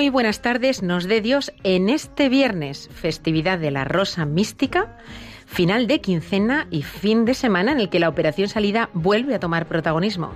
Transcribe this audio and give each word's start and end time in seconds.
Muy 0.00 0.08
buenas 0.08 0.40
tardes, 0.40 0.82
nos 0.82 1.04
dé 1.04 1.20
Dios 1.20 1.52
en 1.62 1.90
este 1.90 2.30
viernes, 2.30 2.88
festividad 2.90 3.58
de 3.58 3.70
la 3.70 3.84
Rosa 3.84 4.24
Mística, 4.24 4.96
final 5.44 5.86
de 5.86 6.00
quincena 6.00 6.66
y 6.70 6.84
fin 6.84 7.26
de 7.26 7.34
semana 7.34 7.72
en 7.72 7.80
el 7.80 7.90
que 7.90 8.00
la 8.00 8.08
operación 8.08 8.48
salida 8.48 8.88
vuelve 8.94 9.34
a 9.34 9.40
tomar 9.40 9.66
protagonismo. 9.66 10.32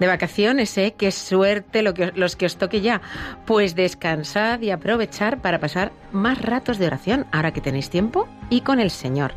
De 0.00 0.08
vacaciones, 0.08 0.76
¿eh? 0.78 0.96
Qué 0.98 1.12
suerte 1.12 1.82
los 1.82 2.34
que 2.34 2.46
os 2.46 2.56
toque 2.56 2.80
ya. 2.80 3.00
Pues 3.46 3.76
descansad 3.76 4.60
y 4.62 4.72
aprovechar 4.72 5.40
para 5.40 5.60
pasar 5.60 5.92
más 6.10 6.42
ratos 6.42 6.78
de 6.78 6.88
oración, 6.88 7.24
ahora 7.30 7.52
que 7.52 7.60
tenéis 7.60 7.90
tiempo, 7.90 8.26
y 8.50 8.62
con 8.62 8.80
el 8.80 8.90
Señor. 8.90 9.32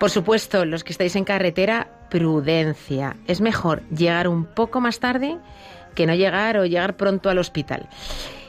Por 0.00 0.10
supuesto, 0.10 0.64
los 0.64 0.82
que 0.82 0.90
estáis 0.90 1.14
en 1.14 1.22
carretera, 1.22 1.86
prudencia. 2.10 3.16
Es 3.28 3.40
mejor 3.40 3.88
llegar 3.90 4.26
un 4.26 4.44
poco 4.44 4.80
más 4.80 4.98
tarde 4.98 5.38
que 5.94 6.04
no 6.04 6.16
llegar 6.16 6.58
o 6.58 6.66
llegar 6.66 6.96
pronto 6.96 7.30
al 7.30 7.38
hospital. 7.38 7.88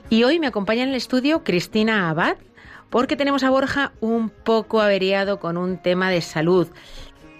Y 0.10 0.24
hoy 0.24 0.40
me 0.40 0.48
acompaña 0.48 0.84
en 0.84 0.90
el 0.90 0.96
estudio 0.96 1.44
Cristina 1.44 2.10
Abad, 2.10 2.38
porque 2.90 3.18
tenemos 3.18 3.44
a 3.44 3.50
Borja 3.50 3.92
un 4.00 4.30
poco 4.30 4.80
averiado 4.80 5.38
con 5.38 5.58
un 5.58 5.78
tema 5.82 6.10
de 6.10 6.22
salud. 6.22 6.70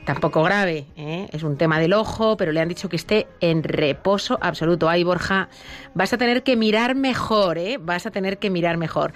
Tampoco 0.08 0.42
grave, 0.42 0.86
¿eh? 0.96 1.28
es 1.34 1.44
un 1.44 1.58
tema 1.58 1.80
del 1.80 1.92
ojo, 1.92 2.38
pero 2.38 2.54
le 2.54 2.62
han 2.62 2.70
dicho 2.70 2.88
que 2.88 2.96
esté 2.96 3.28
en 3.42 3.62
reposo 3.62 4.38
absoluto. 4.40 4.88
Ay, 4.88 5.04
Borja, 5.04 5.50
vas 5.96 6.14
a 6.14 6.18
tener 6.18 6.44
que 6.44 6.56
mirar 6.56 6.96
mejor, 6.96 7.58
¿eh? 7.58 7.78
vas 7.78 8.06
a 8.06 8.12
tener 8.12 8.38
que 8.38 8.50
mirar 8.50 8.78
mejor. 8.78 9.12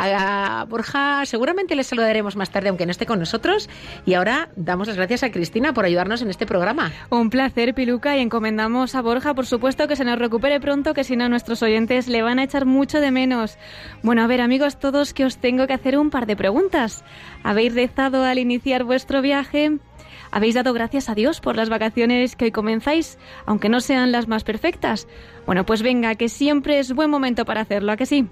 A 0.00 0.66
Borja 0.68 1.24
seguramente 1.26 1.76
le 1.76 1.84
saludaremos 1.84 2.34
más 2.34 2.50
tarde, 2.50 2.70
aunque 2.70 2.86
no 2.86 2.90
esté 2.90 3.06
con 3.06 3.20
nosotros. 3.20 3.70
Y 4.04 4.14
ahora 4.14 4.48
damos 4.56 4.88
las 4.88 4.96
gracias 4.96 5.22
a 5.22 5.30
Cristina 5.30 5.72
por 5.74 5.84
ayudarnos 5.84 6.22
en 6.22 6.30
este 6.30 6.44
programa. 6.44 6.90
Un 7.08 7.30
placer, 7.30 7.72
Piluca, 7.72 8.16
y 8.16 8.20
encomendamos 8.20 8.96
a 8.96 9.00
Borja, 9.00 9.34
por 9.34 9.46
supuesto, 9.46 9.86
que 9.86 9.94
se 9.94 10.04
nos 10.04 10.18
recupere 10.18 10.58
pronto, 10.58 10.92
que 10.92 11.04
si 11.04 11.14
no 11.14 11.28
nuestros 11.28 11.62
oyentes 11.62 12.08
le 12.08 12.20
van 12.22 12.40
a 12.40 12.42
echar 12.42 12.66
mucho 12.66 13.00
de 13.00 13.12
menos. 13.12 13.58
Bueno, 14.02 14.24
a 14.24 14.26
ver, 14.26 14.40
amigos 14.40 14.80
todos, 14.80 15.14
que 15.14 15.24
os 15.24 15.36
tengo 15.36 15.68
que 15.68 15.74
hacer 15.74 15.96
un 15.96 16.10
par 16.10 16.26
de 16.26 16.34
preguntas. 16.34 17.04
¿Habéis 17.44 17.76
rezado 17.76 18.24
al 18.24 18.40
iniciar 18.40 18.82
vuestro 18.82 19.22
viaje? 19.22 19.78
¿Habéis 20.32 20.54
dado 20.54 20.72
gracias 20.72 21.10
a 21.10 21.14
Dios 21.14 21.40
por 21.40 21.56
las 21.56 21.68
vacaciones 21.68 22.36
que 22.36 22.46
hoy 22.46 22.52
comenzáis, 22.52 23.18
aunque 23.44 23.68
no 23.68 23.80
sean 23.82 24.12
las 24.12 24.28
más 24.28 24.44
perfectas? 24.44 25.06
Bueno, 25.44 25.66
pues 25.66 25.82
venga, 25.82 26.14
que 26.14 26.30
siempre 26.30 26.78
es 26.78 26.94
buen 26.94 27.10
momento 27.10 27.44
para 27.44 27.60
hacerlo, 27.60 27.92
¿a 27.92 27.98
que 27.98 28.06
sí? 28.06 28.26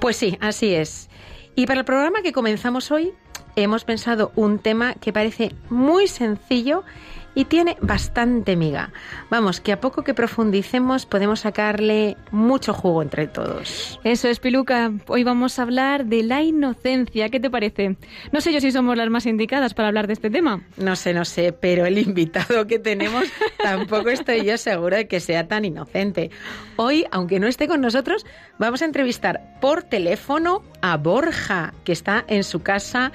Pues 0.00 0.18
sí, 0.18 0.36
así 0.42 0.74
es. 0.74 1.08
Y 1.56 1.64
para 1.66 1.80
el 1.80 1.86
programa 1.86 2.20
que 2.20 2.32
comenzamos 2.32 2.90
hoy, 2.90 3.14
hemos 3.56 3.84
pensado 3.84 4.32
un 4.36 4.58
tema 4.58 4.94
que 4.94 5.14
parece 5.14 5.54
muy 5.70 6.08
sencillo 6.08 6.84
y 7.34 7.44
tiene 7.46 7.76
bastante 7.80 8.56
miga. 8.56 8.92
Vamos, 9.30 9.60
que 9.60 9.72
a 9.72 9.80
poco 9.80 10.04
que 10.04 10.14
profundicemos 10.14 11.06
podemos 11.06 11.40
sacarle 11.40 12.16
mucho 12.30 12.72
jugo 12.72 13.02
entre 13.02 13.26
todos. 13.26 13.98
Eso 14.04 14.28
es, 14.28 14.40
Piluca. 14.40 14.92
Hoy 15.08 15.24
vamos 15.24 15.58
a 15.58 15.62
hablar 15.62 16.06
de 16.06 16.22
la 16.22 16.42
inocencia. 16.42 17.28
¿Qué 17.28 17.40
te 17.40 17.50
parece? 17.50 17.96
No 18.32 18.40
sé 18.40 18.52
yo 18.52 18.60
si 18.60 18.70
somos 18.72 18.96
las 18.96 19.10
más 19.10 19.26
indicadas 19.26 19.74
para 19.74 19.88
hablar 19.88 20.06
de 20.06 20.12
este 20.12 20.30
tema. 20.30 20.62
No 20.76 20.96
sé, 20.96 21.12
no 21.12 21.24
sé, 21.24 21.52
pero 21.52 21.86
el 21.86 21.98
invitado 21.98 22.66
que 22.66 22.78
tenemos 22.78 23.24
tampoco 23.62 24.10
estoy 24.10 24.44
yo 24.44 24.56
segura 24.58 24.98
de 24.98 25.08
que 25.08 25.20
sea 25.20 25.48
tan 25.48 25.64
inocente. 25.64 26.30
Hoy, 26.76 27.04
aunque 27.10 27.40
no 27.40 27.46
esté 27.46 27.68
con 27.68 27.80
nosotros, 27.80 28.26
vamos 28.58 28.82
a 28.82 28.84
entrevistar 28.84 29.58
por 29.60 29.82
teléfono 29.82 30.62
a 30.82 30.96
Borja, 30.96 31.74
que 31.84 31.92
está 31.92 32.24
en 32.28 32.44
su 32.44 32.62
casa 32.62 33.12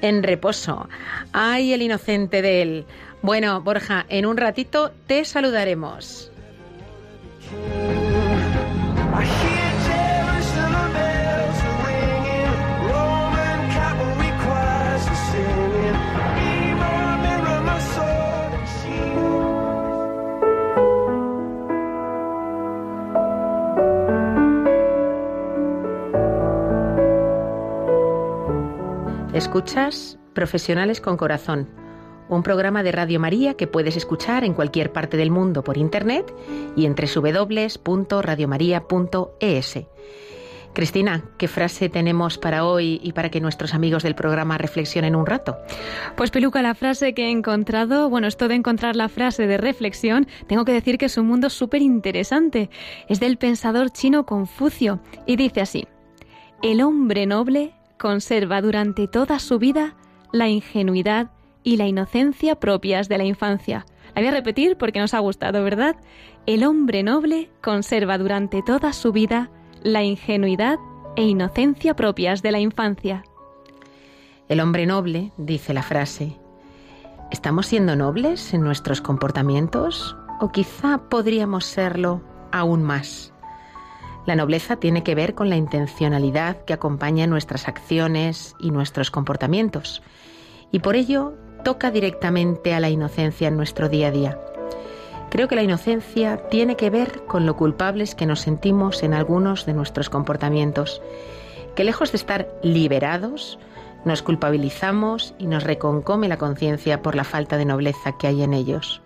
en 0.00 0.22
reposo. 0.22 0.88
Ay, 1.32 1.72
el 1.72 1.82
inocente 1.82 2.42
de 2.42 2.62
él. 2.62 2.86
Bueno, 3.22 3.60
Borja, 3.60 4.04
en 4.08 4.26
un 4.26 4.36
ratito 4.36 4.90
te 5.06 5.24
saludaremos. 5.24 6.32
Escuchas 29.32 30.18
Profesionales 30.34 31.00
con 31.00 31.16
Corazón, 31.16 31.68
un 32.28 32.42
programa 32.42 32.82
de 32.82 32.92
Radio 32.92 33.20
María 33.20 33.54
que 33.54 33.66
puedes 33.66 33.96
escuchar 33.96 34.44
en 34.44 34.54
cualquier 34.54 34.92
parte 34.92 35.16
del 35.16 35.30
mundo 35.30 35.64
por 35.64 35.76
internet 35.76 36.32
y 36.76 36.86
en 36.86 36.94
www.radiomaria.es. 36.94 39.78
Cristina, 40.72 41.24
¿qué 41.36 41.48
frase 41.48 41.90
tenemos 41.90 42.38
para 42.38 42.64
hoy 42.64 42.98
y 43.02 43.12
para 43.12 43.30
que 43.30 43.40
nuestros 43.40 43.74
amigos 43.74 44.02
del 44.02 44.14
programa 44.14 44.56
reflexionen 44.56 45.14
un 45.14 45.26
rato? 45.26 45.58
Pues 46.16 46.30
Peluca, 46.30 46.62
la 46.62 46.74
frase 46.74 47.12
que 47.12 47.26
he 47.26 47.30
encontrado, 47.30 48.08
bueno, 48.08 48.26
esto 48.26 48.48
de 48.48 48.54
encontrar 48.54 48.96
la 48.96 49.10
frase 49.10 49.46
de 49.46 49.58
reflexión, 49.58 50.26
tengo 50.46 50.64
que 50.64 50.72
decir 50.72 50.96
que 50.96 51.06
es 51.06 51.18
un 51.18 51.26
mundo 51.26 51.50
súper 51.50 51.82
interesante. 51.82 52.70
Es 53.08 53.20
del 53.20 53.36
pensador 53.36 53.90
chino 53.90 54.24
Confucio 54.24 55.00
y 55.26 55.36
dice 55.36 55.60
así, 55.60 55.86
el 56.62 56.80
hombre 56.80 57.26
noble 57.26 57.74
conserva 57.98 58.62
durante 58.62 59.08
toda 59.08 59.38
su 59.38 59.58
vida 59.58 59.94
la 60.32 60.48
ingenuidad 60.48 61.30
y 61.62 61.76
la 61.76 61.86
inocencia 61.86 62.58
propias 62.58 63.08
de 63.08 63.18
la 63.18 63.24
infancia. 63.24 63.86
La 64.14 64.20
voy 64.20 64.28
a 64.28 64.32
repetir 64.32 64.76
porque 64.76 65.00
nos 65.00 65.14
ha 65.14 65.20
gustado, 65.20 65.62
¿verdad? 65.64 65.96
El 66.46 66.64
hombre 66.64 67.02
noble 67.02 67.50
conserva 67.62 68.18
durante 68.18 68.62
toda 68.62 68.92
su 68.92 69.12
vida 69.12 69.50
la 69.82 70.02
ingenuidad 70.02 70.78
e 71.16 71.22
inocencia 71.22 71.94
propias 71.94 72.42
de 72.42 72.52
la 72.52 72.60
infancia. 72.60 73.24
El 74.48 74.60
hombre 74.60 74.86
noble, 74.86 75.32
dice 75.36 75.72
la 75.72 75.82
frase, 75.82 76.36
¿estamos 77.30 77.66
siendo 77.66 77.96
nobles 77.96 78.52
en 78.54 78.62
nuestros 78.62 79.00
comportamientos? 79.00 80.16
¿O 80.40 80.50
quizá 80.50 81.08
podríamos 81.08 81.64
serlo 81.64 82.22
aún 82.50 82.82
más? 82.82 83.32
La 84.26 84.36
nobleza 84.36 84.76
tiene 84.76 85.02
que 85.02 85.14
ver 85.14 85.34
con 85.34 85.48
la 85.48 85.56
intencionalidad 85.56 86.64
que 86.64 86.72
acompaña 86.72 87.26
nuestras 87.26 87.66
acciones 87.66 88.54
y 88.60 88.70
nuestros 88.70 89.10
comportamientos, 89.10 90.02
y 90.70 90.78
por 90.78 90.96
ello 90.96 91.34
toca 91.62 91.90
directamente 91.90 92.74
a 92.74 92.80
la 92.80 92.90
inocencia 92.90 93.48
en 93.48 93.56
nuestro 93.56 93.88
día 93.88 94.08
a 94.08 94.10
día. 94.10 94.38
Creo 95.30 95.48
que 95.48 95.56
la 95.56 95.62
inocencia 95.62 96.48
tiene 96.48 96.76
que 96.76 96.90
ver 96.90 97.24
con 97.24 97.46
lo 97.46 97.56
culpables 97.56 98.14
que 98.14 98.26
nos 98.26 98.40
sentimos 98.40 99.02
en 99.02 99.14
algunos 99.14 99.64
de 99.64 99.72
nuestros 99.72 100.10
comportamientos, 100.10 101.00
que 101.74 101.84
lejos 101.84 102.12
de 102.12 102.16
estar 102.16 102.48
liberados, 102.62 103.58
nos 104.04 104.22
culpabilizamos 104.22 105.34
y 105.38 105.46
nos 105.46 105.64
reconcome 105.64 106.28
la 106.28 106.36
conciencia 106.36 107.02
por 107.02 107.14
la 107.14 107.24
falta 107.24 107.56
de 107.56 107.64
nobleza 107.64 108.18
que 108.18 108.26
hay 108.26 108.42
en 108.42 108.52
ellos. 108.52 109.00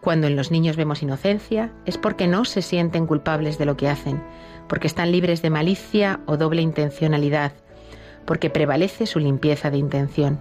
Cuando 0.00 0.26
en 0.26 0.36
los 0.36 0.50
niños 0.50 0.76
vemos 0.76 1.02
inocencia 1.02 1.72
es 1.86 1.98
porque 1.98 2.26
no 2.26 2.44
se 2.44 2.62
sienten 2.62 3.06
culpables 3.06 3.58
de 3.58 3.66
lo 3.66 3.76
que 3.76 3.88
hacen, 3.88 4.22
porque 4.68 4.86
están 4.86 5.10
libres 5.10 5.42
de 5.42 5.50
malicia 5.50 6.20
o 6.26 6.36
doble 6.36 6.62
intencionalidad, 6.62 7.52
porque 8.24 8.50
prevalece 8.50 9.06
su 9.06 9.18
limpieza 9.18 9.70
de 9.70 9.78
intención. 9.78 10.38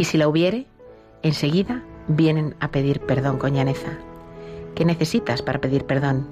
Y 0.00 0.04
si 0.04 0.16
la 0.16 0.28
hubiere, 0.28 0.64
enseguida 1.22 1.82
vienen 2.08 2.54
a 2.58 2.68
pedir 2.70 3.00
perdón 3.00 3.36
con 3.36 3.52
llaneza. 3.52 3.98
¿Qué 4.74 4.86
necesitas 4.86 5.42
para 5.42 5.60
pedir 5.60 5.84
perdón? 5.84 6.26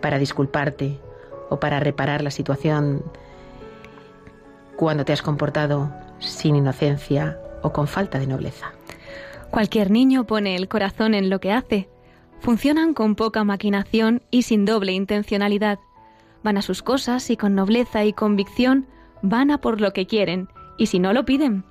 ¿Para 0.00 0.20
disculparte 0.20 0.96
o 1.48 1.58
para 1.58 1.80
reparar 1.80 2.22
la 2.22 2.30
situación 2.30 3.02
cuando 4.76 5.04
te 5.04 5.12
has 5.12 5.22
comportado 5.22 5.92
sin 6.20 6.54
inocencia 6.54 7.36
o 7.62 7.72
con 7.72 7.88
falta 7.88 8.20
de 8.20 8.28
nobleza? 8.28 8.70
Cualquier 9.50 9.90
niño 9.90 10.24
pone 10.24 10.54
el 10.54 10.68
corazón 10.68 11.14
en 11.14 11.30
lo 11.30 11.40
que 11.40 11.50
hace. 11.50 11.88
Funcionan 12.38 12.94
con 12.94 13.16
poca 13.16 13.42
maquinación 13.42 14.22
y 14.30 14.42
sin 14.42 14.64
doble 14.64 14.92
intencionalidad. 14.92 15.80
Van 16.44 16.58
a 16.58 16.62
sus 16.62 16.84
cosas 16.84 17.28
y 17.30 17.36
con 17.36 17.56
nobleza 17.56 18.04
y 18.04 18.12
convicción 18.12 18.86
van 19.20 19.50
a 19.50 19.60
por 19.60 19.80
lo 19.80 19.92
que 19.92 20.06
quieren, 20.06 20.46
y 20.78 20.86
si 20.86 21.00
no 21.00 21.12
lo 21.12 21.24
piden. 21.24 21.64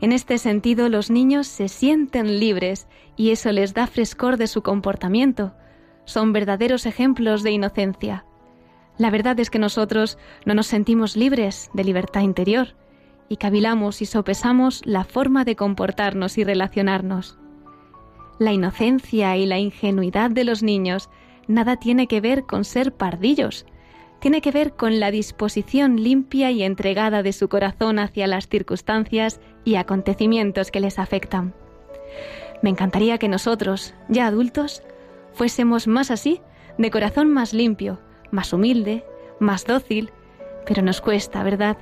En 0.00 0.12
este 0.12 0.38
sentido, 0.38 0.88
los 0.88 1.10
niños 1.10 1.46
se 1.46 1.68
sienten 1.68 2.40
libres 2.40 2.88
y 3.16 3.30
eso 3.30 3.52
les 3.52 3.74
da 3.74 3.86
frescor 3.86 4.38
de 4.38 4.46
su 4.46 4.62
comportamiento. 4.62 5.54
Son 6.04 6.32
verdaderos 6.32 6.86
ejemplos 6.86 7.42
de 7.42 7.50
inocencia. 7.50 8.24
La 8.96 9.10
verdad 9.10 9.38
es 9.40 9.50
que 9.50 9.58
nosotros 9.58 10.18
no 10.44 10.54
nos 10.54 10.66
sentimos 10.66 11.16
libres 11.16 11.70
de 11.74 11.84
libertad 11.84 12.22
interior 12.22 12.76
y 13.28 13.36
cavilamos 13.36 14.02
y 14.02 14.06
sopesamos 14.06 14.82
la 14.84 15.04
forma 15.04 15.44
de 15.44 15.56
comportarnos 15.56 16.36
y 16.36 16.44
relacionarnos. 16.44 17.38
La 18.38 18.52
inocencia 18.52 19.36
y 19.36 19.46
la 19.46 19.58
ingenuidad 19.58 20.30
de 20.30 20.44
los 20.44 20.62
niños 20.62 21.10
nada 21.46 21.76
tiene 21.76 22.06
que 22.06 22.20
ver 22.20 22.44
con 22.44 22.64
ser 22.64 22.92
pardillos, 22.92 23.66
tiene 24.20 24.40
que 24.42 24.52
ver 24.52 24.72
con 24.74 25.00
la 25.00 25.10
disposición 25.10 26.02
limpia 26.02 26.50
y 26.50 26.62
entregada 26.62 27.22
de 27.22 27.32
su 27.32 27.48
corazón 27.48 27.98
hacia 27.98 28.26
las 28.26 28.48
circunstancias 28.48 29.40
y 29.64 29.76
acontecimientos 29.76 30.70
que 30.70 30.80
les 30.80 30.98
afectan. 30.98 31.54
Me 32.62 32.70
encantaría 32.70 33.18
que 33.18 33.28
nosotros, 33.28 33.94
ya 34.08 34.26
adultos, 34.26 34.82
fuésemos 35.32 35.86
más 35.86 36.10
así, 36.10 36.40
de 36.76 36.90
corazón 36.90 37.30
más 37.30 37.52
limpio, 37.52 37.98
más 38.30 38.52
humilde, 38.52 39.04
más 39.38 39.64
dócil, 39.64 40.10
pero 40.66 40.82
nos 40.82 41.00
cuesta, 41.00 41.42
¿verdad? 41.42 41.78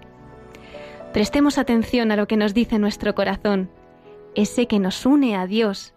Prestemos 1.13 1.59
atención 1.59 2.13
a 2.13 2.17
lo 2.17 2.29
que 2.29 2.37
nos 2.37 2.55
dice 2.55 2.79
nuestro 2.79 3.15
corazón, 3.15 3.71
ese 4.35 4.67
que 4.67 4.79
nos 4.79 5.05
une 5.05 5.37
a 5.37 5.47
Dios, 5.47 5.95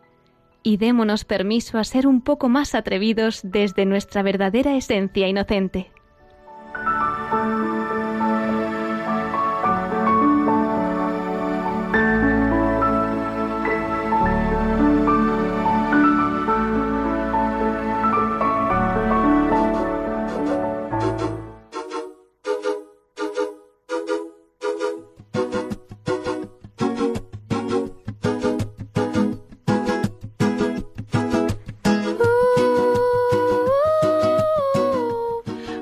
y 0.63 0.77
démonos 0.77 1.25
permiso 1.25 1.77
a 1.77 1.83
ser 1.83 2.07
un 2.07 2.21
poco 2.21 2.49
más 2.49 2.75
atrevidos 2.75 3.41
desde 3.43 3.85
nuestra 3.85 4.23
verdadera 4.23 4.75
esencia 4.75 5.27
inocente. 5.27 5.91
Música 6.83 7.40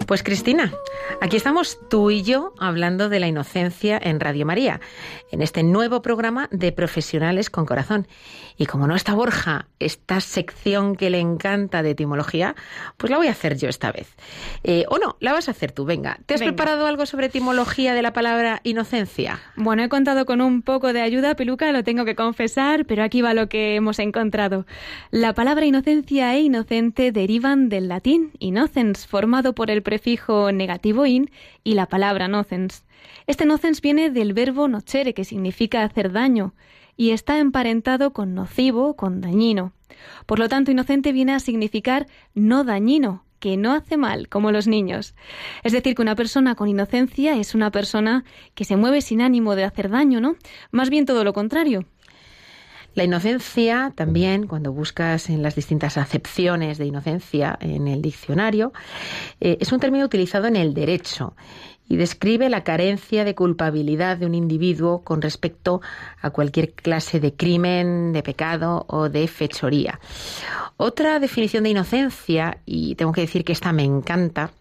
Pues 0.09 0.23
Cristina, 0.23 0.73
aquí 1.21 1.37
estamos 1.37 1.79
tú 1.89 2.11
y 2.11 2.23
yo 2.23 2.53
hablando 2.59 3.09
de 3.09 3.19
la 3.19 3.27
inocencia 3.27 3.99
en 4.01 4.19
Radio 4.19 4.45
María, 4.45 4.79
en 5.31 5.41
este 5.41 5.63
nuevo 5.63 6.01
programa 6.01 6.47
de 6.51 6.71
Profesionales 6.71 7.49
con 7.49 7.65
Corazón. 7.65 8.07
Y 8.57 8.65
como 8.65 8.87
no 8.87 8.95
está 8.95 9.13
Borja, 9.13 9.67
esta 9.79 10.19
sección 10.19 10.95
que 10.97 11.09
le 11.09 11.19
encanta 11.19 11.81
de 11.81 11.91
etimología, 11.91 12.55
pues 12.97 13.09
la 13.09 13.17
voy 13.17 13.27
a 13.27 13.31
hacer 13.31 13.57
yo 13.57 13.69
esta 13.69 13.91
vez. 13.91 14.15
Eh, 14.63 14.83
o 14.89 14.97
no, 14.97 15.15
la 15.21 15.31
vas 15.31 15.47
a 15.47 15.51
hacer 15.51 15.71
tú, 15.71 15.85
venga. 15.85 16.19
¿Te 16.25 16.33
has 16.33 16.41
Venga. 16.41 16.53
preparado 16.53 16.85
algo 16.85 17.05
sobre 17.05 17.27
etimología 17.27 17.93
de 17.93 18.01
la 18.01 18.11
palabra 18.11 18.59
inocencia? 18.63 19.39
Bueno, 19.55 19.83
he 19.83 19.89
contado 19.89 20.25
con 20.25 20.41
un 20.41 20.61
poco 20.61 20.91
de 20.91 21.01
ayuda, 21.01 21.35
Peluca, 21.35 21.71
lo 21.71 21.85
tengo 21.85 22.03
que 22.03 22.15
confesar, 22.15 22.85
pero 22.85 23.03
aquí 23.03 23.21
va 23.21 23.33
lo 23.33 23.47
que 23.47 23.75
hemos 23.75 23.99
encontrado. 23.99 24.65
La 25.11 25.33
palabra 25.33 25.65
inocencia 25.65 26.35
e 26.35 26.41
inocente 26.41 27.13
derivan 27.13 27.69
del 27.69 27.87
latín 27.87 28.31
innocens, 28.39 29.07
formado 29.07 29.55
por 29.55 29.71
el 29.71 29.83
prefijo 29.83 30.51
negativo 30.51 31.05
y 31.63 31.73
la 31.73 31.87
palabra 31.87 32.27
nocens. 32.27 32.85
Este 33.27 33.45
nocens 33.45 33.81
viene 33.81 34.09
del 34.09 34.33
verbo 34.33 34.67
nocere, 34.67 35.13
que 35.13 35.25
significa 35.25 35.83
hacer 35.83 36.11
daño, 36.11 36.53
y 36.95 37.11
está 37.11 37.39
emparentado 37.39 38.11
con 38.11 38.33
nocivo, 38.35 38.95
con 38.95 39.21
dañino. 39.21 39.73
Por 40.25 40.39
lo 40.39 40.49
tanto, 40.49 40.71
inocente 40.71 41.11
viene 41.11 41.33
a 41.33 41.39
significar 41.39 42.07
no 42.33 42.63
dañino, 42.63 43.23
que 43.39 43.57
no 43.57 43.73
hace 43.73 43.97
mal, 43.97 44.27
como 44.27 44.51
los 44.51 44.67
niños. 44.67 45.15
Es 45.63 45.71
decir, 45.71 45.95
que 45.95 46.01
una 46.01 46.15
persona 46.15 46.55
con 46.55 46.67
inocencia 46.67 47.37
es 47.37 47.55
una 47.55 47.71
persona 47.71 48.25
que 48.53 48.65
se 48.65 48.75
mueve 48.75 49.01
sin 49.01 49.21
ánimo 49.21 49.55
de 49.55 49.63
hacer 49.63 49.89
daño, 49.89 50.19
¿no? 50.19 50.35
Más 50.71 50.89
bien 50.89 51.05
todo 51.05 51.23
lo 51.23 51.33
contrario. 51.33 51.85
La 52.99 53.05
inocencia 53.05 53.93
también, 53.95 54.45
cuando 54.45 54.73
buscas 54.73 55.29
en 55.29 55.41
las 55.41 55.55
distintas 55.55 55.97
acepciones 55.97 56.77
de 56.77 56.85
inocencia 56.85 57.57
en 57.61 57.87
el 57.87 58.01
diccionario, 58.01 58.73
eh, 59.39 59.55
es 59.61 59.71
un 59.71 59.79
término 59.79 60.03
utilizado 60.03 60.47
en 60.47 60.57
el 60.57 60.73
derecho 60.73 61.33
y 61.87 61.95
describe 61.95 62.49
la 62.49 62.65
carencia 62.65 63.23
de 63.23 63.35
culpabilidad 63.35 64.17
de 64.17 64.25
un 64.25 64.35
individuo 64.35 65.01
con 65.05 65.21
respecto 65.21 65.79
a 66.21 66.31
cualquier 66.31 66.73
clase 66.73 67.21
de 67.21 67.33
crimen, 67.33 68.11
de 68.11 68.21
pecado 68.21 68.85
o 68.89 69.07
de 69.07 69.29
fechoría. 69.29 70.01
Otra 70.75 71.21
definición 71.21 71.63
de 71.63 71.69
inocencia, 71.69 72.57
y 72.65 72.95
tengo 72.95 73.13
que 73.13 73.21
decir 73.21 73.45
que 73.45 73.53
esta 73.53 73.71
me 73.71 73.85
encanta, 73.85 74.51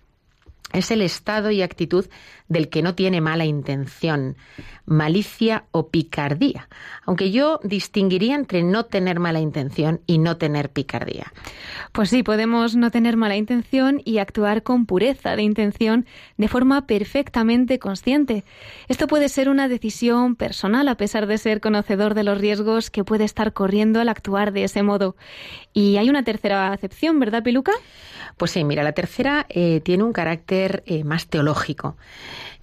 es 0.72 0.90
el 0.90 1.02
estado 1.02 1.50
y 1.50 1.62
actitud 1.62 2.06
del 2.48 2.68
que 2.68 2.82
no 2.82 2.94
tiene 2.94 3.20
mala 3.20 3.44
intención, 3.44 4.36
malicia 4.86 5.64
o 5.70 5.88
picardía, 5.88 6.68
aunque 7.04 7.30
yo 7.30 7.60
distinguiría 7.62 8.34
entre 8.34 8.62
no 8.62 8.86
tener 8.86 9.20
mala 9.20 9.40
intención 9.40 10.00
y 10.06 10.18
no 10.18 10.38
tener 10.38 10.70
picardía. 10.70 11.32
Pues 11.92 12.08
sí, 12.08 12.22
podemos 12.22 12.74
no 12.74 12.90
tener 12.90 13.16
mala 13.16 13.36
intención 13.36 14.00
y 14.04 14.18
actuar 14.18 14.62
con 14.62 14.86
pureza 14.86 15.36
de 15.36 15.42
intención 15.42 16.06
de 16.38 16.48
forma 16.48 16.86
perfectamente 16.86 17.78
consciente. 17.78 18.44
Esto 18.88 19.06
puede 19.06 19.28
ser 19.28 19.48
una 19.48 19.68
decisión 19.68 20.36
personal 20.36 20.88
a 20.88 20.96
pesar 20.96 21.26
de 21.26 21.38
ser 21.38 21.60
conocedor 21.60 22.14
de 22.14 22.24
los 22.24 22.38
riesgos 22.38 22.90
que 22.90 23.04
puede 23.04 23.24
estar 23.24 23.52
corriendo 23.52 24.00
al 24.00 24.08
actuar 24.08 24.52
de 24.52 24.64
ese 24.64 24.82
modo. 24.82 25.16
Y 25.74 25.98
hay 25.98 26.08
una 26.08 26.24
tercera 26.24 26.72
acepción, 26.72 27.20
¿verdad, 27.20 27.42
Piluca? 27.42 27.72
Pues 28.36 28.52
sí, 28.52 28.64
mira, 28.64 28.82
la 28.82 28.92
tercera 28.92 29.46
eh, 29.48 29.80
tiene 29.80 30.04
un 30.04 30.12
carácter 30.12 30.57
eh, 30.86 31.04
más 31.04 31.26
teológico. 31.26 31.96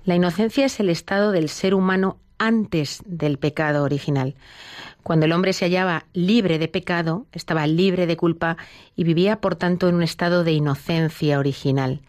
La 0.03 0.15
inocencia 0.15 0.65
es 0.65 0.79
el 0.79 0.89
estado 0.89 1.31
del 1.31 1.49
ser 1.49 1.73
humano 1.73 2.19
antes 2.37 3.01
del 3.05 3.37
pecado 3.37 3.83
original. 3.83 4.35
Cuando 5.03 5.25
el 5.25 5.31
hombre 5.31 5.53
se 5.53 5.65
hallaba 5.65 6.05
libre 6.13 6.59
de 6.59 6.67
pecado, 6.67 7.25
estaba 7.31 7.67
libre 7.67 8.07
de 8.07 8.17
culpa 8.17 8.57
y 8.95 9.03
vivía, 9.03 9.39
por 9.39 9.55
tanto, 9.55 9.87
en 9.87 9.95
un 9.95 10.03
estado 10.03 10.43
de 10.43 10.51
inocencia 10.51 11.39
original. 11.39 12.01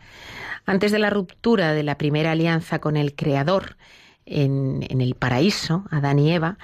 Antes 0.64 0.92
de 0.92 0.98
la 0.98 1.10
ruptura 1.10 1.72
de 1.72 1.82
la 1.82 1.98
primera 1.98 2.32
alianza 2.32 2.78
con 2.80 2.96
el 2.96 3.14
Creador, 3.14 3.76
en, 4.24 4.84
en, 4.88 5.00
el 5.00 5.14
paraíso, 5.14 5.84
Adán 5.90 6.18
y 6.18 6.32
Eva, 6.32 6.58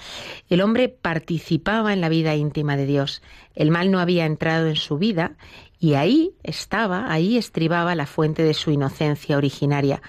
el 0.48 0.62
hombre 0.62 0.88
participaba 0.88 1.92
en 1.92 2.00
la 2.00 2.08
vida 2.08 2.34
íntima 2.34 2.76
de 2.76 2.86
Dios. 2.86 3.22
El 3.54 3.70
mal 3.70 3.92
no 3.92 4.00
había 4.00 4.26
entrado 4.26 4.66
en 4.66 4.76
su 4.76 4.98
vida 4.98 5.36
y 5.82 5.94
ahí 5.94 6.36
estaba, 6.44 7.12
ahí 7.12 7.36
estribaba 7.36 7.96
la 7.96 8.06
fuente 8.06 8.44
de 8.44 8.54
su 8.54 8.70
inocencia 8.70 9.36
originaria. 9.36 10.00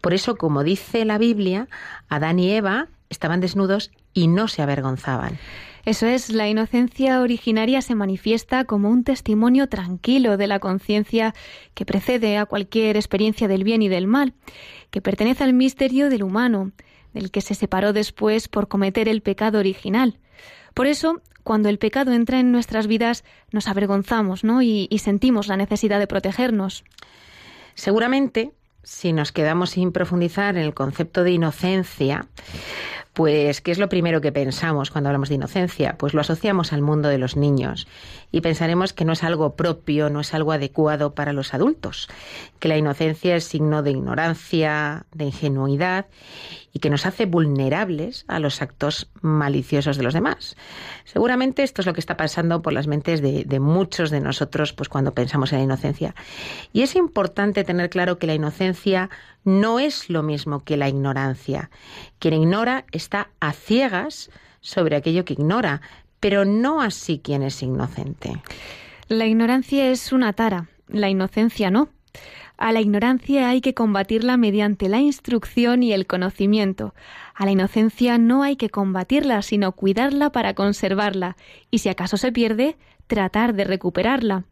Por 0.00 0.14
eso, 0.14 0.36
como 0.36 0.64
dice 0.64 1.04
la 1.04 1.18
Biblia, 1.18 1.68
Adán 2.08 2.38
y 2.38 2.50
Eva 2.50 2.88
estaban 3.10 3.40
desnudos 3.40 3.90
y 4.14 4.28
no 4.28 4.48
se 4.48 4.62
avergonzaban. 4.62 5.38
Eso 5.84 6.06
es, 6.06 6.30
la 6.30 6.48
inocencia 6.48 7.20
originaria 7.20 7.82
se 7.82 7.94
manifiesta 7.94 8.64
como 8.64 8.88
un 8.88 9.04
testimonio 9.04 9.68
tranquilo 9.68 10.38
de 10.38 10.46
la 10.46 10.60
conciencia 10.60 11.34
que 11.74 11.84
precede 11.84 12.38
a 12.38 12.46
cualquier 12.46 12.96
experiencia 12.96 13.48
del 13.48 13.64
bien 13.64 13.82
y 13.82 13.88
del 13.88 14.06
mal, 14.06 14.32
que 14.90 15.02
pertenece 15.02 15.44
al 15.44 15.52
misterio 15.52 16.08
del 16.08 16.22
humano, 16.22 16.72
del 17.12 17.30
que 17.30 17.42
se 17.42 17.54
separó 17.54 17.92
después 17.92 18.48
por 18.48 18.68
cometer 18.68 19.10
el 19.10 19.20
pecado 19.20 19.58
original. 19.58 20.18
Por 20.74 20.86
eso, 20.86 21.20
cuando 21.42 21.68
el 21.68 21.78
pecado 21.78 22.12
entra 22.12 22.40
en 22.40 22.52
nuestras 22.52 22.86
vidas, 22.86 23.24
nos 23.52 23.68
avergonzamos, 23.68 24.44
¿no? 24.44 24.60
Y, 24.62 24.88
sentimos 24.98 25.48
la 25.48 25.56
necesidad 25.56 25.98
de 25.98 26.06
protegernos. 26.06 26.84
Seguramente, 27.74 28.52
si 28.82 29.12
nos 29.12 29.32
quedamos 29.32 29.70
sin 29.70 29.92
profundizar 29.92 30.56
en 30.56 30.62
el 30.62 30.74
concepto 30.74 31.24
de 31.24 31.32
inocencia, 31.32 32.26
Pues, 33.18 33.60
¿qué 33.60 33.72
es 33.72 33.78
lo 33.78 33.88
primero 33.88 34.20
que 34.20 34.30
pensamos 34.30 34.92
cuando 34.92 35.08
hablamos 35.08 35.28
de 35.28 35.34
inocencia? 35.34 35.96
Pues 35.98 36.14
lo 36.14 36.20
asociamos 36.20 36.72
al 36.72 36.82
mundo 36.82 37.08
de 37.08 37.18
los 37.18 37.36
niños 37.36 37.88
y 38.30 38.42
pensaremos 38.42 38.92
que 38.92 39.04
no 39.04 39.12
es 39.12 39.24
algo 39.24 39.56
propio, 39.56 40.08
no 40.08 40.20
es 40.20 40.34
algo 40.34 40.52
adecuado 40.52 41.16
para 41.16 41.32
los 41.32 41.52
adultos, 41.52 42.08
que 42.60 42.68
la 42.68 42.76
inocencia 42.76 43.34
es 43.34 43.42
signo 43.42 43.82
de 43.82 43.90
ignorancia, 43.90 45.06
de 45.12 45.24
ingenuidad 45.24 46.06
y 46.72 46.80
que 46.80 46.90
nos 46.90 47.06
hace 47.06 47.26
vulnerables 47.26 48.24
a 48.28 48.40
los 48.40 48.62
actos 48.62 49.10
maliciosos 49.20 49.96
de 49.96 50.02
los 50.02 50.14
demás. 50.14 50.56
Seguramente 51.04 51.62
esto 51.62 51.82
es 51.82 51.86
lo 51.86 51.94
que 51.94 52.00
está 52.00 52.16
pasando 52.16 52.62
por 52.62 52.72
las 52.72 52.86
mentes 52.86 53.22
de, 53.22 53.60
muchos 53.60 54.10
de 54.10 54.20
nosotros 54.20 54.72
pues, 54.72 54.88
cuando 54.88 55.14
pensamos 55.14 55.52
en 55.52 55.58
la 55.58 55.64
inocencia. 55.64 56.14
Y 56.72 56.82
es 56.82 56.96
importante 56.96 57.64
tener 57.64 57.90
claro 57.90 58.18
que 58.18 58.26
la 58.26 58.34
inocencia 58.34 59.10
no 59.44 59.78
es 59.78 60.10
lo 60.10 60.22
mismo 60.22 60.64
que 60.64 60.76
la 60.76 60.88
ignorancia. 60.88 61.70
Quien 62.18 62.34
ignora 62.34 62.84
está 62.92 63.30
a 63.40 63.52
ciegas 63.52 64.30
sobre 64.60 64.96
aquello 64.96 65.24
que 65.24 65.34
ignora, 65.34 65.80
pero 66.20 66.44
no 66.44 66.80
así 66.80 67.20
quien 67.22 67.42
es 67.42 67.62
inocente. 67.62 68.42
La 69.08 69.26
ignorancia 69.26 69.90
es 69.90 70.12
una 70.12 70.32
tara, 70.34 70.68
la 70.88 71.08
inocencia 71.08 71.70
no. 71.70 71.88
A 72.58 72.72
la 72.72 72.80
ignorancia 72.80 73.48
hay 73.48 73.60
que 73.60 73.72
combatirla 73.72 74.36
mediante 74.36 74.88
la 74.88 74.98
instrucción 74.98 75.84
y 75.84 75.92
el 75.92 76.08
conocimiento. 76.08 76.92
A 77.32 77.44
la 77.44 77.52
inocencia 77.52 78.18
no 78.18 78.42
hay 78.42 78.56
que 78.56 78.68
combatirla, 78.68 79.42
sino 79.42 79.70
cuidarla 79.72 80.30
para 80.30 80.54
conservarla, 80.54 81.36
y 81.70 81.78
si 81.78 81.88
acaso 81.88 82.16
se 82.16 82.32
pierde, 82.32 82.76
tratar 83.06 83.54
de 83.54 83.62
recuperarla. 83.62 84.44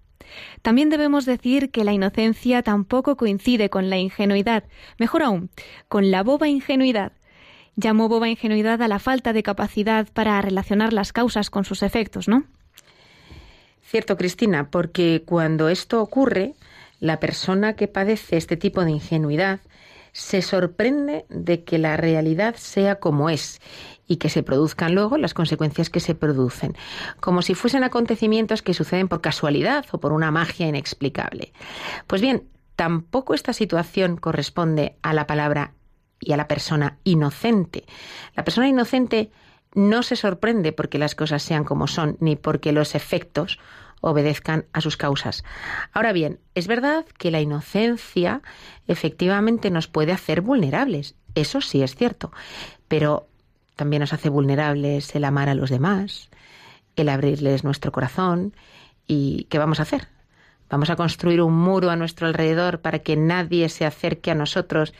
También 0.62 0.88
debemos 0.88 1.26
decir 1.26 1.72
que 1.72 1.82
la 1.82 1.92
inocencia 1.92 2.62
tampoco 2.62 3.16
coincide 3.16 3.70
con 3.70 3.90
la 3.90 3.98
ingenuidad, 3.98 4.64
mejor 4.98 5.24
aún, 5.24 5.50
con 5.88 6.12
la 6.12 6.22
boba 6.22 6.46
ingenuidad. 6.46 7.10
Llamo 7.74 8.08
boba 8.08 8.28
ingenuidad 8.28 8.80
a 8.82 8.88
la 8.88 9.00
falta 9.00 9.32
de 9.32 9.42
capacidad 9.42 10.06
para 10.12 10.40
relacionar 10.40 10.92
las 10.92 11.12
causas 11.12 11.50
con 11.50 11.64
sus 11.64 11.82
efectos, 11.82 12.28
¿no? 12.28 12.44
Cierto, 13.82 14.16
Cristina, 14.16 14.70
porque 14.70 15.24
cuando 15.26 15.68
esto 15.68 16.00
ocurre, 16.00 16.54
la 17.00 17.20
persona 17.20 17.74
que 17.74 17.88
padece 17.88 18.36
este 18.36 18.56
tipo 18.56 18.84
de 18.84 18.92
ingenuidad 18.92 19.60
se 20.12 20.40
sorprende 20.40 21.26
de 21.28 21.62
que 21.64 21.76
la 21.76 21.96
realidad 21.98 22.54
sea 22.56 23.00
como 23.00 23.28
es 23.28 23.60
y 24.06 24.16
que 24.16 24.30
se 24.30 24.42
produzcan 24.42 24.94
luego 24.94 25.18
las 25.18 25.34
consecuencias 25.34 25.90
que 25.90 26.00
se 26.00 26.14
producen, 26.14 26.74
como 27.20 27.42
si 27.42 27.54
fuesen 27.54 27.84
acontecimientos 27.84 28.62
que 28.62 28.72
suceden 28.72 29.08
por 29.08 29.20
casualidad 29.20 29.84
o 29.92 30.00
por 30.00 30.12
una 30.12 30.30
magia 30.30 30.68
inexplicable. 30.68 31.52
Pues 32.06 32.22
bien, 32.22 32.44
tampoco 32.76 33.34
esta 33.34 33.52
situación 33.52 34.16
corresponde 34.16 34.96
a 35.02 35.12
la 35.12 35.26
palabra 35.26 35.74
y 36.18 36.32
a 36.32 36.36
la 36.38 36.48
persona 36.48 36.98
inocente. 37.04 37.84
La 38.34 38.44
persona 38.44 38.68
inocente 38.68 39.30
no 39.74 40.02
se 40.02 40.16
sorprende 40.16 40.72
porque 40.72 40.98
las 40.98 41.14
cosas 41.14 41.42
sean 41.42 41.64
como 41.64 41.86
son, 41.86 42.16
ni 42.20 42.36
porque 42.36 42.72
los 42.72 42.94
efectos 42.94 43.58
obedezcan 44.10 44.66
a 44.72 44.80
sus 44.80 44.96
causas. 44.96 45.42
Ahora 45.92 46.12
bien, 46.12 46.38
es 46.54 46.68
verdad 46.68 47.04
que 47.18 47.32
la 47.32 47.40
inocencia 47.40 48.40
efectivamente 48.86 49.70
nos 49.70 49.88
puede 49.88 50.12
hacer 50.12 50.42
vulnerables, 50.42 51.16
eso 51.34 51.60
sí 51.60 51.82
es 51.82 51.96
cierto, 51.96 52.30
pero 52.86 53.26
también 53.74 54.00
nos 54.00 54.12
hace 54.12 54.28
vulnerables 54.28 55.14
el 55.16 55.24
amar 55.24 55.48
a 55.48 55.54
los 55.54 55.70
demás, 55.70 56.30
el 56.94 57.08
abrirles 57.08 57.64
nuestro 57.64 57.90
corazón 57.90 58.54
y 59.08 59.48
¿qué 59.50 59.58
vamos 59.58 59.80
a 59.80 59.82
hacer? 59.82 60.08
Vamos 60.70 60.88
a 60.90 60.96
construir 60.96 61.42
un 61.42 61.54
muro 61.54 61.90
a 61.90 61.96
nuestro 61.96 62.28
alrededor 62.28 62.80
para 62.80 63.00
que 63.00 63.16
nadie 63.16 63.68
se 63.68 63.84
acerque 63.84 64.30
a 64.30 64.34
nosotros 64.36 64.94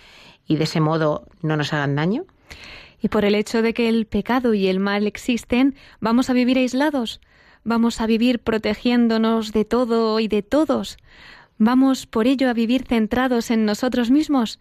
y 0.48 0.56
de 0.56 0.64
ese 0.64 0.80
modo 0.80 1.26
no 1.42 1.56
nos 1.56 1.72
hagan 1.72 1.94
daño. 1.94 2.24
Y 3.00 3.08
por 3.08 3.24
el 3.24 3.36
hecho 3.36 3.62
de 3.62 3.72
que 3.72 3.88
el 3.88 4.06
pecado 4.06 4.52
y 4.52 4.66
el 4.66 4.80
mal 4.80 5.06
existen, 5.06 5.76
¿vamos 6.00 6.28
a 6.28 6.32
vivir 6.32 6.58
aislados? 6.58 7.20
Vamos 7.66 8.00
a 8.00 8.06
vivir 8.06 8.38
protegiéndonos 8.38 9.52
de 9.52 9.64
todo 9.64 10.20
y 10.20 10.28
de 10.28 10.42
todos. 10.42 10.96
Vamos 11.58 12.06
por 12.06 12.26
ello 12.26 12.48
a 12.48 12.54
vivir 12.54 12.84
centrados 12.86 13.50
en 13.50 13.64
nosotros 13.64 14.10
mismos. 14.10 14.60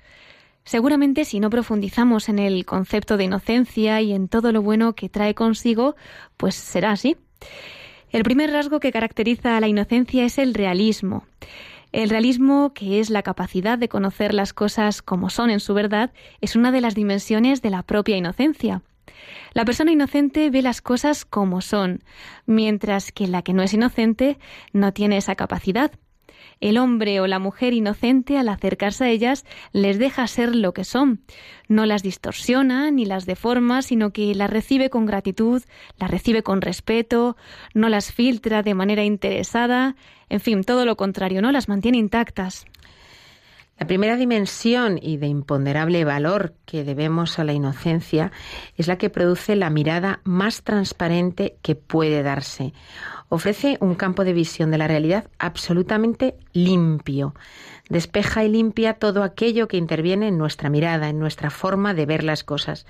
Seguramente 0.63 1.23
si 1.23 1.39
no 1.39 1.51
profundizamos 1.51 2.27
en 2.29 2.39
el 2.39 2.65
concepto 2.65 3.15
de 3.15 3.25
inocencia 3.25 4.01
y 4.01 4.11
en 4.11 4.27
todo 4.27 4.51
lo 4.51 4.63
bueno 4.63 4.93
que 4.93 5.07
trae 5.07 5.35
consigo, 5.35 5.95
pues 6.35 6.55
será 6.55 6.91
así. 6.91 7.15
El 8.09 8.23
primer 8.23 8.51
rasgo 8.51 8.79
que 8.79 8.91
caracteriza 8.91 9.55
a 9.55 9.59
la 9.59 9.67
inocencia 9.67 10.25
es 10.25 10.39
el 10.39 10.55
realismo. 10.55 11.25
El 11.91 12.09
realismo, 12.09 12.73
que 12.73 12.99
es 12.99 13.11
la 13.11 13.21
capacidad 13.21 13.77
de 13.77 13.87
conocer 13.87 14.33
las 14.33 14.51
cosas 14.53 15.03
como 15.03 15.29
son 15.29 15.51
en 15.51 15.59
su 15.59 15.75
verdad, 15.75 16.11
es 16.41 16.55
una 16.55 16.71
de 16.71 16.81
las 16.81 16.95
dimensiones 16.95 17.61
de 17.61 17.69
la 17.69 17.83
propia 17.83 18.17
inocencia. 18.17 18.81
La 19.53 19.65
persona 19.65 19.91
inocente 19.91 20.49
ve 20.49 20.61
las 20.61 20.81
cosas 20.81 21.25
como 21.25 21.61
son, 21.61 22.03
mientras 22.45 23.11
que 23.11 23.27
la 23.27 23.41
que 23.41 23.53
no 23.53 23.63
es 23.63 23.73
inocente 23.73 24.37
no 24.73 24.93
tiene 24.93 25.17
esa 25.17 25.35
capacidad. 25.35 25.91
El 26.61 26.77
hombre 26.77 27.19
o 27.19 27.27
la 27.27 27.39
mujer 27.39 27.73
inocente 27.73 28.37
al 28.37 28.49
acercarse 28.49 29.03
a 29.03 29.09
ellas 29.09 29.45
les 29.71 29.99
deja 29.99 30.25
ser 30.27 30.55
lo 30.55 30.73
que 30.73 30.83
son. 30.83 31.21
No 31.67 31.85
las 31.85 32.01
distorsiona 32.01 32.91
ni 32.91 33.05
las 33.05 33.25
deforma, 33.25 33.81
sino 33.81 34.11
que 34.11 34.33
las 34.35 34.49
recibe 34.49 34.89
con 34.89 35.05
gratitud, 35.05 35.63
las 35.97 36.09
recibe 36.09 36.43
con 36.43 36.61
respeto, 36.61 37.35
no 37.73 37.89
las 37.89 38.11
filtra 38.11 38.63
de 38.63 38.73
manera 38.73 39.03
interesada, 39.03 39.95
en 40.29 40.39
fin, 40.39 40.63
todo 40.63 40.85
lo 40.85 40.95
contrario, 40.95 41.41
no 41.41 41.51
las 41.51 41.67
mantiene 41.67 41.97
intactas. 41.97 42.65
La 43.77 43.87
primera 43.87 44.15
dimensión 44.15 44.97
y 45.01 45.17
de 45.17 45.27
imponderable 45.27 46.05
valor 46.05 46.53
que 46.65 46.85
debemos 46.85 47.39
a 47.39 47.43
la 47.43 47.51
inocencia 47.51 48.31
es 48.77 48.87
la 48.87 48.97
que 48.97 49.09
produce 49.09 49.57
la 49.57 49.69
mirada 49.69 50.21
más 50.23 50.63
transparente 50.63 51.57
que 51.61 51.75
puede 51.75 52.23
darse. 52.23 52.73
Ofrece 53.27 53.77
un 53.81 53.95
campo 53.95 54.23
de 54.23 54.31
visión 54.31 54.71
de 54.71 54.77
la 54.77 54.87
realidad 54.87 55.27
absolutamente 55.39 56.37
limpio. 56.53 57.35
Despeja 57.89 58.45
y 58.45 58.49
limpia 58.49 58.93
todo 58.93 59.23
aquello 59.23 59.67
que 59.67 59.75
interviene 59.75 60.29
en 60.29 60.37
nuestra 60.37 60.69
mirada, 60.69 61.09
en 61.09 61.19
nuestra 61.19 61.49
forma 61.49 61.93
de 61.93 62.05
ver 62.05 62.23
las 62.23 62.45
cosas. 62.45 62.85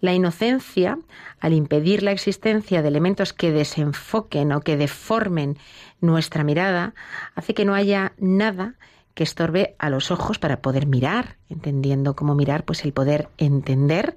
La 0.00 0.14
inocencia, 0.14 0.98
al 1.40 1.52
impedir 1.52 2.02
la 2.02 2.12
existencia 2.12 2.80
de 2.80 2.88
elementos 2.88 3.34
que 3.34 3.52
desenfoquen 3.52 4.52
o 4.52 4.62
que 4.62 4.78
deformen 4.78 5.58
nuestra 6.00 6.42
mirada, 6.42 6.94
hace 7.34 7.52
que 7.52 7.66
no 7.66 7.74
haya 7.74 8.14
nada 8.18 8.76
que 9.14 9.24
estorbe 9.24 9.74
a 9.78 9.90
los 9.90 10.10
ojos 10.10 10.38
para 10.38 10.60
poder 10.62 10.86
mirar, 10.86 11.36
entendiendo 11.48 12.14
cómo 12.14 12.34
mirar, 12.34 12.64
pues 12.64 12.84
el 12.84 12.92
poder 12.92 13.28
entender 13.38 14.14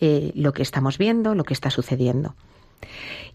eh, 0.00 0.32
lo 0.34 0.52
que 0.52 0.62
estamos 0.62 0.98
viendo, 0.98 1.34
lo 1.34 1.44
que 1.44 1.54
está 1.54 1.70
sucediendo. 1.70 2.34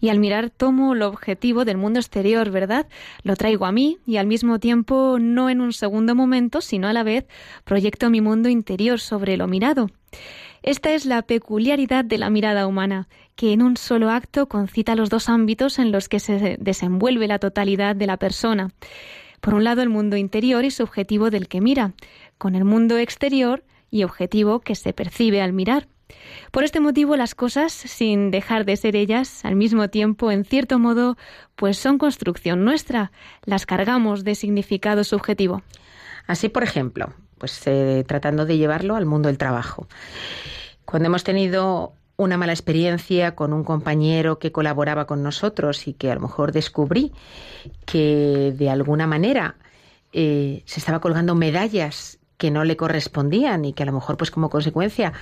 Y 0.00 0.08
al 0.08 0.18
mirar 0.18 0.50
tomo 0.50 0.94
lo 0.94 1.08
objetivo 1.08 1.64
del 1.64 1.76
mundo 1.76 1.98
exterior, 1.98 2.50
¿verdad? 2.50 2.86
Lo 3.22 3.36
traigo 3.36 3.66
a 3.66 3.72
mí 3.72 3.98
y 4.06 4.16
al 4.16 4.26
mismo 4.26 4.58
tiempo 4.58 5.18
no 5.20 5.50
en 5.50 5.60
un 5.60 5.72
segundo 5.72 6.14
momento, 6.14 6.60
sino 6.60 6.88
a 6.88 6.92
la 6.92 7.02
vez 7.02 7.26
proyecto 7.64 8.10
mi 8.10 8.20
mundo 8.20 8.48
interior 8.48 9.00
sobre 9.00 9.36
lo 9.36 9.46
mirado. 9.46 9.88
Esta 10.62 10.92
es 10.92 11.06
la 11.06 11.22
peculiaridad 11.22 12.04
de 12.04 12.18
la 12.18 12.28
mirada 12.28 12.66
humana, 12.66 13.08
que 13.34 13.52
en 13.52 13.62
un 13.62 13.76
solo 13.76 14.10
acto 14.10 14.46
concita 14.46 14.94
los 14.94 15.08
dos 15.08 15.28
ámbitos 15.28 15.78
en 15.78 15.90
los 15.92 16.08
que 16.08 16.20
se 16.20 16.58
desenvuelve 16.60 17.26
la 17.26 17.38
totalidad 17.38 17.96
de 17.96 18.06
la 18.06 18.18
persona. 18.18 18.70
Por 19.40 19.54
un 19.54 19.64
lado, 19.64 19.82
el 19.82 19.88
mundo 19.88 20.16
interior 20.16 20.64
y 20.64 20.70
subjetivo 20.70 21.30
del 21.30 21.48
que 21.48 21.60
mira, 21.60 21.92
con 22.38 22.54
el 22.54 22.64
mundo 22.64 22.98
exterior 22.98 23.64
y 23.90 24.04
objetivo 24.04 24.60
que 24.60 24.74
se 24.74 24.92
percibe 24.92 25.40
al 25.42 25.52
mirar. 25.52 25.88
Por 26.50 26.64
este 26.64 26.80
motivo, 26.80 27.16
las 27.16 27.34
cosas, 27.34 27.72
sin 27.72 28.30
dejar 28.30 28.64
de 28.64 28.76
ser 28.76 28.96
ellas, 28.96 29.44
al 29.44 29.56
mismo 29.56 29.88
tiempo, 29.88 30.30
en 30.30 30.44
cierto 30.44 30.78
modo, 30.78 31.16
pues 31.56 31.78
son 31.78 31.98
construcción 31.98 32.64
nuestra, 32.64 33.12
las 33.44 33.66
cargamos 33.66 34.24
de 34.24 34.34
significado 34.34 35.04
subjetivo. 35.04 35.62
Así, 36.26 36.48
por 36.48 36.62
ejemplo, 36.62 37.12
pues 37.38 37.66
eh, 37.66 38.04
tratando 38.06 38.44
de 38.44 38.58
llevarlo 38.58 38.96
al 38.96 39.06
mundo 39.06 39.28
del 39.28 39.38
trabajo. 39.38 39.86
Cuando 40.84 41.06
hemos 41.06 41.24
tenido 41.24 41.92
una 42.20 42.36
mala 42.36 42.52
experiencia 42.52 43.34
con 43.34 43.54
un 43.54 43.64
compañero 43.64 44.38
que 44.38 44.52
colaboraba 44.52 45.06
con 45.06 45.22
nosotros 45.22 45.88
y 45.88 45.94
que 45.94 46.10
a 46.10 46.14
lo 46.14 46.20
mejor 46.20 46.52
descubrí 46.52 47.12
que 47.86 48.52
de 48.56 48.68
alguna 48.68 49.06
manera 49.06 49.56
eh, 50.12 50.62
se 50.66 50.80
estaba 50.80 51.00
colgando 51.00 51.34
medallas 51.34 52.18
que 52.36 52.50
no 52.50 52.64
le 52.64 52.76
correspondían 52.76 53.64
y 53.64 53.72
que 53.72 53.84
a 53.84 53.86
lo 53.86 53.92
mejor 53.92 54.18
pues 54.18 54.30
como 54.30 54.50
consecuencia 54.50 55.14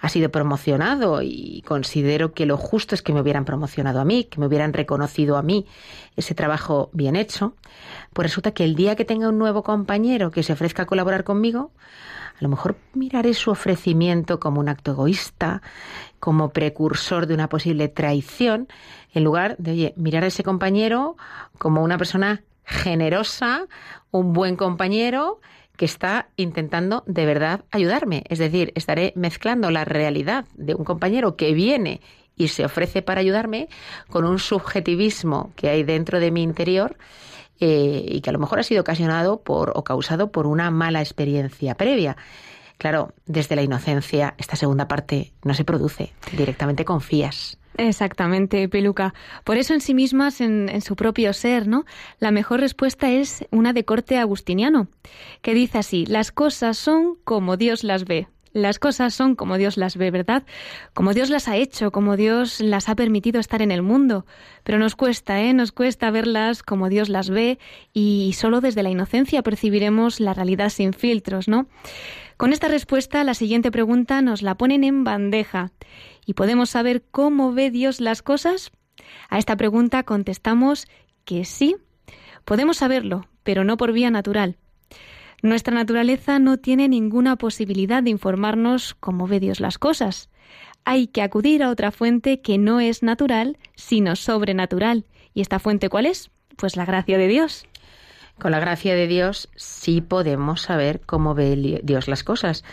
ha 0.00 0.08
sido 0.08 0.30
promocionado. 0.30 1.22
Y 1.22 1.62
considero 1.66 2.32
que 2.32 2.46
lo 2.46 2.56
justo 2.56 2.96
es 2.96 3.02
que 3.02 3.12
me 3.12 3.20
hubieran 3.20 3.44
promocionado 3.44 4.00
a 4.00 4.04
mí, 4.04 4.24
que 4.24 4.40
me 4.40 4.46
hubieran 4.46 4.72
reconocido 4.72 5.36
a 5.36 5.42
mí 5.42 5.66
ese 6.16 6.34
trabajo 6.34 6.90
bien 6.92 7.14
hecho, 7.14 7.54
pues 8.12 8.26
resulta 8.26 8.50
que 8.52 8.64
el 8.64 8.74
día 8.74 8.96
que 8.96 9.04
tenga 9.04 9.28
un 9.28 9.38
nuevo 9.38 9.62
compañero 9.62 10.30
que 10.32 10.42
se 10.42 10.52
ofrezca 10.52 10.82
a 10.82 10.86
colaborar 10.86 11.22
conmigo, 11.22 11.72
a 12.40 12.42
lo 12.42 12.48
mejor 12.48 12.76
miraré 12.94 13.34
su 13.34 13.50
ofrecimiento 13.50 14.40
como 14.40 14.60
un 14.60 14.70
acto 14.70 14.92
egoísta, 14.92 15.60
como 16.20 16.50
precursor 16.50 17.26
de 17.26 17.34
una 17.34 17.50
posible 17.50 17.88
traición, 17.88 18.66
en 19.12 19.24
lugar 19.24 19.56
de, 19.58 19.72
oye, 19.72 19.94
mirar 19.96 20.24
a 20.24 20.28
ese 20.28 20.42
compañero 20.42 21.16
como 21.58 21.82
una 21.82 21.98
persona 21.98 22.42
generosa, 22.64 23.66
un 24.10 24.32
buen 24.32 24.56
compañero, 24.56 25.40
que 25.76 25.84
está 25.84 26.28
intentando 26.36 27.04
de 27.06 27.26
verdad 27.26 27.64
ayudarme. 27.70 28.24
Es 28.28 28.38
decir, 28.38 28.72
estaré 28.74 29.12
mezclando 29.16 29.70
la 29.70 29.84
realidad 29.84 30.46
de 30.54 30.74
un 30.74 30.84
compañero 30.84 31.36
que 31.36 31.52
viene 31.52 32.00
y 32.36 32.48
se 32.48 32.64
ofrece 32.64 33.02
para 33.02 33.20
ayudarme 33.20 33.68
con 34.08 34.24
un 34.24 34.38
subjetivismo 34.38 35.52
que 35.56 35.68
hay 35.68 35.82
dentro 35.82 36.20
de 36.20 36.30
mi 36.30 36.42
interior 36.42 36.96
eh, 37.60 38.04
y 38.06 38.20
que 38.20 38.30
a 38.30 38.32
lo 38.32 38.38
mejor 38.38 38.58
ha 38.58 38.62
sido 38.62 38.80
ocasionado 38.80 39.42
por 39.42 39.72
o 39.76 39.84
causado 39.84 40.32
por 40.32 40.46
una 40.46 40.70
mala 40.70 41.00
experiencia 41.00 41.74
previa. 41.74 42.16
Claro, 42.78 43.12
desde 43.26 43.56
la 43.56 43.62
inocencia 43.62 44.34
esta 44.38 44.56
segunda 44.56 44.88
parte 44.88 45.32
no 45.44 45.52
se 45.52 45.64
produce, 45.64 46.14
directamente 46.36 46.86
confías. 46.86 47.58
Exactamente, 47.76 48.68
Peluca. 48.68 49.14
Por 49.44 49.58
eso 49.58 49.74
en 49.74 49.80
sí 49.80 49.94
mismas, 49.94 50.40
en, 50.40 50.68
en, 50.68 50.80
su 50.80 50.96
propio 50.96 51.32
ser, 51.32 51.68
¿no? 51.68 51.84
La 52.18 52.30
mejor 52.30 52.60
respuesta 52.60 53.10
es 53.10 53.46
una 53.50 53.72
de 53.72 53.84
corte 53.84 54.18
agustiniano, 54.18 54.88
que 55.42 55.54
dice 55.54 55.78
así, 55.78 56.04
las 56.06 56.32
cosas 56.32 56.78
son 56.78 57.16
como 57.24 57.56
Dios 57.56 57.84
las 57.84 58.06
ve. 58.06 58.28
Las 58.52 58.78
cosas 58.78 59.14
son 59.14 59.36
como 59.36 59.58
Dios 59.58 59.76
las 59.76 59.96
ve, 59.96 60.10
¿verdad? 60.10 60.42
Como 60.92 61.14
Dios 61.14 61.30
las 61.30 61.46
ha 61.46 61.56
hecho, 61.56 61.92
como 61.92 62.16
Dios 62.16 62.60
las 62.60 62.88
ha 62.88 62.96
permitido 62.96 63.38
estar 63.38 63.62
en 63.62 63.70
el 63.70 63.82
mundo. 63.82 64.26
Pero 64.64 64.78
nos 64.78 64.96
cuesta, 64.96 65.40
¿eh? 65.40 65.54
Nos 65.54 65.70
cuesta 65.70 66.10
verlas 66.10 66.62
como 66.62 66.88
Dios 66.88 67.08
las 67.08 67.30
ve 67.30 67.58
y 67.92 68.32
solo 68.36 68.60
desde 68.60 68.82
la 68.82 68.90
inocencia 68.90 69.42
percibiremos 69.42 70.18
la 70.18 70.34
realidad 70.34 70.70
sin 70.70 70.92
filtros, 70.92 71.46
¿no? 71.46 71.68
Con 72.36 72.52
esta 72.52 72.68
respuesta, 72.68 73.22
la 73.22 73.34
siguiente 73.34 73.70
pregunta 73.70 74.22
nos 74.22 74.42
la 74.42 74.56
ponen 74.56 74.82
en 74.82 75.04
bandeja. 75.04 75.70
¿Y 76.26 76.34
podemos 76.34 76.70
saber 76.70 77.04
cómo 77.10 77.52
ve 77.52 77.70
Dios 77.70 78.00
las 78.00 78.22
cosas? 78.22 78.72
A 79.28 79.38
esta 79.38 79.56
pregunta 79.56 80.02
contestamos 80.02 80.88
que 81.24 81.44
sí. 81.44 81.76
Podemos 82.44 82.78
saberlo, 82.78 83.26
pero 83.42 83.62
no 83.62 83.76
por 83.76 83.92
vía 83.92 84.10
natural. 84.10 84.56
Nuestra 85.42 85.74
naturaleza 85.74 86.38
no 86.38 86.58
tiene 86.58 86.88
ninguna 86.88 87.36
posibilidad 87.36 88.02
de 88.02 88.10
informarnos 88.10 88.94
cómo 89.00 89.26
ve 89.26 89.40
Dios 89.40 89.60
las 89.60 89.78
cosas. 89.78 90.28
Hay 90.84 91.06
que 91.06 91.22
acudir 91.22 91.62
a 91.62 91.70
otra 91.70 91.90
fuente 91.90 92.40
que 92.40 92.58
no 92.58 92.80
es 92.80 93.02
natural, 93.02 93.58
sino 93.74 94.16
sobrenatural. 94.16 95.06
¿Y 95.34 95.40
esta 95.40 95.58
fuente 95.58 95.88
cuál 95.88 96.06
es? 96.06 96.30
Pues 96.56 96.76
la 96.76 96.84
gracia 96.84 97.16
de 97.16 97.28
Dios. 97.28 97.66
Con 98.40 98.52
la 98.52 98.58
gracia 98.58 98.94
de 98.94 99.06
Dios 99.06 99.50
sí 99.54 100.00
podemos 100.00 100.62
saber 100.62 101.02
cómo 101.04 101.34
ve 101.34 101.80
Dios 101.84 102.08
las 102.08 102.24
cosas, 102.24 102.64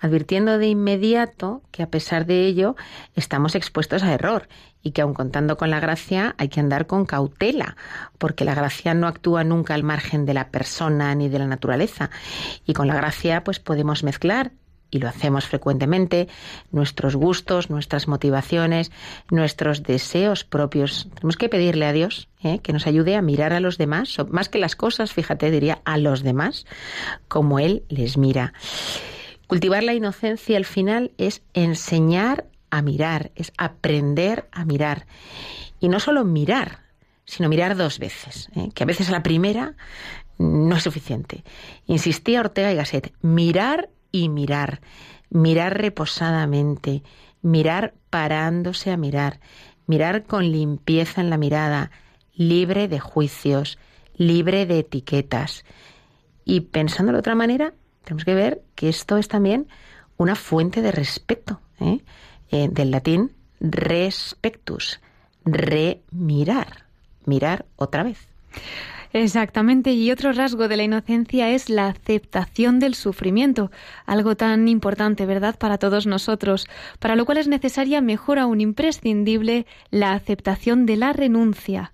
advirtiendo 0.00 0.56
de 0.56 0.68
inmediato 0.68 1.60
que 1.70 1.82
a 1.82 1.90
pesar 1.90 2.24
de 2.24 2.46
ello 2.46 2.74
estamos 3.16 3.54
expuestos 3.54 4.02
a 4.02 4.14
error 4.14 4.48
y 4.82 4.92
que 4.92 5.02
aun 5.02 5.12
contando 5.12 5.58
con 5.58 5.68
la 5.68 5.78
gracia 5.78 6.34
hay 6.38 6.48
que 6.48 6.60
andar 6.60 6.86
con 6.86 7.04
cautela, 7.04 7.76
porque 8.16 8.46
la 8.46 8.54
gracia 8.54 8.94
no 8.94 9.06
actúa 9.06 9.44
nunca 9.44 9.74
al 9.74 9.82
margen 9.82 10.24
de 10.24 10.32
la 10.32 10.48
persona 10.48 11.14
ni 11.14 11.28
de 11.28 11.38
la 11.38 11.46
naturaleza. 11.46 12.08
Y 12.64 12.72
con 12.72 12.86
la 12.86 12.94
gracia 12.94 13.44
pues 13.44 13.60
podemos 13.60 14.02
mezclar 14.02 14.52
y 14.90 14.98
lo 14.98 15.08
hacemos 15.08 15.46
frecuentemente, 15.46 16.28
nuestros 16.70 17.16
gustos, 17.16 17.70
nuestras 17.70 18.08
motivaciones, 18.08 18.90
nuestros 19.30 19.82
deseos 19.82 20.44
propios. 20.44 21.08
Tenemos 21.14 21.36
que 21.36 21.48
pedirle 21.48 21.86
a 21.86 21.92
Dios 21.92 22.28
¿eh? 22.42 22.58
que 22.60 22.72
nos 22.72 22.86
ayude 22.86 23.16
a 23.16 23.22
mirar 23.22 23.52
a 23.52 23.60
los 23.60 23.78
demás, 23.78 24.16
más 24.30 24.48
que 24.48 24.58
las 24.58 24.76
cosas, 24.76 25.12
fíjate, 25.12 25.50
diría 25.50 25.80
a 25.84 25.98
los 25.98 26.22
demás, 26.22 26.66
como 27.28 27.58
Él 27.58 27.84
les 27.88 28.16
mira. 28.16 28.52
Cultivar 29.46 29.82
la 29.82 29.94
inocencia 29.94 30.56
al 30.56 30.64
final 30.64 31.12
es 31.18 31.42
enseñar 31.54 32.46
a 32.70 32.82
mirar, 32.82 33.32
es 33.34 33.52
aprender 33.58 34.48
a 34.52 34.64
mirar. 34.64 35.06
Y 35.80 35.88
no 35.88 35.98
solo 35.98 36.24
mirar, 36.24 36.80
sino 37.24 37.48
mirar 37.48 37.76
dos 37.76 37.98
veces, 37.98 38.48
¿eh? 38.54 38.70
que 38.74 38.82
a 38.82 38.86
veces 38.86 39.08
a 39.08 39.12
la 39.12 39.22
primera 39.22 39.74
no 40.38 40.76
es 40.76 40.82
suficiente. 40.82 41.44
Insistía 41.86 42.40
Ortega 42.40 42.72
y 42.72 42.76
Gasset, 42.76 43.12
mirar 43.22 43.90
y 44.12 44.28
mirar, 44.28 44.80
mirar 45.30 45.80
reposadamente, 45.80 47.02
mirar 47.42 47.94
parándose 48.10 48.90
a 48.90 48.96
mirar, 48.96 49.40
mirar 49.86 50.24
con 50.24 50.50
limpieza 50.50 51.20
en 51.20 51.30
la 51.30 51.36
mirada, 51.36 51.90
libre 52.34 52.88
de 52.88 53.00
juicios, 53.00 53.78
libre 54.16 54.66
de 54.66 54.80
etiquetas. 54.80 55.64
Y 56.44 56.60
pensando 56.60 57.12
de 57.12 57.18
otra 57.18 57.34
manera, 57.34 57.74
tenemos 58.04 58.24
que 58.24 58.34
ver 58.34 58.62
que 58.74 58.88
esto 58.88 59.16
es 59.18 59.28
también 59.28 59.68
una 60.16 60.34
fuente 60.34 60.82
de 60.82 60.92
respeto, 60.92 61.60
¿eh? 61.80 62.00
Eh, 62.50 62.68
del 62.70 62.90
latín 62.90 63.32
respectus, 63.60 65.00
remirar, 65.44 66.86
mirar 67.26 67.66
otra 67.76 68.02
vez. 68.02 68.28
Exactamente, 69.12 69.92
y 69.92 70.12
otro 70.12 70.32
rasgo 70.32 70.68
de 70.68 70.76
la 70.76 70.84
inocencia 70.84 71.50
es 71.50 71.68
la 71.68 71.88
aceptación 71.88 72.78
del 72.78 72.94
sufrimiento, 72.94 73.72
algo 74.06 74.36
tan 74.36 74.68
importante, 74.68 75.26
¿verdad?, 75.26 75.58
para 75.58 75.78
todos 75.78 76.06
nosotros, 76.06 76.68
para 77.00 77.16
lo 77.16 77.24
cual 77.26 77.38
es 77.38 77.48
necesaria, 77.48 78.00
mejor 78.00 78.38
aún 78.38 78.60
imprescindible, 78.60 79.66
la 79.90 80.12
aceptación 80.12 80.86
de 80.86 80.96
la 80.96 81.12
renuncia. 81.12 81.92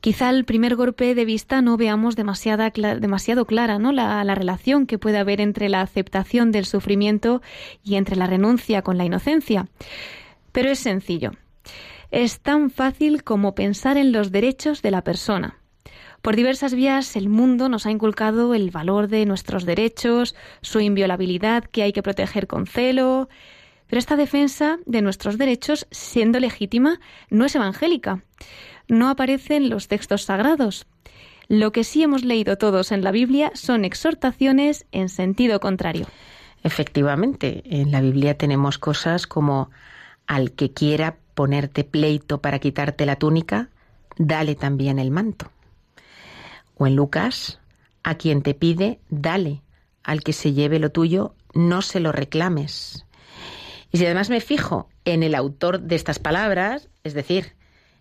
Quizá 0.00 0.28
al 0.28 0.44
primer 0.44 0.76
golpe 0.76 1.14
de 1.14 1.24
vista 1.24 1.62
no 1.62 1.76
veamos 1.76 2.16
demasiada, 2.16 2.70
demasiado 2.70 3.46
clara 3.46 3.78
¿no? 3.78 3.92
La, 3.92 4.22
la 4.24 4.34
relación 4.34 4.86
que 4.86 4.98
puede 4.98 5.18
haber 5.18 5.42
entre 5.42 5.68
la 5.68 5.82
aceptación 5.82 6.52
del 6.52 6.64
sufrimiento 6.64 7.42
y 7.84 7.96
entre 7.96 8.16
la 8.16 8.26
renuncia 8.26 8.82
con 8.82 8.96
la 8.96 9.04
inocencia. 9.04 9.68
Pero 10.52 10.70
es 10.70 10.78
sencillo. 10.78 11.32
Es 12.10 12.40
tan 12.40 12.70
fácil 12.70 13.24
como 13.24 13.54
pensar 13.54 13.98
en 13.98 14.12
los 14.12 14.32
derechos 14.32 14.80
de 14.82 14.90
la 14.90 15.04
persona. 15.04 15.59
Por 16.22 16.36
diversas 16.36 16.74
vías 16.74 17.16
el 17.16 17.28
mundo 17.28 17.68
nos 17.68 17.86
ha 17.86 17.90
inculcado 17.90 18.54
el 18.54 18.70
valor 18.70 19.08
de 19.08 19.24
nuestros 19.24 19.64
derechos, 19.64 20.34
su 20.60 20.80
inviolabilidad 20.80 21.64
que 21.64 21.82
hay 21.82 21.92
que 21.92 22.02
proteger 22.02 22.46
con 22.46 22.66
celo. 22.66 23.28
Pero 23.86 23.98
esta 23.98 24.16
defensa 24.16 24.78
de 24.84 25.02
nuestros 25.02 25.38
derechos, 25.38 25.86
siendo 25.90 26.38
legítima, 26.38 27.00
no 27.30 27.46
es 27.46 27.54
evangélica. 27.54 28.22
No 28.86 29.08
aparece 29.08 29.56
en 29.56 29.70
los 29.70 29.88
textos 29.88 30.24
sagrados. 30.24 30.86
Lo 31.48 31.72
que 31.72 31.84
sí 31.84 32.02
hemos 32.02 32.24
leído 32.24 32.58
todos 32.58 32.92
en 32.92 33.02
la 33.02 33.10
Biblia 33.10 33.50
son 33.54 33.84
exhortaciones 33.84 34.86
en 34.92 35.08
sentido 35.08 35.58
contrario. 35.58 36.06
Efectivamente, 36.62 37.62
en 37.64 37.90
la 37.90 38.00
Biblia 38.00 38.36
tenemos 38.36 38.78
cosas 38.78 39.26
como 39.26 39.70
al 40.26 40.52
que 40.52 40.72
quiera 40.72 41.16
ponerte 41.34 41.82
pleito 41.82 42.40
para 42.40 42.58
quitarte 42.58 43.06
la 43.06 43.16
túnica, 43.16 43.70
dale 44.18 44.54
también 44.54 44.98
el 44.98 45.10
manto. 45.10 45.50
O 46.80 46.86
en 46.86 46.96
Lucas, 46.96 47.60
a 48.02 48.14
quien 48.14 48.40
te 48.40 48.54
pide, 48.54 49.00
dale. 49.10 49.60
Al 50.02 50.22
que 50.22 50.32
se 50.32 50.54
lleve 50.54 50.78
lo 50.78 50.90
tuyo, 50.90 51.34
no 51.52 51.82
se 51.82 52.00
lo 52.00 52.10
reclames. 52.10 53.04
Y 53.92 53.98
si 53.98 54.06
además 54.06 54.30
me 54.30 54.40
fijo 54.40 54.88
en 55.04 55.22
el 55.22 55.34
autor 55.34 55.82
de 55.82 55.94
estas 55.94 56.18
palabras, 56.18 56.88
es 57.04 57.12
decir, 57.12 57.52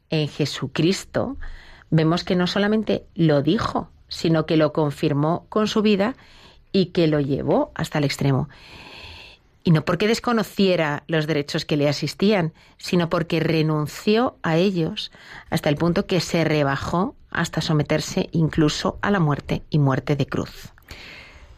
en 0.10 0.30
Jesucristo, 0.30 1.36
vemos 1.90 2.24
que 2.24 2.38
no 2.38 2.48
solamente 2.48 3.06
lo 3.16 3.42
dijo, 3.42 3.90
sino 4.08 4.46
que 4.46 4.56
lo 4.56 4.72
confirmó 4.72 5.46
con 5.50 5.68
su 5.68 5.82
vida 5.82 6.16
y 6.72 6.88
que 6.88 7.08
lo 7.08 7.20
llevó 7.20 7.74
hasta 7.76 7.98
el 7.98 8.06
extremo. 8.06 8.48
Y 9.64 9.72
no 9.72 9.84
porque 9.84 10.08
desconociera 10.08 11.04
los 11.08 11.28
derechos 11.28 11.66
que 11.66 11.78
le 11.78 11.90
asistían, 11.90 12.54
sino 12.78 13.10
porque 13.10 13.40
renunció 13.40 14.38
a 14.42 14.58
ellos 14.58 15.12
hasta 15.50 15.70
el 15.70 15.76
punto 15.76 16.06
que 16.06 16.22
se 16.22 16.44
rebajó 16.44 17.16
hasta 17.30 17.62
someterse 17.62 18.30
incluso 18.32 18.98
a 19.02 19.12
la 19.12 19.20
muerte 19.20 19.64
y 19.70 19.80
muerte 19.80 20.16
de 20.16 20.26
cruz. 20.26 20.74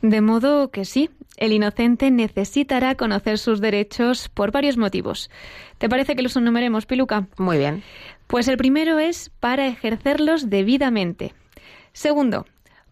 De 0.02 0.22
modo 0.22 0.72
que 0.72 0.84
sí, 0.84 1.12
el 1.38 1.54
inocente 1.54 2.10
necesitará 2.10 2.96
conocer 2.96 3.38
sus 3.38 3.62
derechos 3.62 4.30
por 4.30 4.52
varios 4.52 4.78
motivos. 4.78 5.30
¿Te 5.78 5.90
parece 5.90 6.16
que 6.16 6.24
los 6.24 6.36
enumeremos, 6.36 6.88
Piluca? 6.88 7.28
Muy 7.38 7.58
bien. 7.58 7.84
Pues 8.28 8.48
el 8.48 8.58
primero 8.58 8.98
es 8.98 9.30
para 9.40 9.68
ejercerlos 9.68 10.50
debidamente. 10.50 11.34
Segundo, 11.94 12.46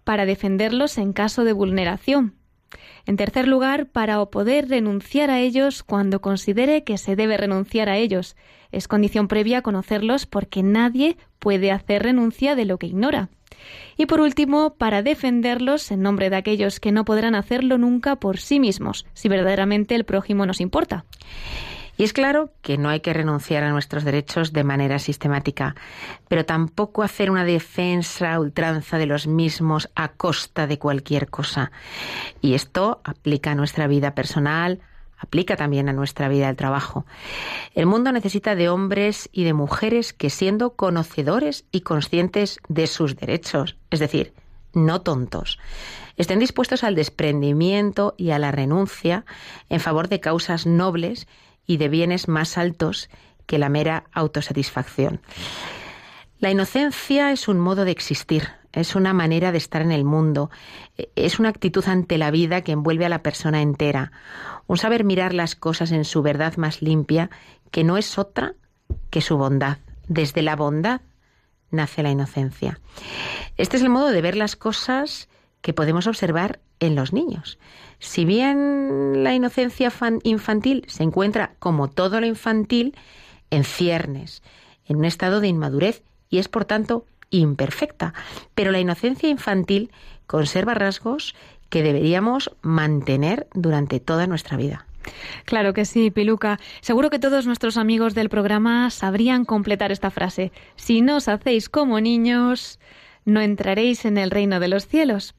para 0.04 0.26
defenderlos 0.26 0.98
en 0.98 1.14
caso 1.14 1.44
de 1.44 1.54
vulneración. 1.54 2.36
En 3.06 3.18
tercer 3.18 3.48
lugar, 3.48 3.88
para 3.88 4.24
poder 4.26 4.70
renunciar 4.70 5.30
a 5.30 5.40
ellos 5.40 5.84
cuando 5.84 6.22
considere 6.22 6.84
que 6.84 6.98
se 6.98 7.16
debe 7.16 7.38
renunciar 7.38 7.90
a 7.90 7.98
ellos. 7.98 8.36
Es 8.72 8.88
condición 8.88 9.28
previa 9.28 9.62
conocerlos 9.62 10.26
porque 10.26 10.64
nadie 10.64 11.18
puede 11.40 11.72
hacer 11.72 12.04
renuncia 12.04 12.56
de 12.56 12.66
lo 12.66 12.78
que 12.78 12.88
ignora. 12.88 13.30
Y 13.98 14.06
por 14.06 14.22
último, 14.22 14.76
para 14.76 15.04
defenderlos 15.04 15.92
en 15.92 16.02
nombre 16.02 16.30
de 16.30 16.38
aquellos 16.38 16.80
que 16.80 16.92
no 16.92 17.06
podrán 17.06 17.36
hacerlo 17.36 17.78
nunca 17.78 18.16
por 18.16 18.38
sí 18.38 18.60
mismos, 18.60 19.06
si 19.14 19.28
verdaderamente 19.28 19.96
el 19.96 20.06
prójimo 20.06 20.46
nos 20.46 20.62
importa. 20.62 21.06
Y 22.00 22.06
es 22.06 22.14
claro 22.14 22.54
que 22.62 22.78
no 22.78 22.88
hay 22.88 23.02
que 23.02 23.12
renunciar 23.12 23.62
a 23.62 23.72
nuestros 23.72 24.06
derechos 24.06 24.54
de 24.54 24.64
manera 24.64 25.00
sistemática, 25.00 25.76
pero 26.30 26.46
tampoco 26.46 27.04
hacer 27.04 27.30
una 27.30 27.44
defensa 27.44 28.40
ultranza 28.40 28.98
de 28.98 29.06
los 29.06 29.28
mismos 29.28 29.90
a 29.96 30.08
costa 30.14 30.66
de 30.66 30.80
cualquier 30.80 31.30
cosa. 31.30 31.74
Y 32.40 32.54
esto 32.54 33.02
aplica 33.04 33.52
a 33.52 33.56
nuestra 33.56 33.88
vida 33.88 34.16
personal, 34.16 34.80
aplica 35.18 35.58
también 35.58 35.90
a 35.90 35.94
nuestra 35.94 36.30
vida 36.30 36.48
del 36.48 36.56
trabajo. 36.56 37.06
El 37.76 37.86
mundo 37.86 38.14
necesita 38.14 38.56
de 38.56 38.70
hombres 38.70 39.28
y 39.34 39.44
de 39.44 39.52
mujeres 39.52 40.14
que 40.14 40.30
siendo 40.30 40.78
conocedores 40.78 41.66
y 41.70 41.82
conscientes 41.82 42.62
de 42.70 42.88
sus 42.88 43.18
derechos, 43.18 43.76
es 43.90 44.00
decir, 44.00 44.32
no 44.72 45.02
tontos. 45.02 45.60
Estén 46.16 46.40
dispuestos 46.40 46.86
al 46.86 46.96
desprendimiento 46.96 48.16
y 48.18 48.32
a 48.32 48.40
la 48.40 48.52
renuncia 48.52 49.26
en 49.68 49.82
favor 49.82 50.08
de 50.08 50.22
causas 50.22 50.66
nobles 50.66 51.28
y 51.70 51.78
de 51.78 51.88
bienes 51.88 52.28
más 52.28 52.58
altos 52.58 53.12
que 53.46 53.60
la 53.60 53.70
mera 53.70 54.06
autosatisfacción. 54.12 55.22
La 56.40 56.50
inocencia 56.50 57.32
es 57.32 57.48
un 57.48 57.60
modo 57.60 57.86
de 57.86 57.92
existir, 57.92 58.50
es 58.74 58.96
una 58.96 59.14
manera 59.14 59.52
de 59.52 59.60
estar 59.60 59.84
en 59.84 59.92
el 59.92 60.04
mundo, 60.04 60.50
es 61.16 61.38
una 61.38 61.50
actitud 61.50 61.86
ante 61.86 62.18
la 62.18 62.32
vida 62.32 62.62
que 62.62 62.72
envuelve 62.72 63.06
a 63.06 63.10
la 63.10 63.22
persona 63.22 63.62
entera, 63.62 64.12
un 64.66 64.78
saber 64.78 65.04
mirar 65.04 65.36
las 65.36 65.56
cosas 65.56 65.92
en 65.92 66.06
su 66.06 66.24
verdad 66.24 66.58
más 66.58 66.82
limpia, 66.82 67.30
que 67.70 67.84
no 67.84 68.00
es 68.00 68.18
otra 68.18 68.56
que 69.12 69.22
su 69.22 69.38
bondad. 69.38 69.78
Desde 70.08 70.42
la 70.42 70.56
bondad 70.56 71.02
nace 71.70 72.02
la 72.02 72.10
inocencia. 72.10 72.80
Este 73.58 73.78
es 73.78 73.84
el 73.84 73.90
modo 73.90 74.08
de 74.08 74.24
ver 74.24 74.36
las 74.36 74.56
cosas 74.56 75.30
que 75.62 75.74
podemos 75.74 76.08
observar 76.08 76.60
en 76.80 76.96
los 76.96 77.14
niños. 77.14 77.60
Si 78.00 78.26
bien 78.26 79.24
la 79.24 79.34
inocencia 79.34 79.92
infantil 80.24 80.86
se 80.88 81.04
encuentra, 81.04 81.54
como 81.60 81.90
todo 81.90 82.20
lo 82.20 82.26
infantil, 82.26 82.96
en 83.52 83.64
ciernes, 83.64 84.42
en 84.86 84.98
un 84.98 85.06
estado 85.06 85.42
de 85.42 85.48
inmadurez 85.48 86.04
y 86.30 86.38
es 86.38 86.48
por 86.48 86.66
tanto 86.66 87.06
imperfecta, 87.30 88.14
pero 88.56 88.72
la 88.72 88.80
inocencia 88.80 89.30
infantil 89.30 89.92
conserva 90.28 90.74
rasgos 90.74 91.36
que 91.70 91.84
deberíamos 91.84 92.52
mantener 92.62 93.48
durante 93.54 94.00
toda 94.00 94.28
nuestra 94.28 94.58
vida. 94.58 94.86
Claro 95.46 95.74
que 95.74 95.86
sí, 95.86 96.12
Piluca. 96.12 96.60
Seguro 96.82 97.10
que 97.10 97.20
todos 97.20 97.46
nuestros 97.46 97.78
amigos 97.78 98.16
del 98.16 98.30
programa 98.30 98.90
sabrían 98.90 99.46
completar 99.46 99.92
esta 99.92 100.12
frase. 100.12 100.52
Si 100.76 101.02
no 101.02 101.18
os 101.18 101.28
hacéis 101.28 101.70
como 101.70 102.00
niños, 102.00 102.80
no 103.26 103.42
entraréis 103.42 104.06
en 104.06 104.18
el 104.18 104.32
reino 104.32 104.60
de 104.60 104.68
los 104.68 104.88
cielos. 104.88 105.36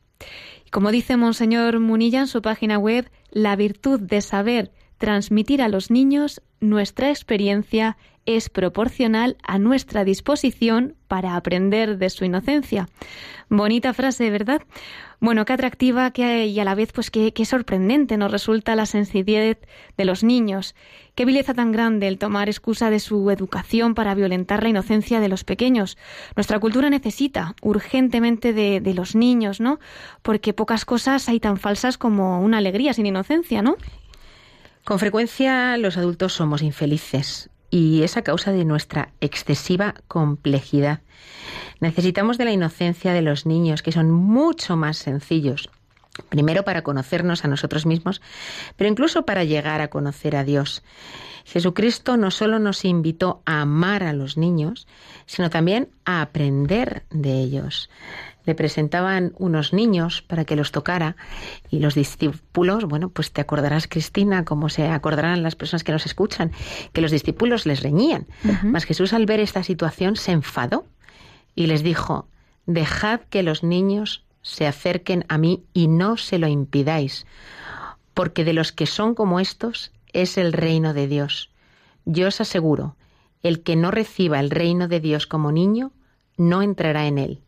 Como 0.71 0.91
dice 0.91 1.17
Monseñor 1.17 1.81
Munilla 1.81 2.21
en 2.21 2.27
su 2.27 2.43
página 2.43 2.79
web, 2.79 3.11
la 3.31 3.57
virtud 3.57 4.01
de 4.01 4.21
saber 4.21 4.71
transmitir 4.99 5.63
a 5.63 5.69
los 5.69 5.91
niños 5.91 6.43
nuestra 6.61 7.09
experiencia 7.09 7.97
es 8.27 8.49
proporcional 8.49 9.37
a 9.43 9.59
nuestra 9.59 10.05
disposición 10.05 10.95
para 11.09 11.37
aprender 11.37 11.99
de 11.99 12.11
su 12.11 12.25
inocencia. 12.25 12.89
Bonita 13.49 13.93
frase, 13.93 14.31
¿verdad? 14.31 14.63
Bueno, 15.19 15.45
qué 15.45 15.53
atractiva 15.53 16.11
que, 16.13 16.47
y 16.47 16.61
a 16.61 16.65
la 16.65 16.75
vez 16.75 16.93
pues 16.93 17.11
qué, 17.11 17.33
sorprendente 17.45 18.17
nos 18.17 18.31
resulta 18.31 18.77
la 18.77 18.87
sencillez 18.87 19.59
de 19.97 20.05
los 20.05 20.23
niños. 20.23 20.75
Qué 21.15 21.25
vileza 21.25 21.53
tan 21.53 21.73
grande 21.73 22.09
el 22.09 22.19
tomar 22.19 22.49
excusa 22.49 22.91
de 22.91 23.01
su 23.01 23.31
educación 23.31 23.95
para 23.95 24.15
violentar 24.15 24.63
la 24.63 24.71
inocencia 24.71 25.21
de 25.21 25.29
los 25.29 25.45
pequeños. 25.45 25.99
Nuestra 26.37 26.59
cultura 26.59 26.89
necesita 26.89 27.55
urgentemente 27.61 28.53
de 28.53 28.95
los 28.95 29.15
niños, 29.15 29.61
¿no? 29.61 29.81
Porque 30.23 30.55
pocas 30.55 30.85
cosas 30.85 31.29
hay 31.29 31.41
tan 31.41 31.57
falsas 31.57 31.99
como 31.99 32.41
una 32.41 32.59
alegría 32.59 32.95
sin 32.95 33.07
inocencia, 33.07 33.61
¿no? 33.61 33.77
Con 34.85 34.99
frecuencia 34.99 35.77
los 35.77 35.99
adultos 35.99 36.33
somos 36.33 36.63
infelices 36.63 37.51
y 37.71 38.03
es 38.03 38.17
a 38.17 38.23
causa 38.23 38.53
de 38.53 38.65
nuestra 38.65 39.11
excesiva 39.21 39.95
complejidad. 40.09 41.01
Necesitamos 41.81 42.37
de 42.37 42.45
la 42.45 42.53
inocencia 42.53 43.13
de 43.13 43.23
los 43.23 43.47
niños, 43.47 43.83
que 43.83 43.93
son 43.93 44.11
mucho 44.11 44.77
más 44.77 44.99
sencillos. 44.99 45.71
Primero 46.29 46.65
para 46.65 46.83
conocernos 46.83 47.45
a 47.45 47.49
nosotros 47.49 47.87
mismos, 47.87 48.21
pero 48.77 48.91
incluso 48.91 49.25
para 49.25 49.45
llegar 49.45 49.81
a 49.81 49.89
conocer 49.89 50.37
a 50.37 50.45
Dios. 50.45 50.83
Jesucristo 51.45 52.17
no 52.17 52.31
solo 52.31 52.59
nos 52.59 52.85
invitó 52.85 53.43
a 53.47 53.63
amar 53.63 54.03
a 54.03 54.13
los 54.13 54.37
niños, 54.37 54.87
sino 55.27 55.49
también 55.49 55.89
a 56.05 56.21
aprender 56.21 57.05
de 57.11 57.41
ellos 57.41 57.89
le 58.51 58.57
presentaban 58.57 59.33
unos 59.39 59.73
niños 59.73 60.23
para 60.23 60.45
que 60.45 60.57
los 60.57 60.73
tocara 60.73 61.15
y 61.71 61.79
los 61.79 61.95
discípulos, 61.95 62.85
bueno, 62.85 63.09
pues 63.09 63.31
te 63.31 63.41
acordarás, 63.41 63.87
Cristina, 63.87 64.45
como 64.45 64.69
se 64.69 64.89
acordarán 64.89 65.45
las 65.45 65.55
personas 65.55 65.85
que 65.85 65.93
nos 65.93 66.05
escuchan, 66.05 66.51
que 66.93 67.01
los 67.01 67.13
discípulos 67.13 67.65
les 67.65 67.81
reñían. 67.81 68.27
Mas 68.65 68.87
Jesús 68.87 69.13
al 69.13 69.25
ver 69.25 69.39
esta 69.39 69.63
situación 69.63 70.17
se 70.17 70.33
enfadó 70.33 70.85
y 71.55 71.69
les 71.69 71.85
dijo, 71.85 72.27
dejad 72.67 73.21
que 73.31 73.45
los 73.45 73.63
niños 73.63 74.25
se 74.43 74.67
acerquen 74.67 75.25
a 75.29 75.39
mí 75.39 75.63
y 75.73 75.87
no 75.87 76.17
se 76.17 76.41
lo 76.41 76.49
impidáis, 76.49 77.27
porque 78.15 78.43
de 78.43 78.53
los 78.53 78.73
que 78.73 78.87
son 78.87 79.15
como 79.15 79.39
estos 79.39 79.93
es 80.13 80.39
el 80.39 80.53
reino 80.53 80.93
de 80.93 81.07
Dios. 81.07 81.51
Yo 82.05 82.27
os 82.27 82.41
aseguro, 82.41 82.97
el 83.45 83.63
que 83.63 83.77
no 83.77 83.93
reciba 83.93 84.41
el 84.41 84.51
reino 84.51 84.89
de 84.89 84.99
Dios 84.99 85.29
como 85.29 85.53
niño, 85.53 85.93
no 86.37 86.63
entrará 86.63 87.07
en 87.07 87.19
él 87.19 87.43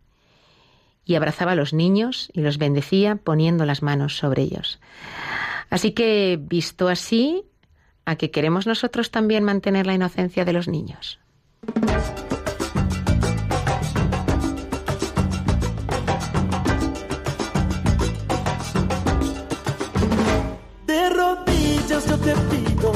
y 1.04 1.14
abrazaba 1.14 1.52
a 1.52 1.56
los 1.56 1.72
niños 1.72 2.30
y 2.32 2.40
los 2.40 2.58
bendecía 2.58 3.16
poniendo 3.16 3.64
las 3.64 3.82
manos 3.82 4.16
sobre 4.16 4.42
ellos. 4.42 4.80
Así 5.70 5.92
que, 5.92 6.38
visto 6.40 6.88
así, 6.88 7.44
¿a 8.04 8.16
qué 8.16 8.30
queremos 8.30 8.66
nosotros 8.66 9.10
también 9.10 9.44
mantener 9.44 9.86
la 9.86 9.94
inocencia 9.94 10.44
de 10.44 10.52
los 10.52 10.68
niños? 10.68 11.18
De 20.86 21.10
rodillas 21.10 22.06
yo 22.06 22.18
te 22.18 22.34
pido, 22.34 22.92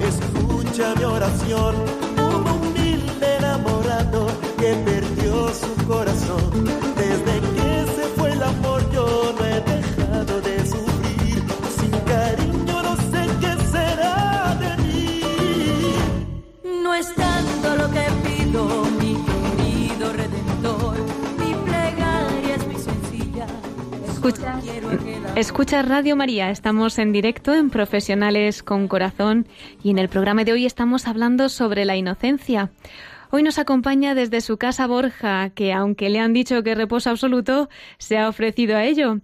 escucha 0.00 0.94
mi 0.96 1.04
oración, 1.04 1.76
un 2.16 2.48
humilde 2.48 3.36
enamorado 3.36 4.26
que 4.58 4.74
perdió 4.84 5.48
su 5.52 5.86
corazón. 5.86 6.83
Escucha, 24.24 24.58
escucha 25.36 25.82
Radio 25.82 26.16
María, 26.16 26.48
estamos 26.48 26.98
en 26.98 27.12
directo 27.12 27.52
en 27.52 27.68
Profesionales 27.68 28.62
con 28.62 28.88
Corazón 28.88 29.44
y 29.82 29.90
en 29.90 29.98
el 29.98 30.08
programa 30.08 30.44
de 30.44 30.54
hoy 30.54 30.64
estamos 30.64 31.06
hablando 31.06 31.50
sobre 31.50 31.84
la 31.84 31.94
inocencia. 31.94 32.70
Hoy 33.30 33.42
nos 33.42 33.58
acompaña 33.58 34.14
desde 34.14 34.40
su 34.40 34.56
casa 34.56 34.86
Borja, 34.86 35.50
que 35.50 35.74
aunque 35.74 36.08
le 36.08 36.20
han 36.20 36.32
dicho 36.32 36.62
que 36.62 36.74
reposo 36.74 37.10
absoluto, 37.10 37.68
se 37.98 38.16
ha 38.16 38.30
ofrecido 38.30 38.78
a 38.78 38.84
ello. 38.84 39.16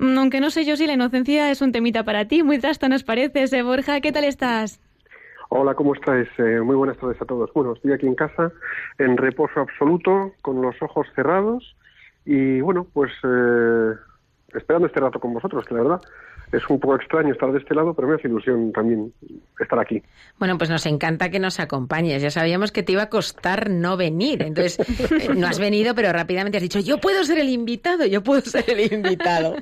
Mm, 0.00 0.18
Aunque 0.18 0.40
no 0.40 0.50
sé 0.50 0.64
yo 0.64 0.76
si 0.76 0.88
la 0.88 0.94
inocencia 0.94 1.48
es 1.52 1.62
un 1.62 1.70
temita 1.70 2.02
para 2.02 2.26
ti, 2.26 2.42
muy 2.42 2.58
trasto 2.58 2.88
nos 2.88 3.04
parece, 3.04 3.44
¿eh, 3.44 3.62
Borja? 3.62 4.00
¿Qué 4.00 4.10
tal 4.10 4.24
estás? 4.24 4.80
Hola, 5.50 5.76
¿cómo 5.76 5.94
estáis? 5.94 6.26
Eh, 6.38 6.60
muy 6.62 6.74
buenas 6.74 6.98
tardes 6.98 7.22
a 7.22 7.26
todos. 7.26 7.48
Bueno, 7.54 7.74
estoy 7.74 7.92
aquí 7.92 8.08
en 8.08 8.16
casa 8.16 8.50
en 8.98 9.16
reposo 9.16 9.60
absoluto, 9.60 10.32
con 10.42 10.60
los 10.60 10.74
ojos 10.82 11.06
cerrados 11.14 11.76
y 12.24 12.60
bueno, 12.60 12.88
pues 12.92 13.12
eh, 13.22 13.94
esperando 14.54 14.86
este 14.86 15.00
rato 15.00 15.18
con 15.18 15.34
vosotros, 15.34 15.64
que 15.64 15.74
la 15.74 15.82
verdad 15.82 16.00
es 16.52 16.68
un 16.68 16.78
poco 16.78 16.96
extraño 16.96 17.32
estar 17.32 17.50
de 17.50 17.58
este 17.58 17.74
lado, 17.74 17.94
pero 17.94 18.08
me 18.08 18.14
hace 18.14 18.28
ilusión 18.28 18.72
también 18.72 19.12
estar 19.58 19.78
aquí. 19.78 20.02
Bueno, 20.38 20.58
pues 20.58 20.68
nos 20.68 20.84
encanta 20.84 21.30
que 21.30 21.38
nos 21.38 21.58
acompañes. 21.58 22.20
Ya 22.20 22.30
sabíamos 22.30 22.72
que 22.72 22.82
te 22.82 22.92
iba 22.92 23.04
a 23.04 23.08
costar 23.08 23.70
no 23.70 23.96
venir. 23.96 24.42
Entonces, 24.42 24.78
eh, 25.10 25.34
no 25.34 25.46
has 25.46 25.58
venido, 25.58 25.94
pero 25.94 26.12
rápidamente 26.12 26.58
has 26.58 26.62
dicho, 26.62 26.80
yo 26.80 26.98
puedo 26.98 27.24
ser 27.24 27.38
el 27.38 27.48
invitado, 27.48 28.04
yo 28.04 28.22
puedo 28.22 28.42
ser 28.42 28.68
el 28.68 28.92
invitado. 28.92 29.56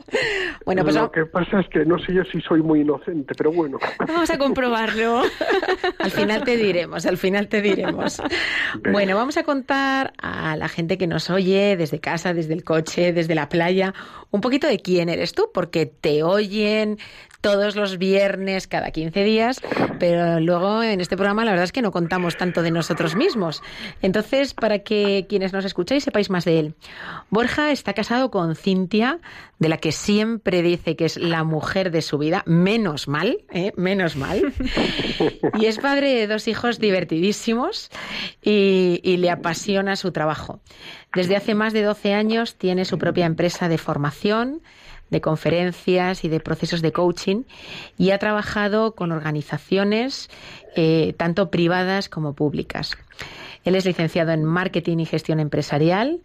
Bueno, 0.66 0.82
pues 0.82 0.96
Lo 0.96 1.10
que 1.10 1.26
pasa 1.26 1.60
es 1.60 1.68
que 1.68 1.84
no 1.84 1.98
sé 1.98 2.12
yo 2.12 2.24
si 2.24 2.40
soy 2.40 2.62
muy 2.62 2.80
inocente, 2.80 3.34
pero 3.36 3.52
bueno. 3.52 3.78
Vamos 4.06 4.30
a 4.30 4.38
comprobarlo. 4.38 5.22
al 5.98 6.10
final 6.10 6.44
te 6.44 6.56
diremos, 6.56 7.06
al 7.06 7.16
final 7.16 7.48
te 7.48 7.62
diremos. 7.62 8.20
Bueno, 8.90 9.16
vamos 9.16 9.36
a 9.36 9.44
contar 9.44 10.12
a 10.20 10.56
la 10.56 10.68
gente 10.68 10.98
que 10.98 11.06
nos 11.06 11.30
oye 11.30 11.76
desde 11.76 12.00
casa, 12.00 12.34
desde 12.34 12.54
el 12.54 12.64
coche, 12.64 13.12
desde 13.12 13.34
la 13.34 13.48
playa, 13.48 13.94
un 14.30 14.40
poquito 14.40 14.66
de 14.66 14.79
quién 14.82 15.08
eres 15.08 15.32
tú, 15.32 15.50
porque 15.52 15.86
te 15.86 16.22
oyen 16.22 16.98
todos 17.40 17.76
los 17.76 17.98
viernes, 17.98 18.66
cada 18.66 18.90
15 18.90 19.24
días, 19.24 19.60
pero 19.98 20.40
luego 20.40 20.82
en 20.82 21.00
este 21.00 21.16
programa 21.16 21.44
la 21.44 21.52
verdad 21.52 21.64
es 21.64 21.72
que 21.72 21.82
no 21.82 21.90
contamos 21.90 22.36
tanto 22.36 22.62
de 22.62 22.70
nosotros 22.70 23.16
mismos. 23.16 23.62
Entonces, 24.02 24.54
para 24.54 24.80
que 24.80 25.26
quienes 25.28 25.52
nos 25.52 25.64
escucháis 25.64 26.04
sepáis 26.04 26.30
más 26.30 26.44
de 26.44 26.58
él. 26.58 26.74
Borja 27.30 27.72
está 27.72 27.92
casado 27.92 28.30
con 28.30 28.56
Cintia, 28.56 29.20
de 29.58 29.68
la 29.68 29.76
que 29.76 29.92
siempre 29.92 30.62
dice 30.62 30.96
que 30.96 31.04
es 31.04 31.16
la 31.16 31.44
mujer 31.44 31.90
de 31.90 32.02
su 32.02 32.18
vida, 32.18 32.42
menos 32.46 33.08
mal, 33.08 33.44
¿eh? 33.50 33.72
menos 33.76 34.16
mal. 34.16 34.52
Y 35.58 35.66
es 35.66 35.78
padre 35.78 36.14
de 36.14 36.26
dos 36.26 36.48
hijos 36.48 36.78
divertidísimos 36.78 37.90
y, 38.42 39.16
le 39.20 39.30
apasiona 39.30 39.96
su 39.96 40.12
trabajo. 40.12 40.60
Desde 41.14 41.36
hace 41.36 41.54
más 41.54 41.72
de 41.72 41.82
12 41.82 42.14
años 42.14 42.56
tiene 42.56 42.84
su 42.84 42.96
propia 42.96 43.26
empresa 43.26 43.68
de 43.68 43.76
formación, 43.76 44.62
de 45.10 45.20
conferencias 45.20 46.24
y 46.24 46.28
de 46.28 46.40
procesos 46.40 46.82
de 46.82 46.92
coaching 46.92 47.42
y 47.98 48.10
ha 48.10 48.18
trabajado 48.18 48.94
con 48.94 49.12
organizaciones 49.12 50.30
eh, 50.76 51.14
tanto 51.16 51.50
privadas 51.50 52.08
como 52.08 52.34
públicas. 52.34 52.96
Él 53.64 53.74
es 53.74 53.84
licenciado 53.84 54.32
en 54.32 54.44
Marketing 54.44 54.98
y 54.98 55.06
Gestión 55.06 55.38
Empresarial, 55.40 56.20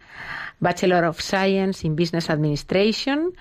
Bachelor 0.58 1.04
of 1.04 1.20
Science 1.20 1.86
in 1.86 1.96
Business 1.96 2.30
Administration, 2.30 3.34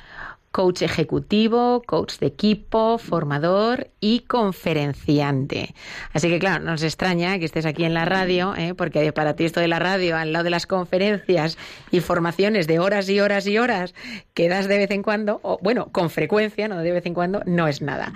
coach 0.56 0.84
ejecutivo, 0.84 1.82
coach 1.86 2.18
de 2.20 2.28
equipo, 2.28 2.98
formador 2.98 3.88
y 4.00 4.22
conferenciante. 4.22 5.76
Así 6.13 6.30
que 6.30 6.39
claro, 6.39 6.63
nos 6.63 6.82
extraña 6.82 7.38
que 7.39 7.44
estés 7.44 7.65
aquí 7.65 7.84
en 7.84 7.94
la 7.94 8.06
radio, 8.06 8.56
¿eh? 8.56 8.74
porque 8.74 9.12
para 9.12 9.36
ti 9.36 9.44
esto 9.44 9.60
de 9.60 9.68
la 9.68 9.80
radio, 9.80 10.15
al 10.15 10.32
lado 10.32 10.46
de 10.46 10.52
las 10.52 10.65
conferencias 10.65 11.58
y 11.91 12.00
formaciones 12.00 12.68
de 12.68 12.80
horas 12.80 13.10
y 13.10 13.20
horas 13.20 13.48
y 13.48 13.58
horas 13.58 13.94
que 14.34 14.48
das 14.48 14.70
de 14.70 14.78
vez 14.78 14.91
en 14.91 15.04
cuando, 15.04 15.41
o 15.44 15.60
bueno, 15.62 15.89
con 15.91 16.10
frecuencia, 16.10 16.70
no 16.70 16.78
de 16.78 16.94
vez 16.94 17.06
en 17.06 17.15
cuando, 17.15 17.41
no 17.46 17.68
es 17.68 17.82
nada. 17.82 18.13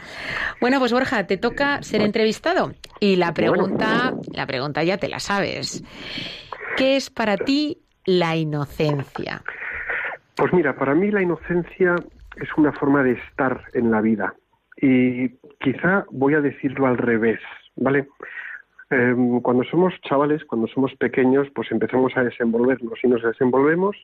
Bueno, 0.62 0.80
pues 0.80 0.94
Borja, 0.94 1.28
te 1.28 1.36
toca 1.36 1.84
ser 1.84 2.00
entrevistado 2.00 2.72
y 3.02 3.18
la 3.18 3.34
pregunta, 3.34 4.14
la 4.32 4.48
pregunta 4.48 4.82
ya 4.86 4.96
te 4.96 5.10
la 5.10 5.20
sabes. 5.20 5.84
¿Qué 6.78 6.96
es 6.96 7.10
para 7.10 7.36
ti 7.36 7.80
la 8.06 8.38
inocencia? 8.38 9.44
Pues 10.38 10.54
mira, 10.54 10.74
para 10.74 10.96
mí 10.96 11.12
la 11.12 11.22
inocencia 11.22 11.96
es 12.38 12.50
una 12.58 12.72
forma 12.72 13.04
de 13.04 13.14
estar 13.14 13.64
en 13.74 13.92
la 13.92 14.02
vida. 14.02 14.34
Y 14.82 15.30
quizá 15.60 16.06
voy 16.12 16.36
a 16.36 16.42
decirlo 16.42 16.88
al 16.88 16.98
revés, 16.98 17.40
¿vale? 17.76 18.08
Em, 18.90 19.40
cuando 19.42 19.64
somos 19.66 19.94
chavales, 20.02 20.44
cuando 20.46 20.68
somos 20.68 20.96
pequeños, 20.96 21.48
pues 21.54 21.72
empezamos 21.72 22.16
a 22.18 22.24
desenvolvernos 22.24 22.98
y 23.04 23.08
nos 23.08 23.22
desenvolvemos, 23.22 23.96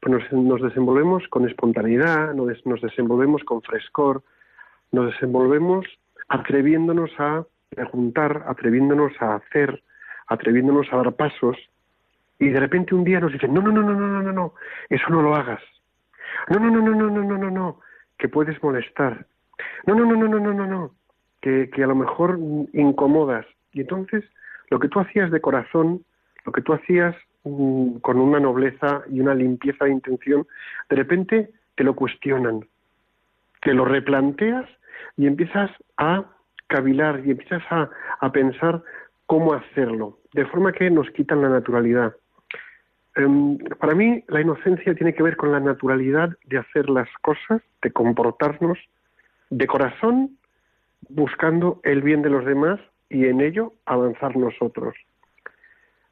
pues 0.00 0.30
nos, 0.32 0.62
desenvolvemos 0.62 1.26
con 1.28 1.48
espontaneidad, 1.48 2.34
nos, 2.34 2.64
nos 2.64 2.80
desenvolvemos 2.80 3.44
con 3.44 3.62
frescor, 3.62 4.22
nos 4.92 5.12
desenvolvemos 5.12 5.86
atreviéndonos 6.28 7.10
a 7.18 7.44
preguntar, 7.68 8.44
atreviéndonos 8.46 9.12
a 9.20 9.36
hacer, 9.36 9.82
atreviéndonos 10.28 10.86
a 10.92 10.96
dar 10.96 11.12
pasos, 11.14 11.56
y 12.38 12.48
de 12.48 12.60
repente 12.60 12.94
un 12.94 13.04
día 13.04 13.20
nos 13.20 13.32
dicen, 13.32 13.52
no, 13.52 13.60
no, 13.60 13.72
no, 13.72 13.82
no, 13.82 13.94
no, 13.94 14.22
no, 14.22 14.32
no, 14.32 14.54
eso 14.88 15.08
no 15.10 15.22
lo 15.22 15.34
hagas, 15.34 15.62
no, 16.48 16.58
no, 16.58 16.70
no, 16.70 16.80
no, 16.80 16.94
no, 16.94 17.10
no, 17.10 17.24
no, 17.24 17.38
no, 17.38 17.50
no, 17.50 17.80
que 18.18 18.28
puedes 18.28 18.62
molestar. 18.62 19.26
No, 19.86 19.94
no, 19.94 20.04
no, 20.04 20.16
no, 20.16 20.28
no, 20.28 20.40
no, 20.40 20.52
no, 20.52 20.66
no, 20.66 20.90
que, 21.40 21.70
que 21.70 21.82
a 21.82 21.86
lo 21.86 21.94
mejor 21.94 22.38
incomodas. 22.72 23.46
Y 23.72 23.80
entonces, 23.80 24.24
lo 24.70 24.78
que 24.78 24.88
tú 24.88 25.00
hacías 25.00 25.30
de 25.30 25.40
corazón, 25.40 26.04
lo 26.44 26.52
que 26.52 26.62
tú 26.62 26.72
hacías 26.72 27.14
mm, 27.44 27.98
con 27.98 28.18
una 28.18 28.40
nobleza 28.40 29.02
y 29.10 29.20
una 29.20 29.34
limpieza 29.34 29.84
de 29.84 29.92
intención, 29.92 30.46
de 30.88 30.96
repente 30.96 31.50
te 31.74 31.84
lo 31.84 31.94
cuestionan, 31.94 32.66
te 33.62 33.74
lo 33.74 33.84
replanteas 33.84 34.66
y 35.16 35.26
empiezas 35.26 35.70
a 35.96 36.24
cavilar 36.68 37.22
y 37.24 37.30
empiezas 37.30 37.62
a, 37.70 37.90
a 38.20 38.32
pensar 38.32 38.82
cómo 39.26 39.54
hacerlo, 39.54 40.18
de 40.32 40.46
forma 40.46 40.72
que 40.72 40.90
nos 40.90 41.10
quitan 41.10 41.42
la 41.42 41.48
naturalidad. 41.48 42.14
Em, 43.16 43.56
para 43.80 43.94
mí 43.94 44.22
la 44.28 44.42
inocencia 44.42 44.94
tiene 44.94 45.14
que 45.14 45.22
ver 45.22 45.36
con 45.36 45.50
la 45.50 45.60
naturalidad 45.60 46.36
de 46.44 46.58
hacer 46.58 46.90
las 46.90 47.08
cosas, 47.22 47.62
de 47.82 47.90
comportarnos 47.90 48.78
de 49.48 49.66
corazón, 49.66 50.36
buscando 51.08 51.80
el 51.82 52.02
bien 52.02 52.20
de 52.20 52.30
los 52.30 52.44
demás 52.44 52.78
y 53.08 53.26
en 53.26 53.40
ello 53.40 53.72
avanzar 53.86 54.36
nosotros. 54.36 54.94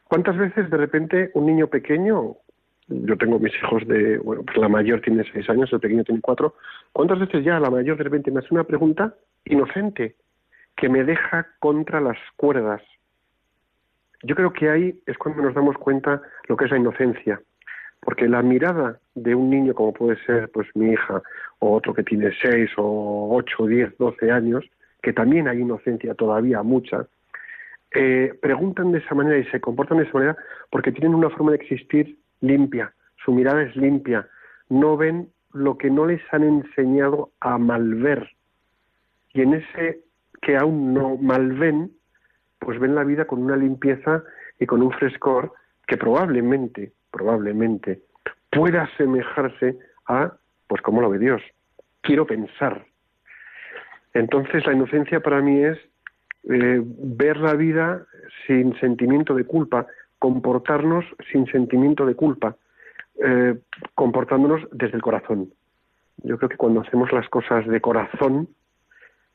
¿Cuántas 0.05 0.37
veces 0.38 0.71
de 0.71 0.77
repente 0.77 1.31
un 1.35 1.47
niño 1.47 1.67
pequeño, 1.67 2.37
yo 2.88 3.19
tengo 3.19 3.38
mis 3.38 3.55
hijos 3.55 3.87
de, 3.87 4.19
bueno, 4.19 4.43
pues 4.45 4.57
la 4.57 4.69
mayor 4.69 5.01
tiene 5.03 5.25
seis 5.31 5.49
años, 5.51 5.73
el 5.73 5.81
pequeño 5.81 6.05
tiene 6.05 6.21
cuatro, 6.23 6.55
¿cuántas 6.93 7.19
veces 7.19 7.45
ya 7.45 7.61
la 7.61 7.71
mayor 7.71 7.99
de 7.99 8.05
repente 8.05 8.31
me 8.31 8.40
hace 8.40 8.49
una 8.53 8.64
pregunta 8.64 9.14
inocente 9.45 10.17
que 10.77 10.88
me 10.88 11.05
deja 11.05 11.49
contra 11.59 12.01
las 12.01 12.19
cuerdas? 12.37 12.83
Yo 14.24 14.34
creo 14.34 14.52
que 14.52 14.70
ahí 14.70 14.98
es 15.06 15.18
cuando 15.18 15.42
nos 15.42 15.54
damos 15.54 15.76
cuenta 15.76 16.22
lo 16.48 16.56
que 16.56 16.64
es 16.64 16.70
la 16.70 16.78
inocencia, 16.78 17.40
porque 18.00 18.26
la 18.26 18.42
mirada 18.42 18.98
de 19.14 19.34
un 19.34 19.50
niño 19.50 19.74
como 19.74 19.92
puede 19.92 20.16
ser 20.24 20.50
pues 20.50 20.66
mi 20.74 20.92
hija 20.92 21.22
o 21.58 21.74
otro 21.74 21.92
que 21.94 22.02
tiene 22.02 22.30
seis 22.42 22.70
o 22.76 23.34
ocho, 23.34 23.66
diez, 23.66 23.96
doce 23.98 24.30
años, 24.30 24.64
que 25.02 25.12
también 25.12 25.46
hay 25.46 25.60
inocencia 25.60 26.14
todavía 26.14 26.62
mucha, 26.62 27.06
eh, 27.94 28.32
preguntan 28.40 28.92
de 28.92 28.98
esa 28.98 29.14
manera 29.14 29.38
y 29.38 29.44
se 29.50 29.60
comportan 29.60 29.98
de 29.98 30.04
esa 30.04 30.14
manera 30.14 30.37
porque 30.70 30.90
tienen 30.90 31.14
una 31.14 31.30
forma 31.30 31.52
de 31.52 31.58
existir 31.58 32.18
limpia, 32.40 32.92
su 33.24 33.32
mirada 33.32 33.62
es 33.62 33.76
limpia, 33.76 34.26
no 34.68 34.96
ven 34.96 35.28
lo 35.52 35.76
que 35.76 35.90
no 35.90 36.06
les 36.06 36.20
han 36.32 36.42
enseñado 36.42 37.30
a 37.40 37.58
malver. 37.58 38.30
Y 39.34 39.42
en 39.42 39.54
ese 39.54 40.00
que 40.42 40.56
aún 40.56 40.94
no 40.94 41.16
malven, 41.16 41.92
pues 42.64 42.79
ven 42.79 42.94
la 42.94 43.05
vida 43.05 43.27
con 43.27 43.42
una 43.42 43.57
limpieza 43.57 44.22
y 44.59 44.66
con 44.66 44.83
un 44.83 44.90
frescor 44.92 45.53
que 45.87 45.96
probablemente, 45.96 46.92
probablemente 47.11 48.00
pueda 48.50 48.85
asemejarse 48.85 49.77
a, 50.07 50.33
pues 50.66 50.81
como 50.83 51.00
lo 51.00 51.11
ve 51.11 51.18
Dios. 51.18 51.42
Quiero 52.00 52.27
pensar. 52.27 52.87
Entonces 54.14 54.64
la 54.66 54.72
inocencia 54.72 55.20
para 55.20 55.40
mí 55.40 55.64
es 55.64 55.79
eh, 56.44 56.81
ver 56.85 57.37
la 57.37 57.55
vida 57.55 58.07
sin 58.46 58.79
sentimiento 58.79 59.35
de 59.35 59.44
culpa, 59.44 59.87
comportarnos 60.18 61.05
sin 61.31 61.46
sentimiento 61.46 62.07
de 62.07 62.14
culpa, 62.14 62.57
eh, 63.22 63.59
comportándonos 63.94 64.62
desde 64.72 64.96
el 64.96 65.03
corazón. 65.03 65.53
Yo 66.18 66.38
creo 66.38 66.48
que 66.48 66.57
cuando 66.57 66.81
hacemos 66.81 67.12
las 67.12 67.29
cosas 67.29 67.66
de 67.66 67.81
corazón, 67.81 68.48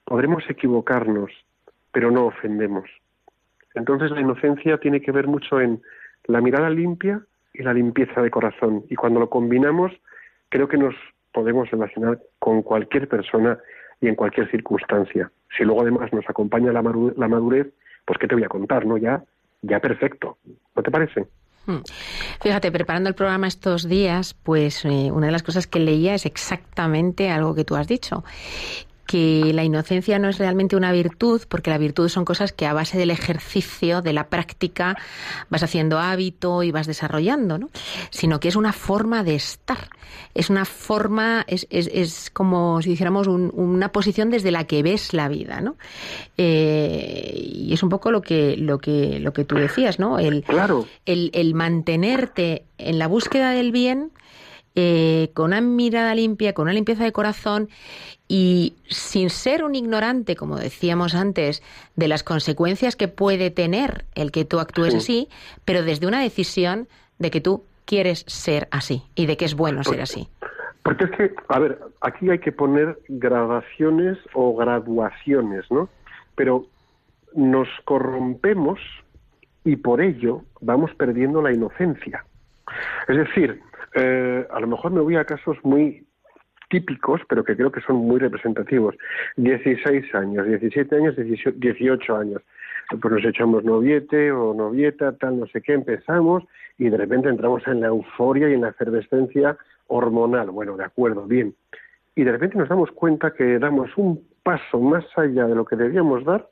podremos 0.05 0.43
equivocarnos, 0.49 1.31
pero 1.91 2.09
no 2.09 2.25
ofendemos. 2.25 2.89
Entonces 3.79 4.11
la 4.11 4.21
inocencia 4.21 4.77
tiene 4.77 5.01
que 5.01 5.11
ver 5.11 5.27
mucho 5.27 5.59
en 5.59 5.81
la 6.25 6.41
mirada 6.41 6.69
limpia 6.69 7.21
y 7.53 7.63
la 7.63 7.73
limpieza 7.73 8.21
de 8.21 8.29
corazón. 8.29 8.83
Y 8.89 8.95
cuando 8.95 9.19
lo 9.19 9.29
combinamos, 9.29 9.91
creo 10.49 10.67
que 10.67 10.77
nos 10.77 10.93
podemos 11.33 11.69
relacionar 11.71 12.19
con 12.37 12.61
cualquier 12.61 13.07
persona 13.07 13.57
y 14.01 14.07
en 14.07 14.15
cualquier 14.15 14.49
circunstancia. 14.51 15.31
Si 15.57 15.63
luego 15.63 15.81
además 15.81 16.13
nos 16.13 16.29
acompaña 16.29 16.71
la, 16.71 16.81
madurez, 16.81 17.67
pues 18.05 18.19
qué 18.19 18.27
te 18.27 18.35
voy 18.35 18.43
a 18.43 18.49
contar, 18.49 18.85
¿no? 18.85 18.97
Ya, 18.97 19.23
ya 19.61 19.79
perfecto. 19.79 20.37
¿No 20.75 20.83
te 20.83 20.91
parece? 20.91 21.27
Hmm. 21.65 21.81
Fíjate, 22.41 22.71
preparando 22.71 23.09
el 23.09 23.15
programa 23.15 23.47
estos 23.47 23.87
días, 23.87 24.33
pues 24.33 24.85
eh, 24.85 25.11
una 25.11 25.27
de 25.27 25.31
las 25.31 25.43
cosas 25.43 25.67
que 25.67 25.79
leía 25.79 26.15
es 26.15 26.25
exactamente 26.25 27.29
algo 27.29 27.55
que 27.55 27.65
tú 27.65 27.75
has 27.75 27.87
dicho 27.87 28.23
que 29.09 29.53
la 29.55 29.63
inocencia 29.63 30.19
no 30.19 30.29
es 30.29 30.37
realmente 30.37 30.75
una 30.75 30.91
virtud, 30.91 31.41
porque 31.49 31.71
la 31.71 31.79
virtud 31.79 32.09
son 32.09 32.25
cosas 32.25 32.53
que 32.53 32.67
a 32.67 32.73
base 32.73 32.95
del 32.95 33.09
ejercicio, 33.09 34.03
de 34.03 34.13
la 34.13 34.27
práctica, 34.27 34.97
vas 35.49 35.63
haciendo 35.63 35.97
hábito 35.97 36.61
y 36.61 36.69
vas 36.69 36.85
desarrollando, 36.85 37.57
¿no? 37.57 37.71
Sino 38.11 38.39
que 38.39 38.49
es 38.49 38.55
una 38.55 38.71
forma 38.71 39.23
de 39.23 39.33
estar. 39.33 39.89
Es 40.35 40.51
una 40.51 40.63
forma, 40.63 41.43
es, 41.47 41.65
es, 41.71 41.89
es 41.91 42.29
como 42.29 42.83
si 42.83 42.91
dijéramos 42.91 43.25
una 43.27 43.91
posición 43.91 44.29
desde 44.29 44.51
la 44.51 44.65
que 44.65 44.83
ves 44.83 45.11
la 45.15 45.27
vida, 45.27 45.59
¿no? 45.59 45.75
Eh, 46.37 47.33
y 47.35 47.73
es 47.73 47.81
un 47.81 47.89
poco 47.89 48.11
lo 48.11 48.21
que, 48.21 48.57
lo 48.57 48.77
que, 48.77 49.19
lo 49.19 49.33
que 49.33 49.43
tú 49.43 49.55
decías, 49.55 49.97
¿no? 49.97 50.19
El, 50.19 50.43
claro. 50.43 50.85
el, 51.07 51.31
el 51.33 51.55
mantenerte 51.55 52.65
en 52.77 52.99
la 52.99 53.07
búsqueda 53.07 53.53
del 53.53 53.71
bien, 53.71 54.11
eh, 54.81 55.31
con 55.33 55.47
una 55.47 55.59
mirada 55.59 56.15
limpia, 56.15 56.53
con 56.53 56.63
una 56.63 56.73
limpieza 56.73 57.03
de 57.03 57.11
corazón 57.11 57.67
y 58.29 58.75
sin 58.87 59.29
ser 59.29 59.65
un 59.65 59.75
ignorante, 59.75 60.37
como 60.37 60.55
decíamos 60.55 61.15
antes, 61.15 61.61
de 61.97 62.07
las 62.07 62.23
consecuencias 62.23 62.95
que 62.95 63.09
puede 63.09 63.51
tener 63.51 64.05
el 64.15 64.31
que 64.31 64.45
tú 64.45 64.61
actúes 64.61 64.95
así, 64.95 65.27
pero 65.65 65.83
desde 65.83 66.07
una 66.07 66.21
decisión 66.21 66.87
de 67.17 67.29
que 67.29 67.41
tú 67.41 67.65
quieres 67.83 68.23
ser 68.27 68.69
así 68.71 69.03
y 69.15 69.25
de 69.25 69.35
que 69.35 69.43
es 69.43 69.53
bueno 69.53 69.83
ser 69.83 69.99
así. 69.99 70.29
Porque 70.83 71.03
es 71.03 71.11
que, 71.11 71.33
a 71.49 71.59
ver, 71.59 71.77
aquí 71.99 72.29
hay 72.29 72.39
que 72.39 72.53
poner 72.53 72.99
gradaciones 73.09 74.17
o 74.33 74.55
graduaciones, 74.55 75.69
¿no? 75.69 75.89
Pero 76.35 76.67
nos 77.35 77.67
corrompemos 77.83 78.79
y 79.65 79.75
por 79.75 79.99
ello 79.99 80.43
vamos 80.61 80.95
perdiendo 80.95 81.41
la 81.41 81.51
inocencia. 81.51 82.23
Es 83.09 83.17
decir, 83.17 83.61
eh, 83.95 84.45
a 84.49 84.59
lo 84.59 84.67
mejor 84.67 84.91
me 84.91 85.01
voy 85.01 85.15
a 85.15 85.25
casos 85.25 85.57
muy 85.63 86.05
típicos, 86.69 87.21
pero 87.27 87.43
que 87.43 87.55
creo 87.55 87.71
que 87.71 87.81
son 87.81 87.97
muy 87.97 88.19
representativos. 88.19 88.95
16 89.37 90.13
años, 90.15 90.45
17 90.45 90.95
años, 90.95 91.15
18 91.15 92.15
años. 92.15 92.41
Pues 92.89 93.13
nos 93.13 93.25
echamos 93.25 93.63
noviete 93.63 94.31
o 94.31 94.53
novieta, 94.53 95.15
tal, 95.17 95.39
no 95.39 95.47
sé 95.47 95.61
qué, 95.61 95.73
empezamos 95.73 96.43
y 96.77 96.89
de 96.89 96.97
repente 96.97 97.29
entramos 97.29 97.65
en 97.67 97.81
la 97.81 97.87
euforia 97.87 98.49
y 98.49 98.53
en 98.53 98.61
la 98.61 98.69
efervescencia 98.69 99.57
hormonal. 99.87 100.49
Bueno, 100.51 100.77
de 100.77 100.85
acuerdo, 100.85 101.25
bien. 101.25 101.53
Y 102.15 102.23
de 102.23 102.31
repente 102.31 102.57
nos 102.57 102.69
damos 102.69 102.91
cuenta 102.91 103.33
que 103.33 103.59
damos 103.59 103.95
un 103.97 104.27
paso 104.43 104.79
más 104.79 105.05
allá 105.15 105.45
de 105.45 105.55
lo 105.55 105.65
que 105.65 105.75
debíamos 105.75 106.23
dar 106.23 106.47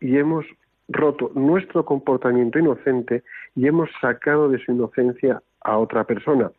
y 0.00 0.16
hemos 0.16 0.46
roto 0.90 1.30
nuestro 1.34 1.84
comportamiento 1.84 2.58
inocente 2.58 3.22
y 3.54 3.66
hemos 3.66 3.88
sacado 4.00 4.48
de 4.48 4.58
su 4.58 4.72
inocencia 4.72 5.42
a 5.62 5.78
otra 5.78 6.04
persona. 6.04 6.50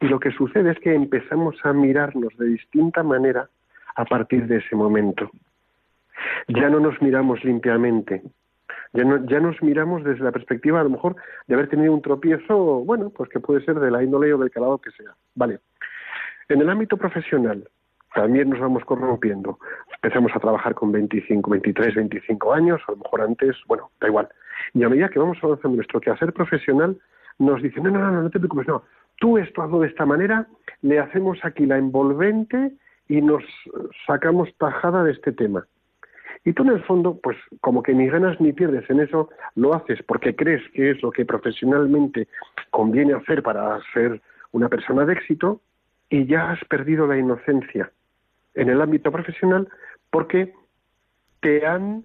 Y 0.00 0.06
lo 0.06 0.18
que 0.18 0.32
sucede 0.32 0.72
es 0.72 0.78
que 0.78 0.94
empezamos 0.94 1.56
a 1.64 1.72
mirarnos 1.72 2.36
de 2.36 2.46
distinta 2.46 3.02
manera 3.02 3.48
a 3.94 4.04
partir 4.04 4.46
de 4.46 4.56
ese 4.58 4.74
momento. 4.74 5.30
Ya 6.48 6.68
no 6.70 6.80
nos 6.80 7.00
miramos 7.02 7.42
limpiamente, 7.44 8.22
ya, 8.92 9.04
no, 9.04 9.24
ya 9.26 9.40
nos 9.40 9.60
miramos 9.62 10.04
desde 10.04 10.24
la 10.24 10.32
perspectiva 10.32 10.80
a 10.80 10.84
lo 10.84 10.90
mejor 10.90 11.16
de 11.46 11.54
haber 11.54 11.68
tenido 11.68 11.92
un 11.92 12.02
tropiezo, 12.02 12.84
bueno, 12.84 13.10
pues 13.10 13.28
que 13.30 13.40
puede 13.40 13.64
ser 13.64 13.80
de 13.80 13.90
la 13.90 14.02
índole 14.02 14.32
o 14.32 14.38
del 14.38 14.50
calado 14.50 14.78
que 14.78 14.90
sea. 14.92 15.14
Vale. 15.34 15.60
En 16.48 16.60
el 16.60 16.68
ámbito 16.68 16.96
profesional 16.96 17.68
también 18.14 18.50
nos 18.50 18.60
vamos 18.60 18.84
corrompiendo. 18.84 19.58
Empezamos 19.94 20.32
a 20.34 20.40
trabajar 20.40 20.74
con 20.74 20.92
25, 20.92 21.50
23, 21.50 21.94
25 21.94 22.52
años, 22.52 22.80
a 22.86 22.92
lo 22.92 22.98
mejor 22.98 23.22
antes, 23.22 23.56
bueno, 23.66 23.90
da 24.00 24.08
igual. 24.08 24.28
Y 24.74 24.82
a 24.82 24.88
medida 24.88 25.08
que 25.08 25.18
vamos 25.18 25.38
avanzando 25.42 25.76
nuestro 25.76 26.00
quehacer 26.00 26.32
profesional, 26.32 26.98
nos 27.38 27.62
dicen, 27.62 27.84
no, 27.84 27.90
no, 27.90 27.98
no, 27.98 28.22
no 28.22 28.30
te 28.30 28.38
preocupes, 28.38 28.68
no, 28.68 28.82
tú 29.18 29.38
esto 29.38 29.62
hazlo 29.62 29.80
de 29.80 29.88
esta 29.88 30.04
manera, 30.04 30.46
le 30.82 30.98
hacemos 30.98 31.38
aquí 31.42 31.66
la 31.66 31.78
envolvente 31.78 32.72
y 33.08 33.20
nos 33.20 33.42
sacamos 34.06 34.48
tajada 34.58 35.04
de 35.04 35.12
este 35.12 35.32
tema. 35.32 35.66
Y 36.44 36.52
tú 36.52 36.64
en 36.64 36.70
el 36.70 36.82
fondo, 36.82 37.18
pues 37.22 37.36
como 37.60 37.82
que 37.82 37.94
ni 37.94 38.08
ganas 38.08 38.40
ni 38.40 38.52
pierdes 38.52 38.88
en 38.90 39.00
eso, 39.00 39.30
lo 39.54 39.74
haces 39.74 40.02
porque 40.02 40.34
crees 40.34 40.62
que 40.72 40.90
es 40.90 41.02
lo 41.02 41.12
que 41.12 41.24
profesionalmente 41.24 42.26
conviene 42.70 43.14
hacer 43.14 43.42
para 43.42 43.78
ser 43.94 44.20
una 44.50 44.68
persona 44.68 45.04
de 45.04 45.12
éxito 45.14 45.60
y 46.10 46.26
ya 46.26 46.50
has 46.50 46.64
perdido 46.64 47.06
la 47.06 47.16
inocencia 47.16 47.90
en 48.54 48.68
el 48.68 48.80
ámbito 48.80 49.10
profesional 49.10 49.68
porque 50.10 50.52
te 51.40 51.66
han, 51.66 52.04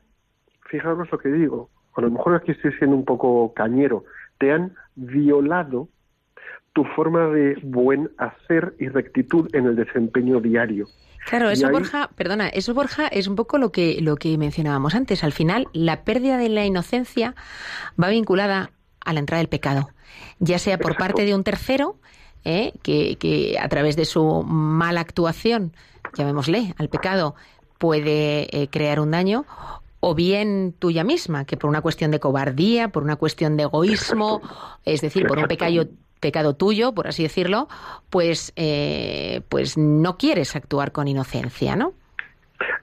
fijaros 0.69 1.11
lo 1.11 1.17
que 1.17 1.29
digo, 1.29 1.69
a 1.95 2.01
lo 2.01 2.11
mejor 2.11 2.35
aquí 2.35 2.51
estoy 2.51 2.73
siendo 2.73 2.95
un 2.95 3.05
poco 3.05 3.53
cañero, 3.53 4.05
te 4.37 4.51
han 4.51 4.75
violado 4.95 5.89
tu 6.73 6.83
forma 6.95 7.27
de 7.29 7.57
buen 7.63 8.11
hacer 8.17 8.75
y 8.79 8.87
rectitud 8.87 9.49
en 9.53 9.65
el 9.65 9.75
desempeño 9.75 10.39
diario. 10.39 10.87
Claro, 11.25 11.49
eso 11.49 11.69
Borja, 11.69 12.09
perdona, 12.15 12.47
eso 12.49 12.73
Borja 12.73 13.07
es 13.07 13.27
un 13.27 13.35
poco 13.35 13.57
lo 13.57 13.71
que 13.71 13.99
lo 13.99 14.15
que 14.15 14.37
mencionábamos 14.37 14.95
antes. 14.95 15.23
Al 15.23 15.33
final, 15.33 15.67
la 15.73 16.03
pérdida 16.03 16.37
de 16.37 16.49
la 16.49 16.65
inocencia 16.65 17.35
va 18.01 18.09
vinculada 18.09 18.69
a 19.03 19.13
la 19.13 19.19
entrada 19.19 19.39
del 19.39 19.49
pecado, 19.49 19.89
ya 20.39 20.59
sea 20.59 20.77
por 20.77 20.95
parte 20.95 21.25
de 21.25 21.33
un 21.33 21.43
tercero, 21.43 21.95
¿eh? 22.47 22.73
que, 22.81 23.17
que 23.17 23.57
a 23.59 23.67
través 23.67 23.95
de 23.95 24.05
su 24.05 24.43
mala 24.43 25.01
actuación, 25.01 25.73
llamémosle, 26.15 26.73
al 26.77 26.89
pecado, 26.89 27.35
puede 27.77 28.47
eh, 28.55 28.69
crear 28.69 28.99
un 28.99 29.11
daño, 29.11 29.45
o 29.99 30.15
bien 30.15 30.73
tuya 30.77 31.03
misma, 31.03 31.45
que 31.45 31.57
por 31.57 31.69
una 31.69 31.81
cuestión 31.81 32.11
de 32.11 32.19
cobardía, 32.19 32.89
por 32.89 33.03
una 33.03 33.17
cuestión 33.17 33.57
de 33.57 33.63
egoísmo, 33.63 34.41
es 34.85 35.01
decir, 35.01 35.27
por 35.27 35.37
un 35.37 35.45
pecado 35.45 35.85
pecado 36.19 36.55
tuyo, 36.55 36.93
por 36.93 37.07
así 37.07 37.21
decirlo, 37.21 37.67
pues, 38.09 38.51
eh, 38.55 39.41
pues 39.49 39.77
no 39.77 40.17
quieres 40.17 40.55
actuar 40.55 40.91
con 40.91 41.07
inocencia, 41.07 41.75
¿no? 41.75 41.93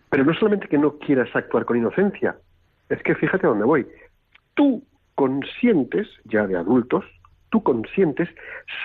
Pero 0.09 0.25
no 0.25 0.35
solamente 0.35 0.69
que 0.69 0.79
no 0.79 0.99
quieras 0.99 1.29
actuar 1.35 1.65
con 1.65 1.77
inocencia, 1.77 2.37
es 2.89 3.03
que 3.03 3.17
fíjate 3.17 3.47
a 3.47 3.51
dónde 3.51 3.65
voy. 3.65 3.87
Tú 4.55 4.85
consientes, 5.17 6.07
ya 6.25 6.47
de 6.47 6.57
adultos, 6.57 7.05
tú 7.55 7.63
consientes 7.63 8.29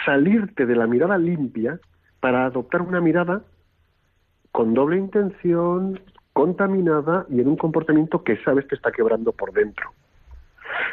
salirte 0.05 0.67
de 0.67 0.75
la 0.75 0.85
mirada 0.85 1.17
limpia 1.17 1.79
para 2.19 2.45
adoptar 2.45 2.83
una 2.83 3.01
mirada 3.01 3.41
con 4.51 4.75
doble 4.75 4.97
intención, 4.97 5.99
contaminada 6.33 7.25
y 7.29 7.41
en 7.41 7.47
un 7.47 7.57
comportamiento 7.57 8.23
que 8.23 8.37
sabes 8.43 8.65
que 8.67 8.75
está 8.75 8.91
quebrando 8.91 9.31
por 9.31 9.51
dentro. 9.53 9.91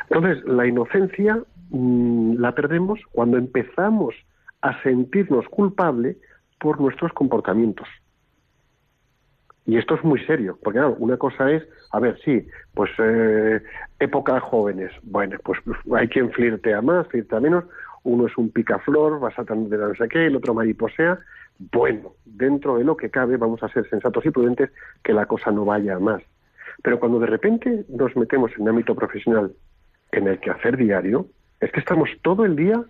Entonces, 0.08 0.42
la 0.46 0.66
inocencia 0.66 1.42
Mm, 1.70 2.36
la 2.38 2.52
perdemos 2.52 3.00
cuando 3.12 3.38
empezamos 3.38 4.14
a 4.60 4.80
sentirnos 4.82 5.46
culpables 5.48 6.16
por 6.60 6.80
nuestros 6.80 7.12
comportamientos. 7.12 7.88
Y 9.66 9.76
esto 9.76 9.96
es 9.96 10.04
muy 10.04 10.24
serio, 10.26 10.58
porque 10.62 10.80
una 10.80 11.16
cosa 11.16 11.50
es, 11.50 11.62
a 11.90 11.98
ver, 11.98 12.16
sí, 12.24 12.46
pues 12.72 12.90
eh, 12.98 13.60
época 13.98 14.38
jóvenes, 14.40 14.92
bueno, 15.02 15.36
pues 15.42 15.58
hay 15.92 16.06
quien 16.06 16.30
flirtea 16.30 16.80
más, 16.82 17.08
flirtea 17.08 17.40
menos, 17.40 17.64
uno 18.04 18.28
es 18.28 18.38
un 18.38 18.50
picaflor, 18.50 19.18
vas 19.18 19.36
a 19.38 19.42
de 19.42 19.76
no 19.76 19.94
sé 19.96 20.08
qué, 20.08 20.26
el 20.26 20.36
otro 20.36 20.54
mariposea, 20.54 21.18
bueno, 21.72 22.12
dentro 22.24 22.78
de 22.78 22.84
lo 22.84 22.96
que 22.96 23.10
cabe 23.10 23.36
vamos 23.36 23.62
a 23.62 23.68
ser 23.68 23.88
sensatos 23.88 24.24
y 24.24 24.30
prudentes 24.30 24.70
que 25.02 25.12
la 25.12 25.26
cosa 25.26 25.50
no 25.50 25.64
vaya 25.64 25.98
más. 25.98 26.22
Pero 26.82 27.00
cuando 27.00 27.18
de 27.18 27.26
repente 27.26 27.84
nos 27.88 28.14
metemos 28.16 28.52
en 28.56 28.62
el 28.62 28.68
ámbito 28.68 28.94
profesional, 28.94 29.52
en 30.12 30.28
el 30.28 30.38
quehacer 30.38 30.76
diario, 30.76 31.26
es 31.60 31.72
que 31.72 31.80
estamos 31.80 32.08
todo 32.22 32.44
el 32.44 32.54
día, 32.54 32.80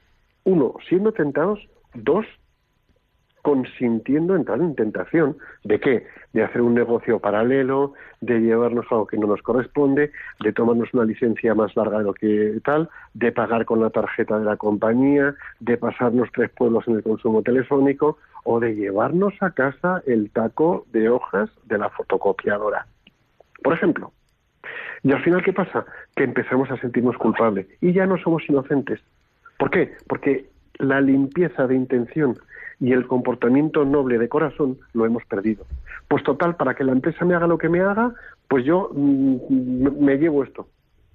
uno, 0.45 0.75
siendo 0.87 1.13
tentados, 1.13 1.67
dos, 1.95 2.27
consintiendo 3.47 4.35
entrar 4.35 4.59
en 4.59 4.75
tentación. 4.75 5.37
¿De 5.63 5.79
qué? 5.79 6.05
De 6.33 6.43
hacer 6.43 6.63
un 6.63 6.75
negocio 6.75 7.21
paralelo, 7.21 7.93
de 8.21 8.41
llevarnos 8.41 8.87
algo 8.91 9.07
que 9.07 9.17
no 9.17 9.29
nos 9.29 9.41
corresponde, 9.41 10.11
de 10.41 10.53
tomarnos 10.53 10.93
una 10.93 11.05
licencia 11.05 11.55
más 11.55 11.77
larga 11.77 11.99
de 11.99 12.05
lo 12.05 12.13
que 12.13 12.61
tal, 12.65 12.91
de 13.15 13.31
pagar 13.31 13.65
con 13.65 13.81
la 13.81 13.91
tarjeta 13.91 14.37
de 14.41 14.45
la 14.45 14.57
compañía, 14.57 15.37
de 15.61 15.77
pasarnos 15.77 16.29
tres 16.33 16.51
pueblos 16.51 16.89
en 16.89 16.97
el 16.97 17.05
consumo 17.05 17.41
telefónico 17.43 18.19
o 18.43 18.59
de 18.59 18.75
llevarnos 18.75 19.35
a 19.41 19.53
casa 19.53 20.03
el 20.09 20.33
taco 20.33 20.85
de 20.91 21.09
hojas 21.09 21.49
de 21.67 21.79
la 21.79 21.89
fotocopiadora. 21.91 22.85
Por 23.63 23.75
ejemplo, 23.75 24.11
y 25.05 25.13
al 25.13 25.23
final, 25.23 25.45
¿qué 25.45 25.53
pasa? 25.53 25.87
Que 26.17 26.25
empezamos 26.25 26.69
a 26.73 26.79
sentirnos 26.79 27.17
culpables 27.17 27.69
y 27.81 27.93
ya 27.93 28.07
no 28.07 28.19
somos 28.19 28.43
inocentes. 28.49 28.99
¿Por 29.57 29.71
qué? 29.71 29.93
Porque 30.09 30.47
la 30.81 31.01
limpieza 31.01 31.69
de 31.69 31.77
intención 31.77 32.37
y 32.81 32.93
el 32.93 33.07
comportamiento 33.07 33.85
noble 33.85 34.19
de 34.19 34.29
corazón 34.29 34.79
lo 34.93 35.07
hemos 35.07 35.25
perdido. 35.25 35.65
Pues 36.09 36.23
total, 36.23 36.57
para 36.57 36.75
que 36.75 36.85
la 36.85 36.93
empresa 36.93 37.25
me 37.25 37.35
haga 37.35 37.47
lo 37.47 37.59
que 37.59 37.69
me 37.69 37.81
haga, 37.81 38.13
pues 38.49 38.65
yo 38.65 38.91
mm, 38.93 40.05
me 40.05 40.17
llevo 40.17 40.45
esto 40.45 40.69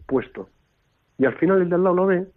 puesto. 0.08 0.50
Y 1.18 1.26
al 1.26 1.36
final 1.36 1.62
el 1.62 1.70
de 1.70 1.76
al 1.76 1.84
lado 1.84 1.96
lo 1.96 2.06
ve 2.08 2.28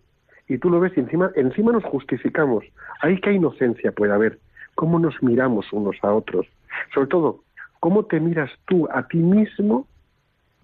y 0.46 0.58
tú 0.58 0.70
lo 0.70 0.78
ves 0.78 0.92
y 0.96 1.00
encima, 1.00 1.30
encima 1.34 1.72
nos 1.72 1.84
justificamos. 1.84 2.64
Ahí 3.00 3.20
qué 3.20 3.32
inocencia 3.32 3.92
puede 3.92 4.12
haber. 4.12 4.38
¿Cómo 4.74 4.98
nos 4.98 5.20
miramos 5.22 5.72
unos 5.72 5.96
a 6.02 6.12
otros? 6.12 6.46
Sobre 6.92 7.08
todo, 7.08 7.40
¿cómo 7.80 8.04
te 8.04 8.20
miras 8.20 8.50
tú 8.66 8.88
a 8.92 9.06
ti 9.08 9.18
mismo 9.18 9.86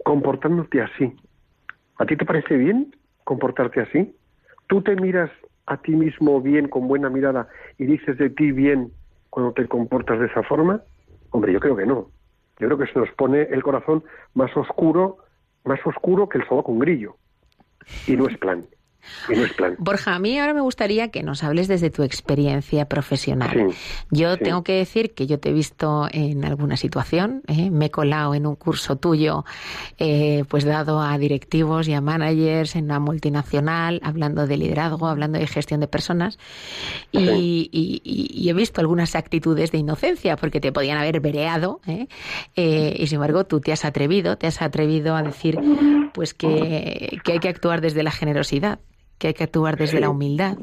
comportándote 0.03 0.83
así. 0.83 1.13
¿A 1.99 2.07
ti 2.07 2.17
te 2.17 2.25
parece 2.25 2.57
bien 2.57 2.95
comportarte 3.25 3.81
así? 3.81 4.15
¿Tú 4.69 4.83
te 4.83 4.97
miras 4.97 5.31
a 5.71 5.77
ti 5.77 5.93
mismo 5.93 6.41
bien, 6.41 6.69
con 6.69 6.89
buena 6.89 7.09
mirada, 7.09 7.49
y 7.79 7.85
dices 7.87 8.19
de 8.19 8.29
ti 8.29 8.51
bien 8.51 8.91
cuando 9.31 9.53
te 9.53 9.69
comportas 9.69 10.19
de 10.19 10.27
esa 10.27 10.43
forma? 10.43 10.83
Hombre, 11.31 11.53
yo 11.53 11.61
creo 11.61 11.77
que 11.77 11.87
no. 11.87 12.09
Yo 12.59 12.67
creo 12.67 12.77
que 12.77 12.93
se 12.93 12.99
nos 12.99 13.09
pone 13.13 13.43
el 13.43 13.63
corazón 13.63 14.03
más 14.35 14.55
oscuro, 14.57 15.19
más 15.65 15.79
oscuro 15.87 16.29
que 16.29 16.39
el 16.39 16.49
sobo 16.49 16.65
con 16.65 16.81
grillo. 16.81 17.15
Y 18.09 18.17
no 18.17 18.27
es 18.27 18.37
plan. 18.39 18.67
Borja, 19.79 20.15
a 20.15 20.19
mí 20.19 20.39
ahora 20.39 20.55
me 20.55 20.61
gustaría 20.61 21.09
que 21.09 21.23
nos 21.23 21.43
hables 21.43 21.69
desde 21.69 21.91
tu 21.91 22.03
experiencia 22.03 22.87
profesional. 22.87 23.75
yo 24.11 24.37
tengo 24.37 24.63
que 24.63 24.75
decir 24.75 25.15
que 25.15 25.27
yo 25.27 25.39
te 25.39 25.51
he 25.51 25.53
visto 25.53 26.09
en 26.11 26.45
alguna 26.45 26.77
situación, 26.77 27.43
¿eh? 27.49 27.71
me 27.71 27.87
he 27.87 27.91
colado 27.91 28.35
en 28.35 28.47
un 28.47 28.57
curso 28.57 28.97
tuyo, 28.97 29.45
eh, 29.99 30.45
pues 30.49 30.65
dado 30.65 31.01
a 31.01 31.17
directivos 31.19 31.89
y 31.89 31.95
a 31.95 32.01
managers 32.01 32.77
en 32.77 32.85
una 32.85 32.99
multinacional, 32.99 34.01
hablando 34.03 34.47
de 34.47 34.57
liderazgo, 34.57 35.07
hablando 35.07 35.39
de 35.39 35.47
gestión 35.47 35.81
de 35.81 35.89
personas, 35.89 36.39
y, 37.13 38.49
he 38.51 38.53
visto 38.53 38.81
algunas 38.81 39.15
actitudes 39.15 39.71
de 39.71 39.79
inocencia, 39.79 40.37
porque 40.37 40.61
te 40.61 40.73
podían 40.73 40.99
haber 40.99 41.21
vereado, 41.21 41.81
¿eh? 41.87 42.09
y 42.57 43.07
sin 43.07 43.17
embargo 43.17 43.45
tú 43.45 43.61
te 43.61 43.73
has 43.73 43.85
atrevido, 43.85 44.37
te 44.37 44.49
has 44.49 44.61
atrevido 44.61 45.15
a 45.15 45.23
decir 45.23 45.59
pues 46.13 46.35
que 46.35 47.21
hay 47.25 47.39
que 47.39 47.49
actuar 47.49 47.81
desde 47.81 48.03
la 48.03 48.11
generosidad 48.11 48.81
que 49.21 49.29
hay 49.29 49.35
que 49.35 49.45
actuar 49.45 49.77
desde 49.77 50.01
la 50.01 50.09
humildad, 50.09 50.57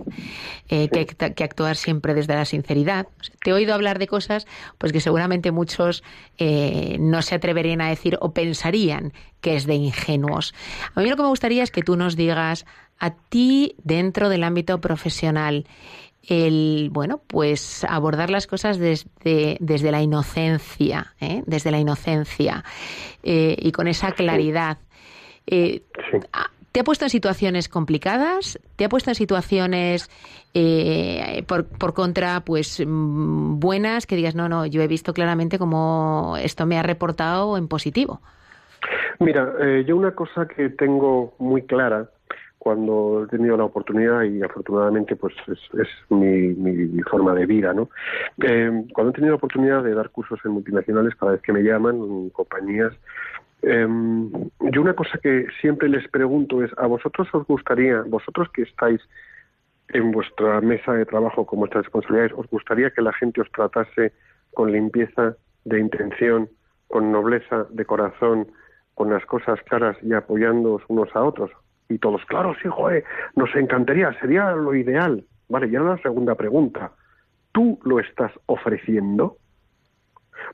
eh, 0.67 0.89
que 0.89 0.99
hay 0.99 1.33
que 1.33 1.43
actuar 1.43 1.75
siempre 1.75 2.15
desde 2.15 2.33
la 2.33 2.43
sinceridad. 2.43 3.07
Te 3.43 3.51
he 3.51 3.53
oído 3.53 3.75
hablar 3.75 3.99
de 3.99 4.07
cosas 4.07 4.47
pues 4.79 4.91
que 4.91 4.99
seguramente 4.99 5.51
muchos 5.51 6.03
eh, 6.39 6.97
no 6.99 7.21
se 7.21 7.35
atreverían 7.35 7.81
a 7.81 7.89
decir 7.89 8.17
o 8.19 8.33
pensarían 8.33 9.13
que 9.41 9.55
es 9.55 9.67
de 9.67 9.75
ingenuos. 9.75 10.55
A 10.95 11.01
mí 11.01 11.09
lo 11.09 11.15
que 11.15 11.21
me 11.21 11.29
gustaría 11.29 11.61
es 11.61 11.69
que 11.69 11.83
tú 11.83 11.95
nos 11.95 12.15
digas 12.15 12.65
a 12.97 13.11
ti 13.11 13.75
dentro 13.83 14.27
del 14.27 14.43
ámbito 14.43 14.81
profesional 14.81 15.67
el 16.23 16.89
bueno 16.91 17.21
pues 17.27 17.85
abordar 17.87 18.31
las 18.31 18.47
cosas 18.47 18.79
desde, 18.79 19.57
desde 19.59 19.91
la 19.91 20.01
inocencia 20.01 21.13
¿eh? 21.21 21.43
desde 21.45 21.71
la 21.71 21.79
inocencia 21.79 22.65
y 23.23 23.71
con 23.71 23.87
esa 23.87 24.11
claridad 24.11 24.79
¿Te 26.71 26.81
ha 26.81 26.83
puesto 26.83 27.05
en 27.05 27.09
situaciones 27.09 27.69
complicadas? 27.69 28.59
¿Te 28.75 28.85
ha 28.85 28.89
puesto 28.89 29.09
en 29.09 29.15
situaciones 29.15 30.09
eh, 30.53 31.43
por, 31.47 31.65
por, 31.65 31.93
contra, 31.93 32.41
pues 32.41 32.83
mm, 32.85 33.59
buenas, 33.59 34.05
que 34.05 34.15
digas, 34.15 34.35
no, 34.35 34.47
no, 34.47 34.65
yo 34.65 34.81
he 34.81 34.87
visto 34.87 35.13
claramente 35.13 35.57
cómo 35.57 36.35
esto 36.39 36.65
me 36.65 36.77
ha 36.77 36.83
reportado 36.83 37.57
en 37.57 37.67
positivo? 37.67 38.21
Mira, 39.19 39.53
eh, 39.59 39.83
yo 39.87 39.97
una 39.97 40.11
cosa 40.11 40.47
que 40.47 40.69
tengo 40.69 41.33
muy 41.39 41.63
clara 41.63 42.09
cuando 42.59 43.23
he 43.23 43.27
tenido 43.27 43.55
la 43.55 43.63
oportunidad 43.63 44.23
y 44.23 44.41
afortunadamente 44.43 45.15
pues 45.15 45.33
es, 45.47 45.87
mi, 46.09 46.53
mi, 46.53 47.01
forma 47.03 47.33
de 47.33 47.45
vida, 47.45 47.73
¿no? 47.73 47.89
Eh, 48.43 48.83
cuando 48.93 49.11
he 49.11 49.13
tenido 49.13 49.31
la 49.31 49.37
oportunidad 49.37 49.83
de 49.83 49.93
dar 49.93 50.09
cursos 50.09 50.39
en 50.43 50.51
multinacionales, 50.51 51.15
cada 51.15 51.33
vez 51.33 51.41
que 51.41 51.53
me 51.53 51.61
llaman, 51.61 52.29
compañías, 52.29 52.93
eh, 53.61 53.87
yo 54.71 54.81
una 54.81 54.93
cosa 54.93 55.17
que 55.17 55.47
siempre 55.61 55.89
les 55.89 56.07
pregunto 56.09 56.63
es, 56.63 56.71
¿a 56.77 56.87
vosotros 56.87 57.27
os 57.33 57.45
gustaría, 57.47 58.01
vosotros 58.03 58.49
que 58.53 58.63
estáis 58.63 59.01
en 59.89 60.11
vuestra 60.11 60.61
mesa 60.61 60.93
de 60.93 61.05
trabajo 61.05 61.45
con 61.45 61.59
vuestras 61.59 61.85
responsabilidades, 61.85 62.33
os 62.37 62.47
gustaría 62.49 62.91
que 62.91 63.01
la 63.01 63.13
gente 63.13 63.41
os 63.41 63.51
tratase 63.51 64.13
con 64.53 64.71
limpieza 64.71 65.35
de 65.65 65.79
intención, 65.79 66.49
con 66.87 67.11
nobleza 67.11 67.65
de 67.69 67.85
corazón, 67.85 68.47
con 68.95 69.09
las 69.09 69.25
cosas 69.25 69.59
claras 69.63 69.97
y 70.01 70.13
apoyándoos 70.13 70.83
unos 70.87 71.15
a 71.15 71.23
otros? 71.23 71.51
Y 71.89 71.99
todos, 71.99 72.23
claro, 72.25 72.53
sí, 72.61 72.67
joder, 72.69 73.05
nos 73.35 73.53
encantaría, 73.55 74.11
sería 74.19 74.51
lo 74.51 74.75
ideal. 74.75 75.23
Vale, 75.47 75.69
ya 75.69 75.79
la 75.79 75.97
segunda 75.99 76.35
pregunta. 76.35 76.91
¿Tú 77.53 77.79
lo 77.83 77.99
estás 77.99 78.31
ofreciendo? 78.45 79.37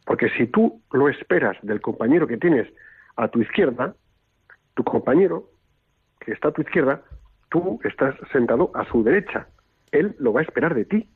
Porque 0.06 0.30
si 0.30 0.46
tú 0.48 0.82
lo 0.92 1.10
esperas 1.10 1.58
del 1.64 1.82
compañero 1.82 2.28
que 2.28 2.38
tienes 2.38 2.72
a 3.16 3.28
tu 3.28 3.42
izquierda, 3.42 3.96
tu 4.74 4.84
compañero 4.84 5.50
que 6.20 6.32
está 6.32 6.50
a 6.50 6.52
tu 6.52 6.62
izquierda, 6.62 7.02
tú 7.50 7.80
estás 7.84 8.16
sentado 8.32 8.72
a 8.74 8.86
su 8.86 9.04
derecha. 9.04 9.48
Él 9.92 10.16
lo 10.20 10.34
va 10.34 10.40
a 10.42 10.44
esperar 10.44 10.74
de 10.74 10.86
ti. 10.86 11.10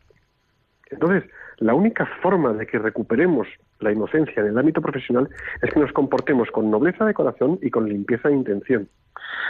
Entonces, 0.89 1.23
la 1.57 1.73
única 1.73 2.05
forma 2.21 2.53
de 2.53 2.67
que 2.67 2.79
recuperemos 2.79 3.47
la 3.79 3.91
inocencia 3.91 4.41
en 4.41 4.49
el 4.49 4.57
ámbito 4.57 4.81
profesional 4.81 5.29
es 5.61 5.73
que 5.73 5.79
nos 5.79 5.91
comportemos 5.91 6.49
con 6.51 6.69
nobleza 6.69 7.05
de 7.05 7.13
corazón 7.13 7.59
y 7.61 7.69
con 7.71 7.89
limpieza 7.89 8.29
de 8.29 8.35
intención. 8.35 8.87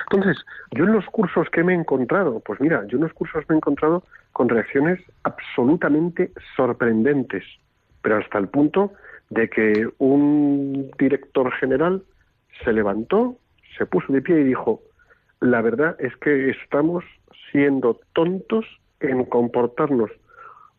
Entonces, 0.09 0.37
yo 0.71 0.85
en 0.85 0.93
los 0.93 1.05
cursos 1.07 1.49
que 1.49 1.63
me 1.63 1.73
he 1.73 1.75
encontrado, 1.75 2.39
pues 2.39 2.59
mira, 2.61 2.85
yo 2.87 2.97
en 2.97 3.03
los 3.03 3.13
cursos 3.13 3.43
me 3.49 3.55
he 3.55 3.57
encontrado 3.57 4.03
con 4.31 4.49
reacciones 4.49 4.99
absolutamente 5.23 6.31
sorprendentes, 6.55 7.43
pero 8.01 8.17
hasta 8.17 8.37
el 8.37 8.47
punto 8.47 8.93
de 9.29 9.49
que 9.49 9.89
un 9.97 10.89
director 10.97 11.51
general 11.53 12.03
se 12.63 12.73
levantó, 12.73 13.37
se 13.77 13.85
puso 13.85 14.11
de 14.11 14.21
pie 14.21 14.41
y 14.41 14.43
dijo, 14.45 14.81
la 15.39 15.61
verdad 15.61 15.95
es 15.99 16.15
que 16.17 16.49
estamos 16.49 17.03
siendo 17.51 17.99
tontos 18.13 18.65
en 18.99 19.25
comportarnos 19.25 20.11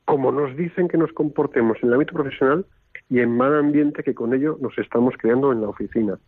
como 0.08 0.32
nos 0.32 0.56
dicen 0.56 0.88
que 0.88 0.96
nos 0.96 1.12
comportemos 1.12 1.76
en 1.82 1.88
el 1.88 1.92
ámbito 1.92 2.14
profesional 2.14 2.64
y 3.10 3.20
en 3.20 3.36
mal 3.36 3.54
ambiente 3.58 4.02
que 4.02 4.14
con 4.14 4.32
ello 4.32 4.56
nos 4.58 4.76
estamos 4.78 5.14
creando 5.18 5.52
en 5.52 5.60
la 5.60 5.68
oficina. 5.68 6.18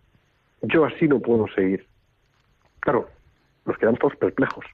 Yo 0.60 0.84
así 0.84 1.08
no 1.08 1.18
puedo 1.18 1.46
seguir. 1.54 1.86
Claro, 2.80 3.08
nos 3.64 3.78
quedamos 3.78 3.98
todos 3.98 4.16
perplejos. 4.16 4.66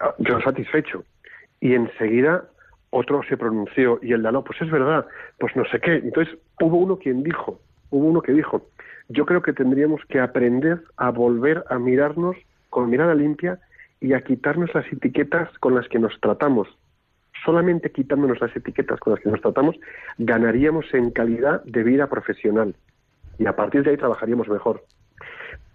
Ah, 0.00 0.14
yo 0.16 0.40
satisfecho. 0.40 1.04
Y 1.60 1.74
enseguida 1.74 2.48
otro 2.88 3.22
se 3.28 3.36
pronunció 3.36 3.98
y 4.00 4.14
el 4.14 4.22
de 4.22 4.32
no, 4.32 4.42
pues 4.42 4.62
es 4.62 4.70
verdad, 4.70 5.06
pues 5.38 5.54
no 5.54 5.66
sé 5.66 5.78
qué. 5.78 5.96
Entonces 5.96 6.38
hubo 6.62 6.78
uno 6.78 6.96
quien 6.96 7.22
dijo, 7.22 7.60
hubo 7.90 8.06
uno 8.06 8.22
que 8.22 8.32
dijo, 8.32 8.66
yo 9.08 9.26
creo 9.26 9.42
que 9.42 9.52
tendríamos 9.52 10.00
que 10.08 10.20
aprender 10.20 10.82
a 10.96 11.10
volver 11.10 11.64
a 11.68 11.78
mirarnos 11.78 12.36
con 12.70 12.90
mirada 12.90 13.14
limpia 13.14 13.58
y 14.00 14.12
a 14.12 14.22
quitarnos 14.22 14.74
las 14.74 14.90
etiquetas 14.92 15.48
con 15.58 15.74
las 15.74 15.88
que 15.88 15.98
nos 15.98 16.18
tratamos. 16.20 16.68
Solamente 17.44 17.90
quitándonos 17.90 18.40
las 18.40 18.54
etiquetas 18.56 18.98
con 19.00 19.14
las 19.14 19.22
que 19.22 19.30
nos 19.30 19.40
tratamos, 19.40 19.76
ganaríamos 20.18 20.86
en 20.92 21.10
calidad 21.10 21.62
de 21.64 21.82
vida 21.82 22.08
profesional. 22.08 22.74
Y 23.38 23.46
a 23.46 23.54
partir 23.54 23.82
de 23.82 23.90
ahí 23.90 23.96
trabajaríamos 23.96 24.48
mejor. 24.48 24.82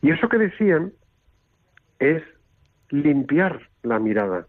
Y 0.02 0.12
eso 0.12 0.28
que 0.28 0.38
decían 0.38 0.92
es 2.00 2.24
limpiar 2.90 3.62
la 3.84 4.00
mirada. 4.00 4.48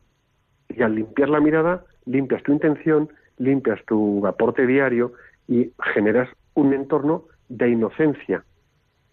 Y 0.68 0.82
al 0.82 0.94
limpiar 0.94 1.28
la 1.28 1.40
mirada, 1.40 1.84
limpias 2.06 2.42
tu 2.42 2.52
intención, 2.52 3.10
limpias 3.38 3.84
tu 3.86 4.26
aporte 4.26 4.66
diario 4.66 5.12
y 5.46 5.72
generas 5.94 6.28
un 6.54 6.72
entorno 6.72 7.24
de 7.48 7.68
inocencia. 7.68 8.44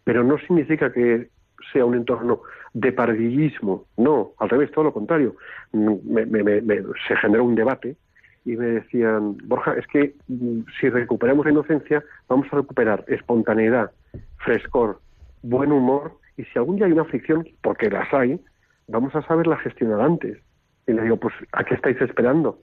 Pero 0.09 0.23
no 0.23 0.39
significa 0.39 0.91
que 0.91 1.29
sea 1.71 1.85
un 1.85 1.93
entorno 1.93 2.41
de 2.73 2.91
pardillismo, 2.91 3.85
no, 3.95 4.31
al 4.39 4.49
revés, 4.49 4.71
todo 4.71 4.85
lo 4.85 4.91
contrario. 4.91 5.35
se 5.71 7.15
generó 7.17 7.43
un 7.43 7.53
debate 7.53 7.95
y 8.43 8.55
me 8.57 8.65
decían, 8.65 9.37
Borja, 9.43 9.75
es 9.75 9.85
que 9.85 10.15
mm, 10.27 10.61
si 10.79 10.89
recuperamos 10.89 11.45
la 11.45 11.51
inocencia, 11.51 12.03
vamos 12.27 12.47
a 12.51 12.55
recuperar 12.55 13.05
espontaneidad, 13.07 13.91
frescor, 14.37 14.99
buen 15.43 15.71
humor 15.71 16.13
y 16.37 16.43
si 16.45 16.57
algún 16.57 16.77
día 16.77 16.87
hay 16.87 16.93
una 16.93 17.05
fricción, 17.05 17.47
porque 17.61 17.91
las 17.91 18.11
hay, 18.11 18.41
vamos 18.87 19.13
a 19.13 19.21
saberla 19.27 19.57
gestionar 19.57 20.01
antes. 20.01 20.39
Y 20.87 20.93
le 20.93 21.03
digo, 21.03 21.17
pues, 21.17 21.35
¿a 21.51 21.63
qué 21.63 21.75
estáis 21.75 22.01
esperando? 22.01 22.57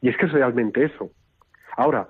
Y 0.00 0.10
es 0.10 0.16
que 0.16 0.26
es 0.26 0.32
realmente 0.32 0.84
eso. 0.84 1.10
Ahora, 1.76 2.08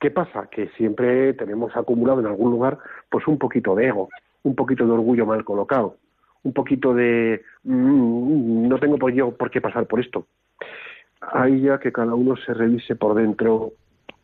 ¿qué 0.00 0.10
pasa? 0.10 0.48
Que 0.50 0.68
siempre 0.76 1.32
tenemos 1.34 1.76
acumulado 1.76 2.20
en 2.20 2.26
algún 2.26 2.50
lugar, 2.50 2.78
pues, 3.10 3.26
un 3.26 3.38
poquito 3.38 3.74
de 3.74 3.86
ego, 3.86 4.08
un 4.42 4.54
poquito 4.54 4.86
de 4.86 4.92
orgullo 4.92 5.26
mal 5.26 5.44
colocado, 5.44 5.96
un 6.42 6.52
poquito 6.52 6.94
de 6.94 7.42
mm, 7.64 8.68
no 8.68 8.78
tengo 8.78 8.98
por 8.98 9.50
qué 9.50 9.60
pasar 9.60 9.86
por 9.86 10.00
esto. 10.00 10.26
Ahí 11.20 11.62
ya 11.62 11.78
que 11.78 11.92
cada 11.92 12.14
uno 12.14 12.36
se 12.36 12.54
revise 12.54 12.94
por 12.94 13.14
dentro 13.14 13.72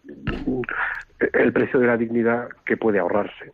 mm, 0.04 0.60
el 1.32 1.52
precio 1.52 1.80
de 1.80 1.86
la 1.86 1.96
dignidad 1.96 2.48
que 2.64 2.76
puede 2.76 2.98
ahorrarse. 2.98 3.52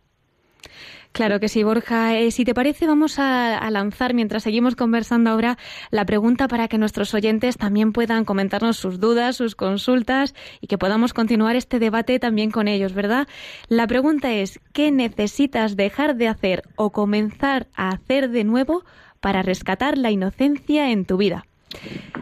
Claro 1.11 1.39
que 1.39 1.49
sí, 1.49 1.63
Borja. 1.63 2.17
Eh, 2.17 2.31
si 2.31 2.45
te 2.45 2.53
parece, 2.53 2.87
vamos 2.87 3.19
a, 3.19 3.69
lanzar, 3.71 4.13
mientras 4.13 4.43
seguimos 4.43 4.75
conversando 4.75 5.31
ahora, 5.31 5.57
la 5.91 6.05
pregunta 6.05 6.47
para 6.47 6.67
que 6.67 6.77
nuestros 6.77 7.13
oyentes 7.13 7.57
también 7.57 7.91
puedan 7.93 8.25
comentarnos 8.25 8.77
sus 8.77 8.99
dudas, 8.99 9.35
sus 9.35 9.55
consultas 9.55 10.35
y 10.61 10.67
que 10.67 10.77
podamos 10.77 11.13
continuar 11.13 11.55
este 11.55 11.79
debate 11.79 12.19
también 12.19 12.51
con 12.51 12.67
ellos, 12.67 12.93
¿verdad? 12.93 13.27
La 13.67 13.87
pregunta 13.87 14.31
es, 14.31 14.59
¿qué 14.71 14.91
necesitas 14.91 15.75
dejar 15.75 16.15
de 16.15 16.27
hacer 16.27 16.63
o 16.75 16.91
comenzar 16.91 17.67
a 17.75 17.89
hacer 17.89 18.29
de 18.29 18.43
nuevo 18.43 18.83
para 19.19 19.41
rescatar 19.41 19.97
la 19.97 20.11
inocencia 20.11 20.91
en 20.91 21.05
tu 21.05 21.17
vida? 21.17 21.45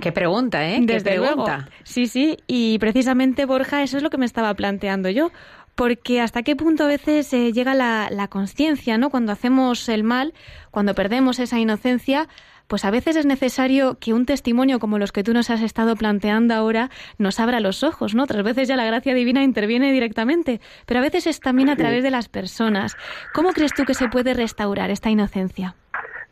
Qué 0.01 0.11
pregunta, 0.11 0.67
¿eh? 0.67 0.79
Desde 0.81 1.11
pregunta. 1.11 1.69
Sí, 1.83 2.07
sí, 2.07 2.37
y 2.47 2.77
precisamente 2.79 3.45
Borja, 3.45 3.81
eso 3.81 3.97
es 3.97 4.03
lo 4.03 4.09
que 4.09 4.17
me 4.17 4.25
estaba 4.25 4.53
planteando 4.53 5.09
yo 5.09 5.31
porque 5.77 6.21
hasta 6.21 6.41
qué 6.41 6.55
punto 6.55 6.85
a 6.85 6.87
veces 6.87 7.31
eh, 7.33 7.53
llega 7.53 7.75
la, 7.75 8.09
la 8.09 8.27
conciencia, 8.27 8.97
¿no? 8.97 9.11
Cuando 9.11 9.31
hacemos 9.31 9.87
el 9.89 10.03
mal, 10.03 10.33
cuando 10.71 10.95
perdemos 10.95 11.37
esa 11.39 11.59
inocencia, 11.59 12.27
pues 12.65 12.83
a 12.83 12.89
veces 12.89 13.15
es 13.15 13.27
necesario 13.27 13.97
que 13.99 14.11
un 14.11 14.25
testimonio 14.25 14.79
como 14.79 14.97
los 14.97 15.11
que 15.11 15.23
tú 15.23 15.33
nos 15.33 15.51
has 15.51 15.61
estado 15.61 15.95
planteando 15.95 16.55
ahora 16.55 16.89
nos 17.19 17.39
abra 17.39 17.59
los 17.59 17.83
ojos, 17.83 18.15
¿no? 18.15 18.23
Otras 18.23 18.43
veces 18.43 18.67
ya 18.67 18.75
la 18.75 18.85
gracia 18.85 19.13
divina 19.13 19.43
interviene 19.43 19.91
directamente, 19.91 20.61
pero 20.87 20.99
a 20.99 21.03
veces 21.03 21.27
es 21.27 21.39
también 21.39 21.69
a 21.69 21.75
través 21.75 22.03
de 22.03 22.09
las 22.09 22.27
personas. 22.27 22.97
¿Cómo 23.35 23.53
crees 23.53 23.73
tú 23.75 23.85
que 23.85 23.93
se 23.93 24.09
puede 24.09 24.33
restaurar 24.33 24.89
esta 24.89 25.11
inocencia? 25.11 25.75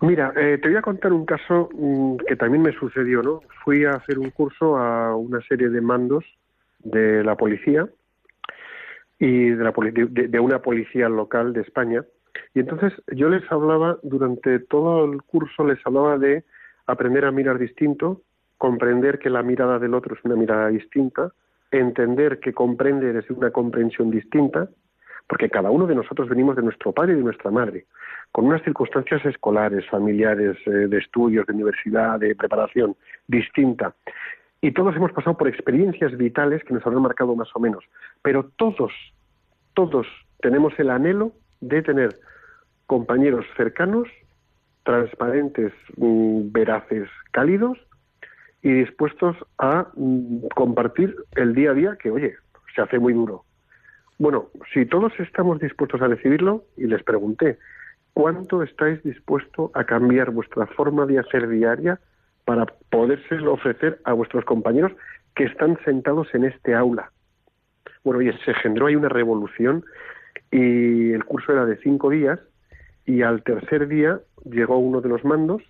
Mira, 0.02 0.34
eh, 0.36 0.58
te 0.60 0.70
voy 0.70 0.78
a 0.78 0.82
contar 0.82 1.14
un 1.14 1.26
caso 1.26 1.70
mm, 1.72 2.16
que 2.28 2.36
también 2.36 2.64
me 2.64 2.74
sucedió, 2.74 3.22
¿no? 3.22 3.42
Fui 3.64 3.86
a 3.86 3.92
hacer 3.92 4.18
un 4.18 4.32
curso 4.32 4.76
a 4.76 5.16
una 5.16 5.40
serie 5.42 5.70
de 5.70 5.82
mandos 5.82 6.26
de 6.80 7.24
la 7.24 7.36
policía 7.36 7.88
y 9.20 9.50
de, 9.50 9.64
la, 9.64 9.72
de, 9.72 10.40
una 10.40 10.62
policía 10.62 11.10
local 11.10 11.54
de 11.54 11.62
España. 11.62 12.04
Y 12.54 12.60
entonces 12.60 12.94
yo 13.14 13.30
les 13.30 13.50
hablaba, 13.52 13.98
durante 14.04 14.60
todo 14.60 15.06
el 15.06 15.22
curso 15.24 15.66
les 15.66 15.80
hablaba 15.86 16.18
de 16.18 16.44
aprender 16.86 17.26
a 17.26 17.32
mirar 17.32 17.58
distinto, 17.58 18.22
comprender 18.58 19.20
que 19.20 19.30
la 19.30 19.44
mirada 19.44 19.80
del 19.80 19.94
otro 19.94 20.16
es 20.16 20.24
una 20.24 20.36
mirada 20.36 20.68
distinta, 20.70 21.32
entender 21.72 22.40
que 22.40 22.54
comprende 22.54 23.18
es 23.18 23.30
una 23.30 23.52
comprensión 23.52 24.12
distinta, 24.12 24.70
porque 25.28 25.50
cada 25.50 25.72
uno 25.72 25.88
de 25.88 25.96
nosotros 25.96 26.30
venimos 26.30 26.56
de 26.56 26.62
nuestro 26.62 26.92
padre 26.92 27.14
y 27.14 27.18
de 27.18 27.24
nuestra 27.24 27.50
madre, 27.50 27.86
con 28.32 28.46
unas 28.46 28.62
circunstancias 28.64 29.26
escolares, 29.26 29.88
familiares, 29.90 30.58
eh, 30.68 30.88
de 30.88 30.98
estudios, 30.98 31.48
de 31.48 31.54
universidad, 31.54 32.20
de 32.20 32.36
preparación 32.36 32.96
distinta. 33.28 33.96
Y 34.66 34.72
todos 34.72 34.96
hemos 34.96 35.12
pasado 35.12 35.38
por 35.38 35.48
experiencias 35.48 36.18
vitales 36.18 36.64
que 36.64 36.74
nos 36.74 36.84
habrán 36.88 37.04
marcado 37.04 37.36
más 37.36 37.50
o 37.54 37.60
menos. 37.60 37.84
Pero 38.24 38.50
todos, 38.58 38.92
todos 39.76 40.08
tenemos 40.42 40.74
el 40.80 40.90
anhelo 40.90 41.34
de 41.62 41.84
tener 41.84 42.16
compañeros 42.88 43.46
cercanos, 43.56 44.08
transparentes, 44.84 45.72
mm, 45.98 46.52
veraces, 46.52 47.08
cálidos 47.30 47.78
y 48.64 48.72
dispuestos 48.72 49.38
a 49.60 49.86
mm, 49.94 50.48
compartir 50.56 51.16
el 51.36 51.54
día 51.54 51.70
a 51.70 51.74
día 51.76 51.98
que, 52.02 52.10
oye, 52.10 52.34
se 52.74 52.82
hace 52.82 52.98
muy 52.98 53.14
duro. 53.14 53.46
Bueno, 54.18 54.48
si 54.74 54.88
todos 54.88 55.14
estamos 55.20 55.60
dispuestos 55.60 56.02
a 56.02 56.08
recibirlo, 56.08 56.64
y 56.76 56.88
les 56.88 57.04
pregunté, 57.04 57.60
¿cuánto 58.14 58.64
estáis 58.64 59.04
dispuestos 59.04 59.70
a 59.76 59.84
cambiar 59.84 60.32
vuestra 60.32 60.66
forma 60.66 61.06
de 61.06 61.20
hacer 61.20 61.48
diaria 61.50 62.00
para 62.46 62.66
podérselo 62.90 63.54
ofrecer 63.54 64.00
a 64.04 64.14
vuestros 64.14 64.46
compañeros 64.46 64.92
que 65.36 65.46
están 65.46 65.78
sentados 65.84 66.34
en 66.34 66.46
este 66.46 66.74
aula. 66.74 67.12
Bueno, 68.04 68.20
oye, 68.20 68.38
se 68.46 68.54
generó 68.54 68.88
ahí 68.88 68.96
una 68.96 69.10
revolución 69.10 69.84
y 70.52 71.12
el 71.12 71.26
curso 71.26 71.52
era 71.52 71.66
de 71.66 71.78
cinco 71.78 72.10
días 72.10 72.40
y 73.06 73.24
al 73.24 73.44
tercer 73.44 73.88
día 73.88 74.20
llegó 74.46 74.78
uno 74.78 75.02
de 75.02 75.10
los 75.10 75.26
mandos 75.26 75.62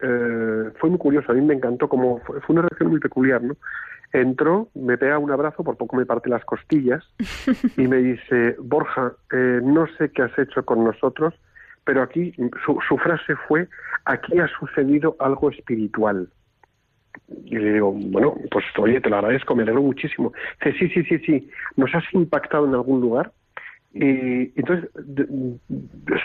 eh, 0.00 0.70
fue 0.78 0.90
muy 0.90 0.98
curioso, 0.98 1.32
a 1.32 1.34
mí 1.34 1.40
me 1.40 1.54
encantó, 1.54 1.88
como 1.88 2.20
fue, 2.20 2.40
fue 2.40 2.54
una 2.54 2.62
reacción 2.62 2.90
muy 2.90 3.00
peculiar, 3.00 3.42
¿no? 3.42 3.56
Entró, 4.12 4.68
me 4.74 4.96
pega 4.96 5.18
un 5.18 5.30
abrazo, 5.30 5.64
por 5.64 5.76
poco 5.76 5.96
me 5.96 6.06
parte 6.06 6.30
las 6.30 6.44
costillas, 6.44 7.04
y 7.76 7.86
me 7.88 7.98
dice, 7.98 8.56
Borja, 8.60 9.12
eh, 9.32 9.60
no 9.62 9.86
sé 9.98 10.10
qué 10.10 10.22
has 10.22 10.38
hecho 10.38 10.64
con 10.64 10.84
nosotros, 10.84 11.34
pero 11.88 12.02
aquí 12.02 12.34
su, 12.66 12.78
su 12.86 12.98
frase 12.98 13.34
fue, 13.48 13.66
aquí 14.04 14.38
ha 14.38 14.46
sucedido 14.48 15.16
algo 15.20 15.48
espiritual. 15.48 16.28
Y 17.46 17.56
le 17.56 17.72
digo, 17.72 17.92
bueno, 17.92 18.34
pues 18.50 18.66
oye, 18.76 19.00
te 19.00 19.08
lo 19.08 19.16
agradezco, 19.16 19.56
me 19.56 19.62
alegro 19.62 19.80
muchísimo. 19.80 20.34
Dice, 20.62 20.78
sí, 20.78 20.88
sí, 20.90 21.02
sí, 21.04 21.18
sí, 21.20 21.50
¿nos 21.76 21.94
has 21.94 22.04
impactado 22.12 22.66
en 22.66 22.74
algún 22.74 23.00
lugar? 23.00 23.32
Y 23.94 24.52
entonces 24.60 24.90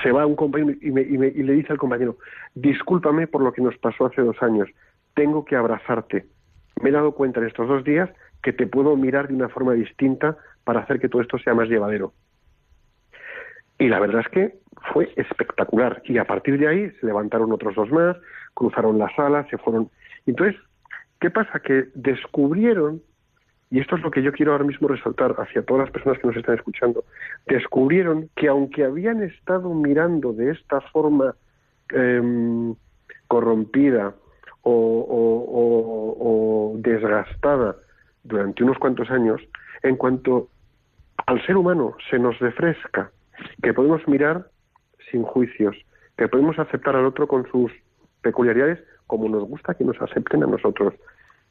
se 0.04 0.12
va 0.12 0.26
un 0.26 0.36
compañero 0.36 0.78
y, 0.82 0.92
me- 0.92 1.04
y 1.04 1.18
me- 1.18 1.30
y 1.30 1.44
le 1.44 1.54
dice 1.54 1.72
al 1.72 1.78
compañero, 1.78 2.18
discúlpame 2.56 3.28
por 3.28 3.42
lo 3.42 3.54
que 3.54 3.62
nos 3.62 3.78
pasó 3.78 4.08
hace 4.08 4.22
dos 4.22 4.36
años, 4.44 4.68
tengo 5.14 5.46
que 5.46 5.56
abrazarte. 5.56 6.26
Me 6.82 6.90
he 6.90 6.92
dado 6.92 7.14
cuenta 7.14 7.40
en 7.40 7.48
estos 7.48 7.70
dos 7.70 7.86
días 7.86 8.10
que 8.42 8.52
te 8.52 8.68
puedo 8.68 8.98
mirar 8.98 9.30
de 9.30 9.34
una 9.34 9.48
forma 9.48 9.72
distinta 9.76 10.38
para 10.66 10.82
hacer 10.82 11.00
que 11.00 11.08
todo 11.08 11.22
esto 11.22 11.38
sea 11.38 11.54
más 11.54 11.70
llevadero. 11.70 12.12
Y 13.84 13.90
la 13.90 14.00
verdad 14.00 14.22
es 14.22 14.30
que 14.30 14.54
fue 14.94 15.12
espectacular. 15.18 16.02
Y 16.06 16.18
a 16.18 16.24
partir 16.24 16.58
de 16.58 16.70
ahí 16.70 16.90
se 17.02 17.06
levantaron 17.06 17.52
otros 17.52 17.76
dos 17.76 17.92
más, 17.92 18.16
cruzaron 18.54 18.98
la 18.98 19.14
sala, 19.14 19.46
se 19.50 19.58
fueron. 19.58 19.90
Entonces, 20.26 20.56
¿qué 21.20 21.30
pasa? 21.30 21.60
Que 21.60 21.88
descubrieron, 21.94 23.02
y 23.70 23.82
esto 23.82 23.98
es 23.98 24.02
lo 24.02 24.10
que 24.10 24.24
yo 24.24 24.32
quiero 24.32 24.54
ahora 24.54 24.64
mismo 24.64 24.88
resaltar 24.88 25.36
hacia 25.38 25.64
todas 25.64 25.82
las 25.84 25.92
personas 25.92 26.18
que 26.18 26.28
nos 26.28 26.38
están 26.38 26.56
escuchando, 26.56 27.04
descubrieron 27.46 28.30
que 28.38 28.48
aunque 28.48 28.86
habían 28.86 29.22
estado 29.22 29.74
mirando 29.74 30.32
de 30.32 30.52
esta 30.52 30.80
forma 30.80 31.36
em, 31.90 32.74
corrompida 33.28 34.16
o- 34.62 36.16
o 36.74 36.78
desgastada 36.78 37.76
durante 38.24 38.64
unos 38.64 38.78
cuantos 38.78 39.12
años, 39.12 39.42
en 39.82 39.98
cuanto 39.98 40.48
al 41.26 41.46
ser 41.46 41.58
humano 41.58 41.98
se 42.10 42.18
nos 42.18 42.40
refresca 42.40 43.12
que 43.62 43.74
podemos 43.74 44.08
mirar 44.08 44.48
sin 45.12 45.24
juicios, 45.24 45.76
que 46.18 46.28
podemos 46.28 46.58
aceptar 46.60 46.96
al 46.96 47.06
otro 47.06 47.28
con 47.28 47.50
sus 47.52 47.72
peculiaridades 48.22 48.80
como 49.08 49.28
nos 49.30 49.44
gusta 49.44 49.74
que 49.74 49.84
nos 49.84 50.02
acepten 50.02 50.44
a 50.44 50.48
nosotros. 50.48 50.94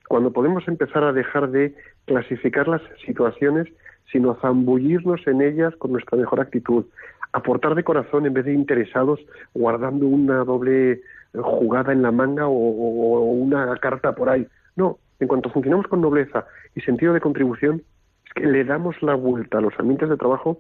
Cuando 0.08 0.32
podemos 0.32 0.66
empezar 0.68 1.04
a 1.04 1.12
dejar 1.12 1.50
de 1.50 1.74
clasificar 2.06 2.66
las 2.68 2.82
situaciones, 3.06 3.68
sino 4.10 4.34
zambullirnos 4.40 5.26
en 5.26 5.42
ellas 5.42 5.74
con 5.76 5.92
nuestra 5.92 6.18
mejor 6.18 6.40
actitud, 6.40 6.86
aportar 7.32 7.74
de 7.74 7.84
corazón 7.84 8.26
en 8.26 8.34
vez 8.34 8.44
de 8.44 8.52
interesados, 8.52 9.20
guardando 9.54 10.06
una 10.06 10.44
doble 10.44 11.00
jugada 11.34 11.92
en 11.92 12.02
la 12.02 12.10
manga 12.10 12.46
o, 12.46 12.52
o- 12.52 13.18
o 13.18 13.32
una 13.32 13.74
carta 13.78 14.14
por 14.14 14.28
ahí. 14.28 14.46
No, 14.76 14.98
en 15.20 15.28
cuanto 15.28 15.50
funcionamos 15.50 15.86
con 15.86 16.00
nobleza 16.00 16.46
y 16.74 16.80
sentido 16.80 17.12
de 17.14 17.20
contribución, 17.20 17.82
es 18.26 18.32
que 18.34 18.46
le 18.46 18.64
damos 18.64 19.00
la 19.02 19.14
vuelta 19.14 19.58
a 19.58 19.60
los 19.60 19.72
ambientes 19.78 20.08
de 20.08 20.16
trabajo 20.16 20.58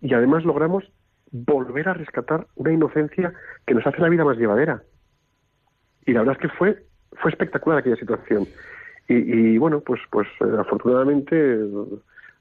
y 0.00 0.14
además 0.14 0.44
logramos 0.44 0.84
volver 1.30 1.88
a 1.88 1.94
rescatar 1.94 2.46
una 2.56 2.72
inocencia 2.72 3.32
que 3.66 3.74
nos 3.74 3.86
hace 3.86 4.00
la 4.00 4.08
vida 4.08 4.24
más 4.24 4.36
llevadera. 4.36 4.82
Y 6.06 6.12
la 6.12 6.20
verdad 6.20 6.36
es 6.40 6.50
que 6.50 6.56
fue 6.56 6.82
fue 7.20 7.30
espectacular 7.30 7.78
aquella 7.78 7.96
situación. 7.96 8.46
Y, 9.08 9.14
y, 9.14 9.58
bueno, 9.58 9.80
pues 9.80 10.00
pues 10.10 10.28
eh, 10.40 10.56
afortunadamente 10.58 11.36
eh, 11.36 11.68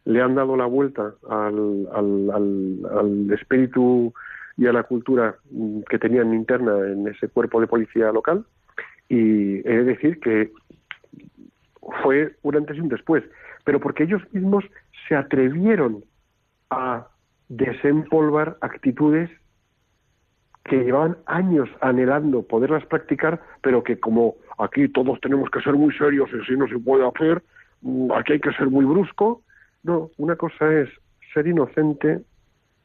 le 0.05 0.21
han 0.21 0.35
dado 0.35 0.55
la 0.55 0.65
vuelta 0.65 1.13
al, 1.29 1.87
al, 1.93 2.29
al, 2.31 2.79
al 2.97 3.31
espíritu 3.33 4.13
y 4.57 4.67
a 4.67 4.73
la 4.73 4.83
cultura 4.83 5.35
mm, 5.51 5.81
que 5.89 5.99
tenían 5.99 6.33
interna 6.33 6.77
en 6.87 7.07
ese 7.07 7.27
cuerpo 7.27 7.59
de 7.61 7.67
policía 7.67 8.11
local. 8.11 8.45
Y 9.07 9.67
he 9.67 9.77
de 9.77 9.83
decir 9.83 10.19
que 10.19 10.51
fue 12.03 12.35
un 12.43 12.55
antes 12.55 12.77
y 12.77 12.81
un 12.81 12.89
después, 12.89 13.23
pero 13.65 13.79
porque 13.79 14.03
ellos 14.03 14.21
mismos 14.31 14.63
se 15.07 15.15
atrevieron 15.15 16.03
a 16.69 17.07
desempolvar 17.49 18.57
actitudes 18.61 19.29
que 20.63 20.77
llevaban 20.77 21.17
años 21.25 21.67
anhelando 21.81 22.43
poderlas 22.43 22.85
practicar, 22.85 23.41
pero 23.61 23.83
que 23.83 23.99
como 23.99 24.35
aquí 24.59 24.87
todos 24.87 25.19
tenemos 25.19 25.49
que 25.49 25.61
ser 25.61 25.73
muy 25.73 25.93
serios 25.95 26.29
y 26.31 26.45
si 26.45 26.55
no 26.55 26.67
se 26.67 26.77
puede 26.77 27.07
hacer, 27.07 27.41
mm, 27.81 28.11
aquí 28.11 28.33
hay 28.33 28.39
que 28.39 28.53
ser 28.53 28.67
muy 28.67 28.85
brusco. 28.85 29.41
No, 29.83 30.11
una 30.17 30.35
cosa 30.35 30.71
es 30.71 30.89
ser 31.33 31.47
inocente 31.47 32.21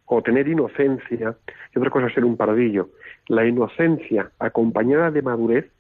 o 0.07 0.23
tener 0.23 0.49
inocencia 0.49 1.37
y 1.75 1.79
otra 1.79 1.91
cosa 1.91 2.07
es 2.07 2.15
ser 2.15 2.25
un 2.25 2.37
pardillo. 2.37 2.89
La 3.29 3.47
inocencia 3.47 4.31
acompañada 4.39 5.11
de 5.11 5.23
madurez 5.23 5.71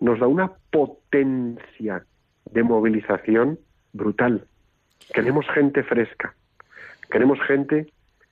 nos 0.00 0.20
da 0.20 0.26
una 0.26 0.52
potencia 0.70 2.04
de 2.50 2.62
movilización 2.62 3.58
brutal. 3.92 4.46
Queremos 5.12 5.46
gente 5.48 5.82
fresca, 5.82 6.34
queremos 7.10 7.40
gente 7.46 7.86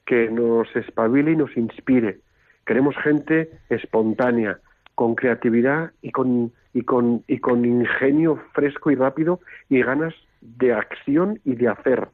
que 0.06 0.30
nos 0.30 0.74
espabile 0.74 1.32
y 1.32 1.36
nos 1.36 1.56
inspire, 1.56 2.20
queremos 2.66 2.96
gente 3.02 3.50
espontánea, 3.68 4.58
con 4.94 5.14
creatividad 5.14 5.92
y 6.02 6.10
con, 6.10 6.52
y 6.74 6.82
con, 6.82 7.24
y 7.26 7.38
con 7.38 7.64
ingenio 7.64 8.38
fresco 8.52 8.90
y 8.90 8.96
rápido 8.96 9.40
y 9.68 9.82
ganas 9.82 10.14
de 10.40 10.74
acción 10.74 11.40
y 11.44 11.54
de 11.54 11.68
hacer. 11.68 12.08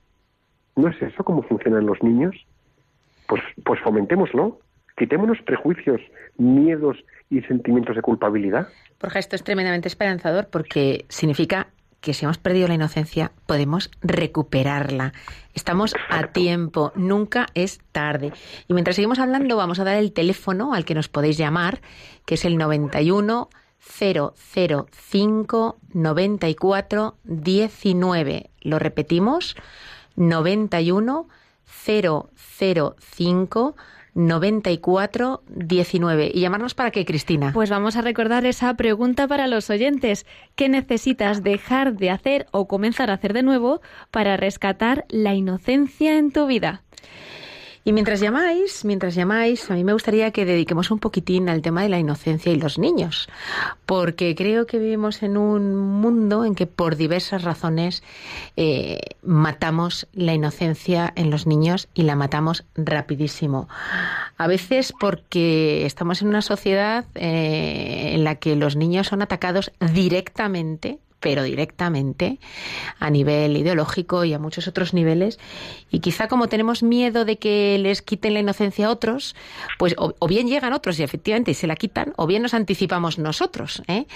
¿No 0.77 0.89
es 0.89 1.01
eso 1.03 1.25
cómo 1.25 1.43
funcionan 1.43 1.87
los 1.87 2.03
niños? 2.03 2.37
Pues, 3.29 3.43
pues 3.65 3.81
fomentémoslo, 3.81 4.61
quitémonos 4.97 5.39
prejuicios, 5.43 6.01
miedos 6.39 6.97
y 7.29 7.41
sentimientos 7.43 7.97
de 7.97 8.03
culpabilidad. 8.03 8.69
Borja, 9.01 9.19
esto 9.19 9.37
es 9.37 9.43
tremendamente 9.43 9.89
esperanzador 9.89 10.49
porque 10.51 11.07
significa 11.09 11.69
que 12.01 12.15
si 12.15 12.25
hemos 12.25 12.39
perdido 12.39 12.69
la 12.69 12.75
inocencia 12.75 13.33
podemos 13.47 13.91
recuperarla. 14.01 15.13
Estamos 15.55 15.95
a 16.09 16.29
tiempo, 16.29 16.93
nunca 16.95 17.47
es 17.55 17.81
tarde. 17.93 18.33
Y 18.69 18.75
mientras 18.75 18.97
seguimos 18.97 19.19
hablando 19.19 19.57
vamos 19.57 19.81
a 19.81 19.85
dar 19.85 19.97
el 19.97 20.13
teléfono 20.13 20.75
al 20.75 20.85
que 20.85 20.95
nos 20.95 21.09
podéis 21.09 21.37
llamar, 21.37 21.81
que 22.25 22.35
es 22.35 22.45
el 22.45 22.59
91 22.59 23.49
005 23.79 25.79
94 25.93 27.17
19. 27.25 28.51
Lo 28.63 28.79
repetimos, 28.79 29.57
91 30.17 31.29
005 31.67 32.31
94 32.37 33.77
19. 35.49 36.31
¿Y 36.33 36.41
llamarnos 36.41 36.73
para 36.73 36.91
qué, 36.91 37.05
Cristina? 37.05 37.53
Pues 37.53 37.69
vamos 37.69 37.97
a 37.97 38.01
recordar 38.01 38.47
esa 38.47 38.73
pregunta 38.75 39.29
para 39.29 39.47
los 39.47 39.69
oyentes. 39.69 40.25
¿Qué 40.55 40.71
necesitas 40.71 41.43
dejar 41.43 41.97
de 41.97 42.11
hacer 42.11 42.47
o 42.51 42.67
comenzar 42.67 43.11
a 43.11 43.15
hacer 43.15 43.35
de 43.35 43.43
nuevo 43.43 43.83
para 44.11 44.39
rescatar 44.39 45.05
la 45.11 45.35
inocencia 45.35 46.17
en 46.17 46.33
tu 46.33 46.47
vida? 46.47 46.83
Y 47.87 47.93
mientras 47.93 48.19
llamáis, 48.19 48.85
mientras 48.85 49.15
llamáis, 49.15 49.71
a 49.71 49.75
mí 49.75 49.85
me 49.85 49.93
gustaría 49.93 50.33
que 50.33 50.45
dediquemos 50.45 50.91
un 50.91 50.99
poquitín 50.99 51.49
al 51.49 51.63
tema 51.63 51.85
de 51.85 51.89
la 51.89 52.01
inocencia 52.01 52.51
y 52.51 52.57
los 52.57 52.81
niños, 52.81 53.29
porque 53.87 54.35
creo 54.35 54.67
que 54.67 54.81
vivimos 54.81 55.23
en 55.23 55.37
un 55.37 55.77
mundo 55.77 56.45
en 56.45 56.57
que 56.57 56.67
por 56.67 56.97
diversas 56.97 57.45
razones 57.45 58.03
eh, 58.57 58.99
matamos 59.23 60.09
la 60.15 60.35
inocencia 60.35 61.13
en 61.15 61.31
los 61.31 61.47
niños 61.47 61.87
y 61.95 62.03
la 62.03 62.17
matamos 62.17 62.65
rapidísimo. 62.75 63.69
A 64.37 64.49
veces 64.49 64.93
porque 64.99 65.87
estamos 65.87 66.23
en 66.23 66.29
una 66.29 66.43
sociedad 66.43 67.05
eh, 67.15 68.15
en 68.15 68.25
la 68.25 68.35
que 68.35 68.57
los 68.57 68.75
niños 68.75 69.07
son 69.07 69.23
atacados 69.23 69.71
directamente 69.93 70.99
pero 71.21 71.43
directamente 71.43 72.39
a 72.99 73.11
nivel 73.11 73.57
ideológico 73.57 74.25
y 74.25 74.33
a 74.33 74.39
muchos 74.39 74.69
otros 74.69 74.95
niveles. 74.95 75.39
Y 75.91 76.01
quizá 76.01 76.29
como 76.29 76.49
tenemos 76.49 76.83
miedo 76.83 77.25
de 77.25 77.39
que 77.39 77.79
les 77.79 78.03
quiten 78.03 78.35
la 78.35 78.41
inocencia 78.41 78.87
a 78.87 78.91
otros, 78.91 79.35
pues 79.79 79.95
o, 79.99 80.15
o 80.19 80.27
bien 80.27 80.49
llegan 80.49 80.73
otros 80.73 80.99
y 80.99 81.03
efectivamente 81.03 81.55
se 81.55 81.67
la 81.67 81.77
quitan, 81.77 82.13
o 82.17 82.27
bien 82.27 82.43
nos 82.43 82.55
anticipamos 82.55 83.19
nosotros. 83.19 83.83
¿eh? 83.89 84.07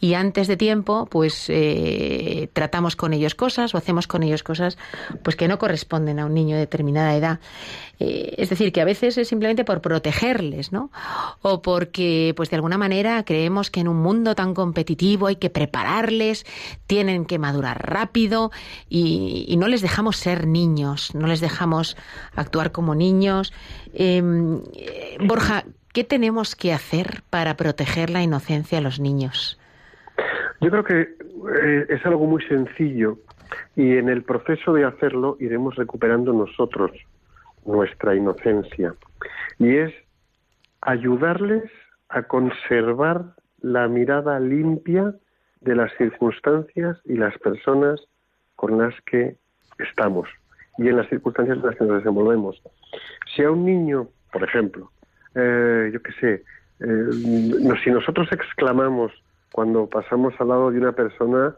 Y 0.00 0.14
antes 0.14 0.48
de 0.48 0.56
tiempo, 0.56 1.06
pues 1.10 1.46
eh, 1.48 2.48
tratamos 2.52 2.96
con 2.96 3.12
ellos 3.12 3.34
cosas 3.34 3.74
o 3.74 3.78
hacemos 3.78 4.06
con 4.06 4.22
ellos 4.22 4.42
cosas 4.42 4.78
pues 5.22 5.36
que 5.36 5.48
no 5.48 5.58
corresponden 5.58 6.18
a 6.18 6.26
un 6.26 6.34
niño 6.34 6.56
de 6.56 6.60
determinada 6.60 7.14
edad. 7.16 7.40
Eh, 8.00 8.34
es 8.38 8.50
decir, 8.50 8.72
que 8.72 8.80
a 8.80 8.84
veces 8.84 9.18
es 9.18 9.28
simplemente 9.28 9.64
por 9.64 9.80
protegerles, 9.80 10.70
¿no? 10.70 10.90
O 11.42 11.62
porque, 11.62 12.32
pues 12.36 12.48
de 12.50 12.56
alguna 12.56 12.78
manera, 12.78 13.24
creemos 13.24 13.70
que 13.70 13.80
en 13.80 13.88
un 13.88 13.96
mundo 13.96 14.34
tan 14.34 14.54
competitivo 14.54 15.26
hay 15.26 15.36
que 15.36 15.50
prepararles, 15.50 16.46
tienen 16.86 17.24
que 17.24 17.38
madurar 17.38 17.90
rápido 17.90 18.50
y, 18.88 19.54
no 19.58 19.66
les 19.66 19.82
dejamos 19.82 20.16
ser 20.16 20.46
niños, 20.46 21.14
no 21.14 21.26
les 21.26 21.40
dejamos 21.40 21.96
actuar 22.36 22.70
como 22.70 22.94
niños. 22.94 23.52
Eh, 23.92 24.22
Borja, 25.20 25.64
¿qué 25.92 26.04
tenemos 26.04 26.54
que 26.54 26.72
hacer 26.72 27.22
para 27.30 27.56
proteger 27.56 28.10
la 28.10 28.22
inocencia 28.22 28.78
de 28.78 28.84
los 28.84 29.00
niños? 29.00 29.58
Yo 30.60 30.70
creo 30.70 30.84
que 30.84 31.00
eh, 31.00 31.86
es 31.88 32.04
algo 32.04 32.26
muy 32.26 32.42
sencillo 32.44 33.18
y 33.76 33.96
en 33.96 34.08
el 34.08 34.22
proceso 34.22 34.72
de 34.72 34.84
hacerlo 34.84 35.36
iremos 35.40 35.76
recuperando 35.76 36.32
nosotros 36.32 36.90
nuestra 37.64 38.14
inocencia 38.14 38.94
y 39.58 39.76
es 39.76 39.94
ayudarles 40.80 41.64
a 42.08 42.22
conservar 42.22 43.34
la 43.60 43.88
mirada 43.88 44.40
limpia 44.40 45.14
de 45.60 45.74
las 45.74 45.92
circunstancias 45.96 46.98
y 47.04 47.14
las 47.14 47.36
personas 47.38 48.00
con 48.56 48.78
las 48.78 48.94
que 49.02 49.36
estamos 49.78 50.28
y 50.78 50.88
en 50.88 50.96
las 50.96 51.08
circunstancias 51.08 51.58
en 51.58 51.66
las 51.66 51.76
que 51.76 51.84
nos 51.84 51.98
desenvolvemos. 51.98 52.62
Si 53.34 53.42
a 53.42 53.50
un 53.50 53.64
niño, 53.64 54.08
por 54.32 54.44
ejemplo, 54.44 54.90
eh, 55.34 55.90
yo 55.92 56.02
qué 56.02 56.12
sé, 56.20 56.44
eh, 56.80 57.76
si 57.82 57.90
nosotros 57.90 58.28
exclamamos 58.30 59.12
cuando 59.52 59.86
pasamos 59.86 60.34
al 60.38 60.48
lado 60.48 60.70
de 60.70 60.78
una 60.78 60.92
persona, 60.92 61.54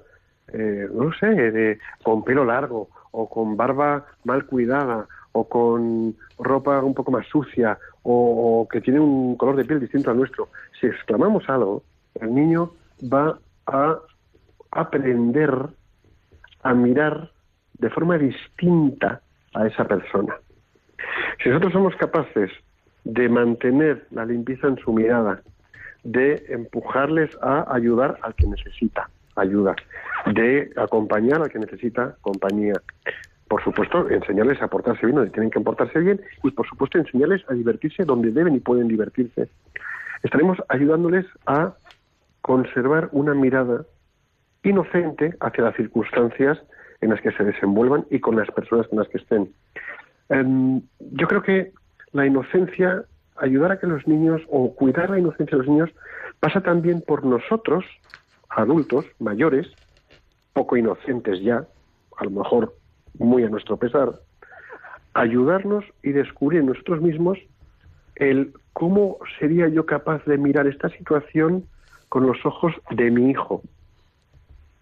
eh, 0.53 0.89
no 0.93 1.13
sé, 1.13 1.27
de, 1.27 1.79
con 2.03 2.25
pelo 2.25 2.45
largo 2.45 2.89
o 3.11 3.29
con 3.29 3.57
barba 3.57 4.07
mal 4.25 4.47
cuidada 4.47 5.07
o 5.33 5.49
con 5.49 6.17
ropa 6.39 6.83
un 6.83 6.95
poco 6.95 7.11
más 7.11 7.27
sucia 7.27 7.79
o, 8.03 8.67
que 8.71 8.81
tiene 8.81 9.01
un 9.01 9.37
color 9.37 9.57
de 9.57 9.65
piel 9.65 9.81
distinto 9.81 10.11
al 10.11 10.17
nuestro, 10.17 10.49
si 10.81 10.87
exclamamos 10.87 11.49
algo, 11.49 11.83
el 12.15 12.35
niño 12.35 12.73
va 13.13 13.39
a 13.67 13.99
aprender 14.71 15.53
a 16.63 16.75
mirar 16.75 17.31
de 17.79 17.91
forma 17.91 18.19
distinta 18.19 19.21
a 19.55 19.67
esa 19.67 19.85
persona. 19.85 20.35
Si 21.43 21.49
nosotros 21.49 21.73
somos 21.73 21.97
capaces 21.97 22.51
de 23.05 23.29
mantener 23.29 24.07
la 24.11 24.27
limpieza 24.27 24.69
en 24.69 24.77
su 24.77 24.93
mirada, 24.93 25.43
de 26.05 26.45
empujarles 26.49 27.31
a 27.43 27.73
ayudar 27.75 28.19
al 28.23 28.35
que 28.35 28.47
necesita 28.47 29.09
ayuda, 29.37 29.75
de 30.27 30.71
acompañar 30.77 31.43
al 31.43 31.51
que 31.51 31.59
necesita 31.59 32.17
compañía, 32.21 32.75
por 33.49 33.65
supuesto, 33.65 34.09
enseñarles 34.09 34.63
a 34.63 34.69
portarse 34.69 35.07
bien 35.07 35.17
donde 35.17 35.33
tienen 35.33 35.51
que 35.51 35.61
portarse 35.61 35.99
bien 35.99 36.21
y, 36.45 36.51
por 36.53 36.69
supuesto, 36.69 36.99
enseñarles 36.99 37.43
a 37.49 37.55
divertirse 37.55 38.05
donde 38.05 38.31
deben 38.31 38.55
y 38.55 38.61
pueden 38.61 38.87
divertirse. 38.87 39.49
Estaremos 40.23 40.59
ayudándoles 40.69 41.27
a 41.47 41.75
conservar 42.43 43.09
una 43.13 43.35
mirada 43.35 43.85
inocente 44.63 45.35
hacia 45.41 45.65
las 45.65 45.77
circunstancias 45.77 46.59
en 47.01 47.11
las 47.11 47.21
que 47.21 47.33
se 47.33 47.45
desenvuelvan 47.45 48.07
y 48.11 48.21
con 48.21 48.37
las 48.37 48.51
personas 48.51 48.87
con 48.89 48.99
las 48.99 49.09
que 49.09 49.19
estén. 49.19 49.53
Em, 50.29 50.83
yo 50.99 51.27
creo 51.27 51.43
que 51.43 51.73
la 52.13 52.27
inocencia, 52.27 53.05
ayudar 53.37 53.73
a 53.73 53.79
que 53.79 53.87
los 53.87 54.07
niños 54.07 54.43
o 54.49 54.75
cuidar 54.75 55.11
la 55.11 55.19
inocencia 55.19 55.57
de 55.57 55.65
los 55.65 55.69
niños 55.69 55.91
pasa 56.41 56.61
también 56.61 57.03
por 57.03 57.25
nosotros, 57.25 57.85
adultos, 58.49 59.07
mayores, 59.19 59.67
poco 60.53 60.77
inocentes 60.77 61.41
ya, 61.41 61.65
a 62.19 62.25
lo 62.25 62.31
mejor 62.31 62.75
muy 63.19 63.45
a 63.45 63.49
nuestro 63.49 63.77
pesar, 63.77 64.21
ayudarnos 65.15 65.85
y 66.03 66.13
descubrir 66.13 66.65
nosotros 66.65 67.01
mismos 67.01 67.39
el 68.17 68.53
cómo 68.73 69.19
sería 69.39 69.69
yo 69.69 69.87
capaz 69.87 70.25
de 70.27 70.39
mirar 70.39 70.67
esta 70.67 70.89
situación 70.91 71.65
con 72.11 72.27
los 72.27 72.45
ojos 72.45 72.75
de 72.91 73.11
mi 73.11 73.31
hijo. 73.31 73.63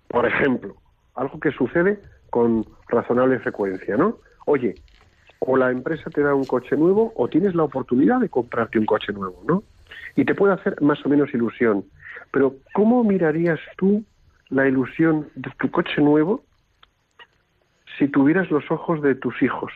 Por 0.08 0.26
ejemplo, 0.26 0.74
algo 1.14 1.38
que 1.38 1.52
sucede 1.52 2.00
con 2.30 2.66
razonable 2.88 3.38
frecuencia, 3.38 3.96
¿no? 3.96 4.16
Oye, 4.46 4.74
o 5.38 5.56
la 5.56 5.70
empresa 5.70 6.10
te 6.10 6.22
da 6.22 6.34
un 6.34 6.46
coche 6.46 6.76
nuevo 6.76 7.12
o 7.14 7.28
tienes 7.28 7.54
la 7.54 7.64
oportunidad 7.64 8.18
de 8.18 8.30
comprarte 8.30 8.78
un 8.78 8.86
coche 8.86 9.12
nuevo, 9.12 9.42
¿no? 9.46 9.62
Y 10.16 10.24
te 10.24 10.34
puede 10.34 10.54
hacer 10.54 10.80
más 10.80 11.04
o 11.04 11.08
menos 11.10 11.32
ilusión. 11.32 11.84
Pero 12.32 12.56
¿cómo 12.74 13.04
mirarías 13.04 13.60
tú 13.76 14.02
la 14.48 14.66
ilusión 14.66 15.28
de 15.34 15.50
tu 15.58 15.70
coche 15.70 16.00
nuevo 16.00 16.42
si 17.98 18.08
tuvieras 18.08 18.50
los 18.50 18.70
ojos 18.70 19.02
de 19.02 19.14
tus 19.14 19.42
hijos. 19.42 19.72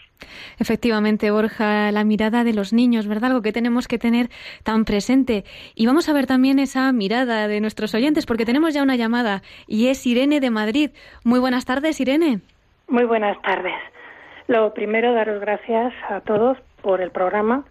Efectivamente, 0.59 1.31
Borja, 1.31 1.91
la 1.93 2.05
mirada 2.05 2.45
de 2.45 2.53
los 2.53 2.73
niños, 2.73 3.07
¿verdad? 3.07 3.31
Algo 3.31 3.43
que 3.43 3.53
tenemos 3.53 3.89
que 3.89 3.99
tener 3.99 4.29
tan 4.63 4.85
presente. 4.85 5.45
Y 5.75 5.87
vamos 5.87 6.09
a 6.09 6.13
ver 6.13 6.27
también 6.27 6.59
esa 6.59 6.93
mirada 6.93 7.49
de 7.49 7.61
nuestros 7.61 7.95
oyentes, 7.95 8.27
porque 8.27 8.45
tenemos 8.45 8.75
ya 8.75 8.83
una 8.83 8.97
llamada 8.97 9.43
y 9.67 9.89
es 9.89 10.07
Irene 10.07 10.41
de 10.41 10.51
Madrid. 10.51 10.91
Muy 11.25 11.41
buenas 11.41 11.65
tardes, 11.65 12.01
Irene. 12.01 12.41
Muy 12.89 13.05
buenas 13.05 13.41
tardes. 13.43 13.75
Lo 14.47 14.73
primero, 14.75 15.13
daros 15.15 15.41
gracias 15.41 15.93
a 16.09 16.21
todos 16.21 16.59
por 16.83 17.01
el 17.01 17.11
programa 17.11 17.65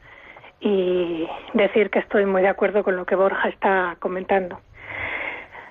y 0.60 1.28
decir 1.54 1.89
que 1.89 1.99
estoy 1.99 2.26
muy 2.26 2.41
de 2.41 2.47
acuerdo 2.49 2.84
con 2.84 2.95
lo 2.95 3.06
que 3.06 3.16
Borja 3.16 3.49
está 3.49 3.95
comentando. 3.99 4.60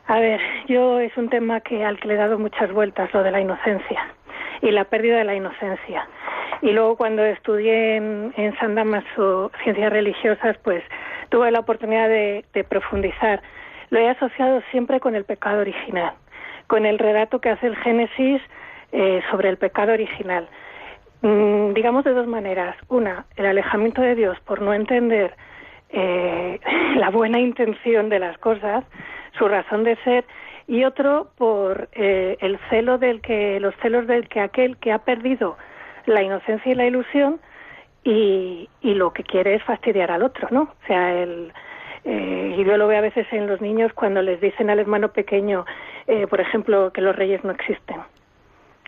A 0.07 0.19
ver, 0.19 0.41
yo 0.67 0.99
es 0.99 1.17
un 1.17 1.29
tema 1.29 1.61
que 1.61 1.85
al 1.85 2.01
que 2.01 2.09
le 2.09 2.15
he 2.15 2.17
dado 2.17 2.39
muchas 2.39 2.73
vueltas, 2.73 3.13
lo 3.15 3.23
de 3.23 3.31
la 3.31 3.41
inocencia 3.41 4.15
y 4.63 4.71
la 4.71 4.85
pérdida 4.85 5.19
de 5.19 5.25
la 5.25 5.35
inocencia. 5.35 6.09
Y 6.63 6.73
luego 6.73 6.97
cuando 6.97 7.25
estudié 7.25 7.97
en, 7.97 8.57
San 8.59 8.75
Damaso 8.75 9.51
ciencias 9.63 9.93
religiosas, 9.93 10.57
pues 10.63 10.83
tuve 11.31 11.51
la 11.51 11.61
oportunidad 11.61 12.09
de, 12.09 12.45
profundizar. 12.69 13.43
Lo 13.91 13.99
he 13.99 14.09
asociado 14.09 14.63
siempre 14.71 15.01
con 15.01 15.15
el 15.15 15.25
pecado 15.25 15.61
original, 15.61 16.13
con 16.67 16.87
el 16.87 16.99
relato 16.99 17.41
que 17.41 17.51
hace 17.51 17.67
el 17.67 17.77
Génesis 17.77 18.43
eh, 18.93 19.23
sobre 19.31 19.49
el 19.49 19.57
pecado 19.57 19.93
original. 19.93 20.49
Mm, 21.23 21.73
digamos 21.75 22.05
de 22.05 22.13
dos 22.13 22.27
maneras. 22.27 22.77
Una, 22.89 23.25
el 23.37 23.47
alejamiento 23.47 24.03
de 24.03 24.15
Dios 24.15 24.39
por 24.41 24.61
no 24.61 24.75
entender 24.75 25.35
eh, 25.91 26.61
la 26.97 27.11
buena 27.11 27.39
intención 27.41 28.09
de 28.09 28.19
las 28.19 28.37
cosas, 28.39 28.85
su 29.39 29.49
razón 29.49 29.85
de 29.85 29.97
ser, 30.05 30.25
y 30.71 30.85
otro 30.85 31.33
por 31.37 31.89
eh, 31.95 32.37
el 32.41 32.57
celo 32.71 32.97
del 32.97 33.21
que 33.21 33.59
los 33.59 33.75
celos 33.83 34.07
del 34.07 34.29
que 34.29 34.39
aquel 34.39 34.77
que 34.77 34.93
ha 34.93 35.01
perdido 35.01 35.59
la 36.07 36.23
inocencia 36.23 36.71
y 36.71 36.77
la 36.77 36.87
ilusión 36.87 37.41
y, 38.05 38.69
y 38.81 38.95
lo 38.95 39.13
que 39.13 39.25
quiere 39.25 39.57
es 39.57 39.65
fastidiar 39.65 40.13
al 40.13 40.23
otro, 40.23 40.47
¿no? 40.53 40.63
O 40.63 40.87
sea, 40.87 41.13
el 41.13 41.53
eh, 42.05 42.55
y 42.57 42.65
yo 42.65 42.77
lo 42.77 42.87
veo 42.87 42.99
a 42.99 43.01
veces 43.01 43.27
en 43.33 43.49
los 43.49 43.61
niños 43.61 43.93
cuando 43.95 44.23
les 44.23 44.41
dicen 44.41 44.71
al 44.71 44.79
hermano 44.79 45.09
pequeño, 45.09 45.67
eh, 46.07 46.29
por 46.29 46.41
ejemplo, 46.41 46.93
que 46.93 47.01
los 47.01 47.17
reyes 47.17 47.43
no 47.43 47.51
existen. 47.51 47.97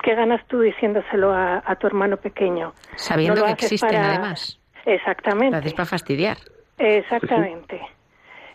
¿Qué 0.05 0.15
ganas 0.15 0.41
tú 0.47 0.61
diciéndoselo 0.61 1.33
a, 1.33 1.77
tu 1.81 1.89
hermano 1.89 2.17
pequeño? 2.17 2.75
Sabiendo 2.95 3.45
que 3.45 3.53
existen, 3.53 3.97
además. 3.97 4.61
Exactamente. 4.85 5.51
Lo 5.51 5.59
haces 5.59 5.75
para 5.75 5.87
fastidiar. 5.87 6.37
Exactamente. 6.79 7.81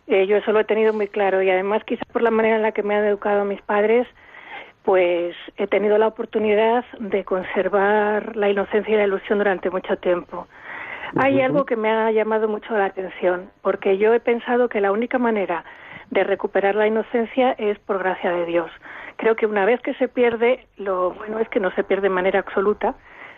Eh, 0.08 0.26
yo 0.26 0.38
eso 0.38 0.51
lo 0.51 0.62
he 0.62 0.66
tenido 0.66 0.93
muy 0.93 1.08
claro 1.08 1.41
y 1.41 1.49
además 1.49 1.84
quizás 1.84 2.05
por 2.12 2.22
la 2.22 2.32
manera 2.32 2.55
en 2.55 2.62
la 2.62 2.72
que 2.72 2.84
me 2.84 2.95
han 2.95 3.05
educado 3.05 3.43
mis 3.43 3.62
padres, 3.62 4.08
pues 4.84 5.36
he 5.58 5.68
tenido 5.68 5.97
la 5.97 6.08
oportunidad 6.08 6.86
de 6.99 7.26
conservar 7.26 8.38
la 8.38 8.49
inocencia 8.49 8.93
y 8.93 8.97
la 8.97 9.03
ilusión 9.03 9.38
durante 9.39 9.70
mucho 9.70 9.97
tiempo. 9.97 10.47
Hay 11.16 11.41
algo 11.41 11.66
que 11.66 11.76
me 11.76 11.89
ha 11.89 12.12
llamado 12.12 12.47
mucho 12.47 12.78
la 12.78 12.86
atención, 12.86 13.49
porque 13.62 13.97
yo 13.97 14.14
he 14.14 14.20
pensado 14.20 14.70
que 14.70 14.82
la 14.82 14.91
única 14.91 15.18
manera 15.18 15.64
de 16.10 16.24
recuperar 16.24 16.76
la 16.76 16.88
inocencia 16.88 17.51
es 17.58 17.78
por 17.80 17.99
gracia 17.99 18.32
de 18.32 18.45
Dios. 18.45 18.72
Creo 19.18 19.36
que 19.36 19.45
una 19.45 19.66
vez 19.66 19.82
que 19.82 19.93
se 19.95 20.08
pierde, 20.08 20.66
lo 20.78 21.12
bueno 21.12 21.39
es 21.39 21.49
que 21.49 21.60
no 21.60 21.72
se 21.72 21.84
pierde 21.84 22.03
de 22.03 22.16
manera 22.16 22.39
absoluta, 22.39 22.95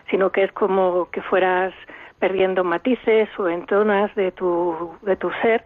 sino 0.08 0.30
que 0.30 0.44
es 0.44 0.52
como 0.52 1.10
que 1.10 1.22
fueras 1.22 1.72
perdiendo 2.18 2.64
matices 2.64 3.28
o 3.38 3.48
entonas 3.48 4.14
de 4.14 4.30
tu, 4.32 4.96
de 5.02 5.16
tu 5.16 5.30
ser, 5.42 5.64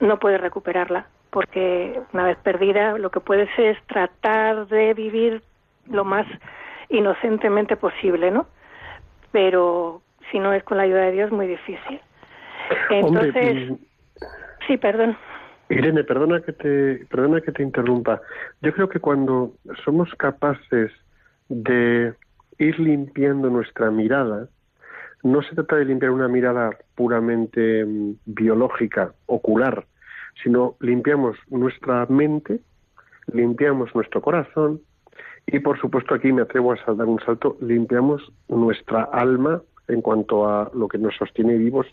no 0.00 0.18
puedes 0.18 0.40
recuperarla, 0.40 1.06
porque 1.30 2.00
una 2.12 2.24
vez 2.24 2.38
perdida 2.38 2.98
lo 2.98 3.10
que 3.10 3.20
puedes 3.20 3.48
es 3.58 3.78
tratar 3.86 4.66
de 4.68 4.94
vivir 4.94 5.42
lo 5.90 6.04
más 6.04 6.26
inocentemente 6.88 7.76
posible, 7.76 8.30
¿no? 8.30 8.46
Pero 9.32 10.02
si 10.30 10.38
no 10.38 10.52
es 10.52 10.62
con 10.64 10.76
la 10.76 10.84
ayuda 10.84 11.02
de 11.02 11.12
Dios, 11.12 11.30
muy 11.30 11.46
difícil. 11.46 12.00
Entonces, 12.90 13.72
sí, 14.66 14.76
perdón. 14.76 15.16
Irene, 15.68 16.04
perdona 16.04 16.40
que 16.40 16.52
te 16.52 17.06
perdona 17.06 17.40
que 17.40 17.52
te 17.52 17.62
interrumpa. 17.62 18.20
Yo 18.62 18.72
creo 18.72 18.88
que 18.88 19.00
cuando 19.00 19.52
somos 19.84 20.14
capaces 20.14 20.92
de 21.48 22.14
ir 22.58 22.78
limpiando 22.78 23.50
nuestra 23.50 23.90
mirada, 23.90 24.48
no 25.22 25.42
se 25.42 25.54
trata 25.54 25.76
de 25.76 25.86
limpiar 25.86 26.12
una 26.12 26.28
mirada 26.28 26.70
puramente 26.96 27.84
mm, 27.84 28.14
biológica, 28.24 29.14
ocular, 29.26 29.86
sino 30.42 30.76
limpiamos 30.80 31.36
nuestra 31.48 32.06
mente, 32.06 32.60
limpiamos 33.32 33.94
nuestro 33.94 34.20
corazón 34.20 34.80
y 35.46 35.60
por 35.60 35.78
supuesto 35.80 36.14
aquí 36.14 36.32
me 36.32 36.42
atrevo 36.42 36.72
a 36.72 36.94
dar 36.94 37.06
un 37.06 37.20
salto, 37.20 37.56
limpiamos 37.60 38.32
nuestra 38.48 39.04
alma 39.04 39.62
en 39.86 40.02
cuanto 40.02 40.48
a 40.48 40.70
lo 40.74 40.88
que 40.88 40.98
nos 40.98 41.14
sostiene 41.16 41.56
vivos 41.56 41.86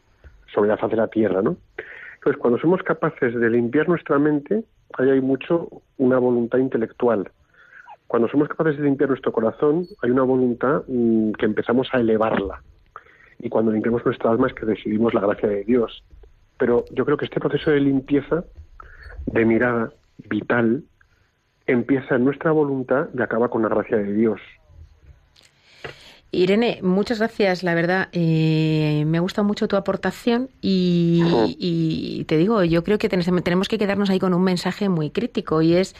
sobre 0.51 0.69
la 0.69 0.77
faz 0.77 0.89
de 0.89 0.97
la 0.97 1.07
tierra, 1.07 1.41
¿no? 1.41 1.57
Entonces, 2.15 2.41
cuando 2.41 2.57
somos 2.59 2.81
capaces 2.81 3.35
de 3.35 3.49
limpiar 3.49 3.87
nuestra 3.89 4.17
mente, 4.17 4.63
ahí 4.97 5.09
hay 5.09 5.21
mucho 5.21 5.67
una 5.97 6.17
voluntad 6.17 6.57
intelectual. 6.57 7.29
Cuando 8.07 8.27
somos 8.29 8.47
capaces 8.47 8.77
de 8.77 8.85
limpiar 8.85 9.09
nuestro 9.09 9.31
corazón, 9.31 9.85
hay 10.01 10.09
una 10.09 10.23
voluntad 10.23 10.83
mm, 10.87 11.33
que 11.33 11.45
empezamos 11.45 11.89
a 11.91 11.99
elevarla 11.99 12.61
y 13.43 13.49
cuando 13.49 13.71
limpiamos 13.73 14.05
nuestra 14.05 14.31
alma 14.31 14.47
es 14.47 14.53
que 14.53 14.65
recibimos 14.65 15.13
la 15.13 15.21
gracia 15.21 15.49
de 15.49 15.65
Dios. 15.65 16.03
Pero 16.57 16.85
yo 16.91 17.03
creo 17.03 17.17
que 17.17 17.25
este 17.25 17.41
proceso 17.41 17.71
de 17.71 17.81
limpieza, 17.81 18.45
de 19.25 19.45
mirada 19.45 19.91
vital, 20.29 20.83
empieza 21.67 22.15
en 22.15 22.23
nuestra 22.23 22.51
voluntad 22.51 23.09
y 23.13 23.21
acaba 23.21 23.49
con 23.49 23.61
la 23.63 23.67
gracia 23.67 23.97
de 23.97 24.13
Dios. 24.13 24.39
Irene, 26.35 26.79
muchas 26.81 27.19
gracias, 27.19 27.61
la 27.61 27.75
verdad. 27.75 28.09
Eh, 28.11 29.03
me 29.05 29.19
ha 29.19 29.21
gustado 29.21 29.47
mucho 29.47 29.67
tu 29.67 29.75
aportación 29.75 30.49
y, 30.61 31.21
y 31.59 32.23
te 32.25 32.37
digo, 32.37 32.63
yo 32.63 32.83
creo 32.83 32.97
que 32.97 33.07
tenemos 33.07 33.67
que 33.67 33.77
quedarnos 33.77 34.09
ahí 34.09 34.17
con 34.17 34.33
un 34.33 34.43
mensaje 34.43 34.89
muy 34.89 35.11
crítico 35.11 35.61
y 35.61 35.75
es 35.75 35.95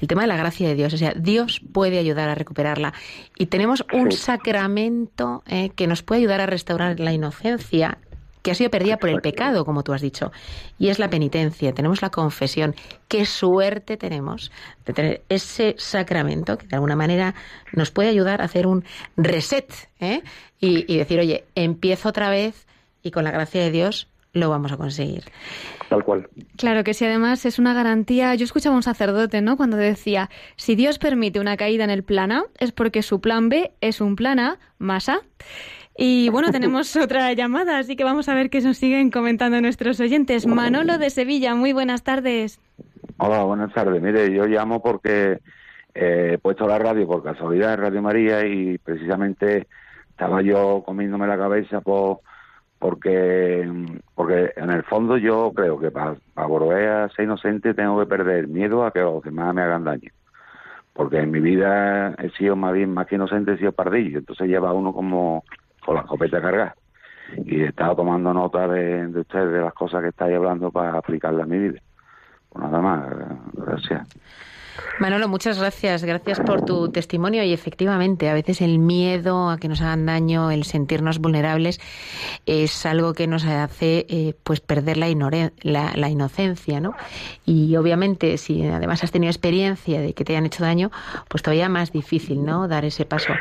el 0.00 0.08
tema 0.08 0.22
de 0.22 0.28
la 0.28 0.38
gracia 0.38 0.66
de 0.66 0.74
Dios. 0.74 0.94
O 0.94 0.96
sea, 0.96 1.12
Dios 1.12 1.60
puede 1.72 1.98
ayudar 1.98 2.30
a 2.30 2.34
recuperarla 2.34 2.94
y 3.36 3.46
tenemos 3.46 3.84
un 3.92 4.10
sacramento 4.10 5.42
eh, 5.46 5.68
que 5.76 5.86
nos 5.86 6.02
puede 6.02 6.22
ayudar 6.22 6.40
a 6.40 6.46
restaurar 6.46 6.98
la 6.98 7.12
inocencia 7.12 7.98
que 8.44 8.50
ha 8.50 8.54
sido 8.54 8.68
perdida 8.68 8.98
por 8.98 9.08
el 9.08 9.22
pecado, 9.22 9.64
como 9.64 9.82
tú 9.82 9.94
has 9.94 10.02
dicho. 10.02 10.30
Y 10.78 10.90
es 10.90 10.98
la 10.98 11.08
penitencia, 11.08 11.72
tenemos 11.72 12.02
la 12.02 12.10
confesión. 12.10 12.74
Qué 13.08 13.24
suerte 13.24 13.96
tenemos 13.96 14.52
de 14.84 14.92
tener 14.92 15.22
ese 15.30 15.74
sacramento 15.78 16.58
que 16.58 16.66
de 16.66 16.76
alguna 16.76 16.94
manera 16.94 17.34
nos 17.72 17.90
puede 17.90 18.10
ayudar 18.10 18.42
a 18.42 18.44
hacer 18.44 18.66
un 18.66 18.84
reset 19.16 19.72
¿eh? 19.98 20.22
y, 20.60 20.92
y 20.92 20.98
decir, 20.98 21.18
oye, 21.20 21.46
empiezo 21.54 22.10
otra 22.10 22.28
vez 22.28 22.66
y 23.02 23.12
con 23.12 23.24
la 23.24 23.30
gracia 23.30 23.62
de 23.62 23.70
Dios 23.70 24.08
lo 24.34 24.50
vamos 24.50 24.72
a 24.72 24.76
conseguir. 24.76 25.24
Tal 25.88 26.04
cual. 26.04 26.28
Claro 26.56 26.84
que 26.84 26.92
sí, 26.92 27.06
además 27.06 27.46
es 27.46 27.58
una 27.58 27.72
garantía. 27.72 28.34
Yo 28.34 28.44
escuchaba 28.44 28.74
a 28.74 28.76
un 28.76 28.82
sacerdote, 28.82 29.40
¿no? 29.40 29.56
Cuando 29.56 29.76
decía, 29.78 30.28
si 30.56 30.74
Dios 30.74 30.98
permite 30.98 31.40
una 31.40 31.56
caída 31.56 31.84
en 31.84 31.90
el 31.90 32.02
plan 32.02 32.30
A, 32.30 32.44
es 32.58 32.72
porque 32.72 33.02
su 33.02 33.20
plan 33.20 33.48
B 33.48 33.72
es 33.80 34.02
un 34.02 34.16
plan 34.16 34.38
A 34.38 34.58
más 34.78 35.08
A. 35.08 35.20
Y 35.96 36.28
bueno, 36.30 36.50
tenemos 36.50 36.96
otra 37.02 37.32
llamada, 37.32 37.78
así 37.78 37.96
que 37.96 38.04
vamos 38.04 38.28
a 38.28 38.34
ver 38.34 38.50
qué 38.50 38.60
nos 38.60 38.78
siguen 38.78 39.10
comentando 39.10 39.60
nuestros 39.60 40.00
oyentes. 40.00 40.46
Manolo 40.46 40.98
de 40.98 41.10
Sevilla, 41.10 41.54
muy 41.54 41.72
buenas 41.72 42.02
tardes. 42.02 42.60
Hola, 43.18 43.44
buenas 43.44 43.72
tardes. 43.72 44.02
Mire, 44.02 44.32
yo 44.32 44.46
llamo 44.46 44.82
porque 44.82 45.38
eh, 45.94 46.30
he 46.34 46.38
puesto 46.38 46.66
la 46.66 46.78
radio 46.78 47.06
por 47.06 47.22
casualidad 47.22 47.74
en 47.74 47.80
Radio 47.80 48.02
María 48.02 48.44
y 48.46 48.78
precisamente 48.78 49.68
estaba 50.10 50.42
yo 50.42 50.82
comiéndome 50.84 51.26
la 51.26 51.38
cabeza 51.38 51.80
por 51.80 52.20
porque 52.78 53.66
porque 54.14 54.52
en 54.56 54.70
el 54.70 54.82
fondo 54.82 55.16
yo 55.16 55.52
creo 55.54 55.78
que 55.78 55.90
para, 55.90 56.16
para 56.34 56.46
volver 56.46 56.88
a 56.88 57.08
ser 57.10 57.24
inocente 57.24 57.72
tengo 57.72 57.98
que 57.98 58.06
perder 58.06 58.48
miedo 58.48 58.84
a 58.84 58.90
que 58.90 59.00
los 59.00 59.22
demás 59.22 59.54
me 59.54 59.62
hagan 59.62 59.84
daño 59.84 60.10
porque 60.92 61.18
en 61.18 61.30
mi 61.30 61.40
vida 61.40 62.14
he 62.18 62.30
sido 62.30 62.56
más 62.56 62.74
bien 62.74 62.92
más 62.92 63.06
que 63.06 63.14
inocente 63.14 63.52
he 63.52 63.58
sido 63.58 63.72
pardillo 63.72 64.18
entonces 64.18 64.48
lleva 64.48 64.72
uno 64.72 64.92
como 64.92 65.44
con 65.84 65.94
la 65.96 66.02
escopeta 66.02 66.40
cargada. 66.40 66.74
Y 67.44 67.62
he 67.62 67.66
estado 67.66 67.96
tomando 67.96 68.32
nota 68.32 68.68
de, 68.68 69.08
de 69.08 69.24
de 69.24 69.60
las 69.60 69.74
cosas 69.74 70.02
que 70.02 70.08
estáis 70.08 70.36
hablando 70.36 70.70
para 70.70 70.98
aplicarlas 70.98 71.44
a 71.44 71.46
mi 71.46 71.58
vida. 71.58 71.80
Pues 72.48 72.64
nada 72.64 72.80
más, 72.80 73.08
gracias. 73.54 74.06
Manolo, 74.98 75.28
muchas 75.28 75.58
gracias. 75.58 76.04
Gracias 76.04 76.40
por 76.40 76.64
tu 76.64 76.90
testimonio 76.90 77.42
y 77.42 77.52
efectivamente, 77.52 78.28
a 78.28 78.34
veces 78.34 78.60
el 78.60 78.78
miedo 78.78 79.50
a 79.50 79.58
que 79.58 79.68
nos 79.68 79.80
hagan 79.80 80.06
daño, 80.06 80.50
el 80.50 80.64
sentirnos 80.64 81.18
vulnerables, 81.18 81.80
es 82.46 82.86
algo 82.86 83.12
que 83.14 83.26
nos 83.26 83.44
hace 83.44 84.06
eh, 84.08 84.34
pues 84.44 84.60
perder 84.60 84.96
la, 84.96 85.08
la, 85.62 86.08
inocencia, 86.08 86.80
¿no? 86.80 86.94
Y 87.44 87.76
obviamente, 87.76 88.38
si 88.38 88.66
además 88.66 89.02
has 89.04 89.10
tenido 89.10 89.30
experiencia 89.30 90.00
de 90.00 90.14
que 90.14 90.24
te 90.24 90.32
hayan 90.32 90.46
hecho 90.46 90.62
daño, 90.62 90.90
pues 91.28 91.42
todavía 91.42 91.68
más 91.68 91.92
difícil, 91.92 92.44
¿no? 92.44 92.68
Dar 92.68 92.84
ese 92.84 93.04
paso. 93.04 93.32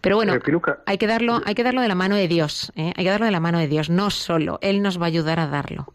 Pero 0.00 0.16
bueno, 0.16 0.34
hay 0.86 0.98
que 0.98 1.06
darlo, 1.06 1.40
hay 1.44 1.54
que 1.54 1.62
darlo 1.62 1.80
de 1.80 1.88
la 1.88 1.94
mano 1.94 2.16
de 2.16 2.28
Dios, 2.28 2.72
¿eh? 2.76 2.92
hay 2.96 3.04
que 3.04 3.10
darlo 3.10 3.26
de 3.26 3.32
la 3.32 3.40
mano 3.40 3.58
de 3.58 3.68
Dios, 3.68 3.90
no 3.90 4.10
solo. 4.10 4.58
Él 4.60 4.82
nos 4.82 5.00
va 5.00 5.04
a 5.04 5.08
ayudar 5.08 5.40
a 5.40 5.46
darlo. 5.46 5.86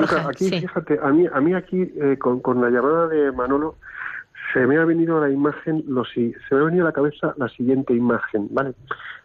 Aquí, 0.00 0.50
fíjate, 0.50 0.98
a 1.02 1.08
mí, 1.08 1.26
a 1.32 1.40
mí 1.40 1.54
aquí, 1.54 1.92
eh, 1.96 2.16
con, 2.18 2.40
con 2.40 2.60
la 2.60 2.70
llamada 2.70 3.08
de 3.08 3.32
Manolo, 3.32 3.76
se 4.52 4.66
me 4.66 4.78
ha 4.78 4.84
venido 4.84 5.18
a 5.18 5.20
la 5.26 5.30
imagen, 5.30 5.84
lo, 5.86 6.04
se 6.04 6.34
me 6.50 6.60
ha 6.60 6.64
venido 6.64 6.84
a 6.84 6.88
la 6.88 6.92
cabeza 6.92 7.34
la 7.36 7.48
siguiente 7.48 7.94
imagen, 7.94 8.48
¿vale? 8.50 8.74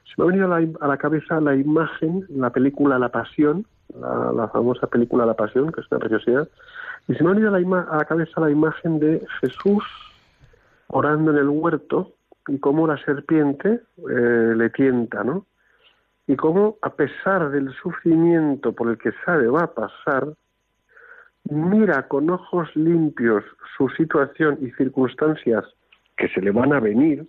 Se 0.06 0.14
me 0.18 0.24
ha 0.24 0.28
venido 0.28 0.54
a 0.54 0.88
la, 0.88 0.98
cabeza 0.98 1.42
la 1.42 1.56
imagen, 1.56 2.26
la 2.30 2.50
película 2.52 2.98
La 2.98 3.10
Pasión, 3.10 3.66
la, 4.00 4.48
famosa 4.48 4.88
película 4.88 5.26
La 5.26 5.34
Pasión, 5.34 5.72
que 5.72 5.82
es 5.82 5.88
una 5.92 6.00
preciosidad, 6.00 6.48
y 7.08 7.16
se 7.16 7.24
me 7.24 7.30
ha 7.30 7.34
venido 7.34 7.54
a 7.54 7.60
la, 7.60 7.80
a 7.82 7.98
la 7.98 8.06
cabeza 8.06 8.42
la 8.42 8.50
imagen 8.50 9.00
de 9.00 9.26
Jesús 9.42 9.84
orando 10.88 11.32
en 11.32 11.38
el 11.38 11.50
huerto 11.50 12.14
y 12.48 12.60
cómo 12.60 12.88
la 12.88 12.98
serpiente 13.04 13.82
eh, 14.10 14.54
le 14.56 14.70
tienta, 14.70 15.24
¿no? 15.24 15.46
Y 16.28 16.36
cómo, 16.36 16.78
a 16.82 16.90
pesar 16.96 17.50
del 17.52 17.74
sufrimiento 17.76 18.74
por 18.74 18.90
el 18.90 18.98
que 18.98 19.12
sabe 19.26 19.48
va 19.48 19.64
a 19.64 19.74
pasar, 19.74 20.34
mira 21.50 22.08
con 22.08 22.30
ojos 22.30 22.76
limpios 22.76 23.44
su 23.78 23.90
situación 23.90 24.58
y 24.62 24.72
circunstancias 24.72 25.66
que 26.16 26.28
se 26.30 26.42
le 26.42 26.52
van 26.52 26.74
a 26.74 26.80
venir 26.80 27.28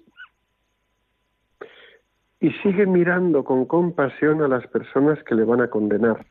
y 2.40 2.50
sigue 2.62 2.86
mirando 2.86 3.44
con 3.44 3.66
compasión 3.66 4.42
a 4.42 4.48
las 4.48 4.66
personas 4.68 5.22
que 5.24 5.34
le 5.34 5.44
van 5.44 5.60
a 5.60 5.68
condenar. 5.68 6.24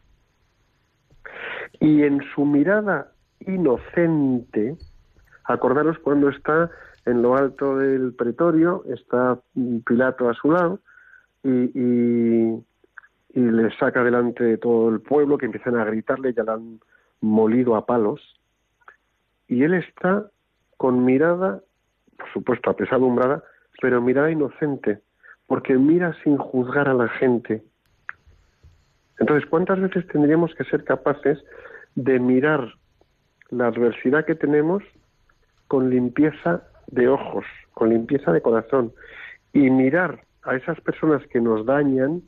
Y 1.79 2.03
en 2.03 2.21
su 2.33 2.45
mirada 2.45 3.11
inocente, 3.41 4.77
acordaros 5.43 5.99
cuando 5.99 6.29
está 6.29 6.71
en 7.05 7.21
lo 7.21 7.35
alto 7.35 7.77
del 7.77 8.13
pretorio, 8.13 8.83
está 8.87 9.39
Pilato 9.85 10.29
a 10.29 10.33
su 10.33 10.51
lado 10.51 10.79
y, 11.43 11.49
y, 11.49 12.63
le 13.33 13.69
saca 13.77 14.03
delante 14.03 14.43
de 14.43 14.57
todo 14.57 14.89
el 14.89 14.99
pueblo 14.99 15.37
que 15.37 15.45
empiezan 15.45 15.75
a 15.75 15.85
gritarle, 15.85 16.33
ya 16.33 16.43
la 16.43 16.59
molido 17.21 17.75
a 17.75 17.85
palos, 17.85 18.21
y 19.47 19.63
él 19.63 19.73
está 19.73 20.29
con 20.77 21.05
mirada, 21.05 21.61
por 22.17 22.31
supuesto, 22.33 22.69
apesadumbrada, 22.69 23.43
pero 23.81 24.01
mirada 24.01 24.31
inocente, 24.31 25.01
porque 25.47 25.75
mira 25.75 26.15
sin 26.23 26.37
juzgar 26.37 26.89
a 26.89 26.93
la 26.93 27.07
gente. 27.07 27.63
Entonces, 29.19 29.49
¿cuántas 29.49 29.79
veces 29.79 30.05
tendríamos 30.07 30.53
que 30.55 30.63
ser 30.65 30.83
capaces 30.83 31.43
de 31.95 32.19
mirar 32.19 32.73
la 33.49 33.67
adversidad 33.67 34.25
que 34.25 34.35
tenemos 34.35 34.83
con 35.67 35.89
limpieza 35.89 36.63
de 36.87 37.07
ojos, 37.07 37.45
con 37.73 37.89
limpieza 37.89 38.31
de 38.31 38.41
corazón, 38.41 38.93
y 39.53 39.69
mirar 39.69 40.21
a 40.43 40.55
esas 40.55 40.79
personas 40.81 41.25
que 41.27 41.41
nos 41.41 41.65
dañan 41.65 42.21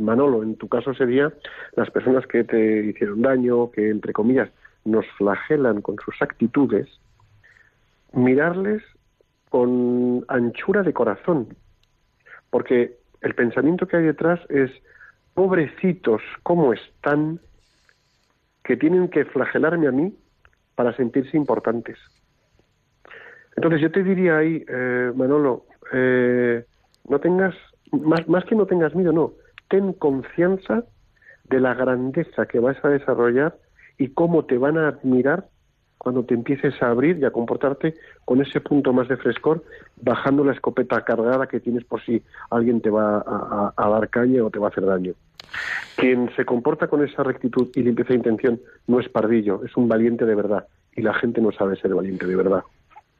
Manolo, 0.00 0.42
en 0.42 0.56
tu 0.56 0.68
caso 0.68 0.94
sería 0.94 1.32
las 1.74 1.90
personas 1.90 2.26
que 2.26 2.44
te 2.44 2.86
hicieron 2.86 3.22
daño, 3.22 3.70
que 3.70 3.90
entre 3.90 4.12
comillas 4.12 4.48
nos 4.84 5.06
flagelan 5.18 5.82
con 5.82 5.96
sus 6.04 6.14
actitudes, 6.22 6.86
mirarles 8.12 8.82
con 9.50 10.24
anchura 10.28 10.82
de 10.82 10.92
corazón, 10.92 11.48
porque 12.50 12.96
el 13.20 13.34
pensamiento 13.34 13.88
que 13.88 13.96
hay 13.96 14.04
detrás 14.04 14.40
es, 14.48 14.70
pobrecitos, 15.34 16.22
¿cómo 16.42 16.72
están? 16.72 17.40
que 18.66 18.76
tienen 18.76 19.08
que 19.08 19.24
flagelarme 19.24 19.86
a 19.86 19.92
mí 19.92 20.12
para 20.74 20.94
sentirse 20.96 21.36
importantes. 21.36 21.96
Entonces 23.54 23.80
yo 23.80 23.92
te 23.92 24.02
diría 24.02 24.38
ahí, 24.38 24.64
eh, 24.68 25.12
Manolo, 25.14 25.66
eh, 25.92 26.64
no 27.08 27.20
tengas, 27.20 27.54
más, 27.92 28.28
más 28.28 28.44
que 28.44 28.56
no 28.56 28.66
tengas 28.66 28.94
miedo, 28.94 29.12
no, 29.12 29.34
ten 29.68 29.92
confianza 29.92 30.84
de 31.44 31.60
la 31.60 31.74
grandeza 31.74 32.46
que 32.46 32.58
vas 32.58 32.76
a 32.84 32.88
desarrollar 32.88 33.56
y 33.98 34.08
cómo 34.08 34.44
te 34.44 34.58
van 34.58 34.78
a 34.78 34.88
admirar 34.88 35.46
cuando 35.98 36.24
te 36.24 36.34
empieces 36.34 36.74
a 36.82 36.90
abrir 36.90 37.18
y 37.18 37.24
a 37.24 37.30
comportarte 37.30 37.94
con 38.24 38.40
ese 38.42 38.60
punto 38.60 38.92
más 38.92 39.08
de 39.08 39.16
frescor, 39.16 39.64
bajando 40.00 40.44
la 40.44 40.52
escopeta 40.52 41.00
cargada 41.04 41.46
que 41.46 41.60
tienes 41.60 41.84
por 41.84 42.04
si 42.04 42.22
alguien 42.50 42.80
te 42.80 42.90
va 42.90 43.24
a, 43.76 43.88
dar 43.88 44.08
caña 44.10 44.44
o 44.44 44.50
te 44.50 44.58
va 44.58 44.66
a 44.66 44.70
hacer 44.70 44.84
daño. 44.84 45.14
Quien 45.96 46.30
se 46.36 46.44
comporta 46.44 46.88
con 46.88 47.02
esa 47.02 47.22
rectitud 47.22 47.70
y 47.74 47.82
limpieza 47.82 48.10
de 48.10 48.16
intención 48.16 48.60
no 48.86 49.00
es 49.00 49.08
pardillo, 49.08 49.64
es 49.64 49.76
un 49.76 49.88
valiente 49.88 50.26
de 50.26 50.34
verdad. 50.34 50.66
Y 50.94 51.02
la 51.02 51.14
gente 51.14 51.40
no 51.40 51.50
sabe 51.52 51.76
ser 51.76 51.94
valiente 51.94 52.26
de 52.26 52.36
verdad. 52.36 52.62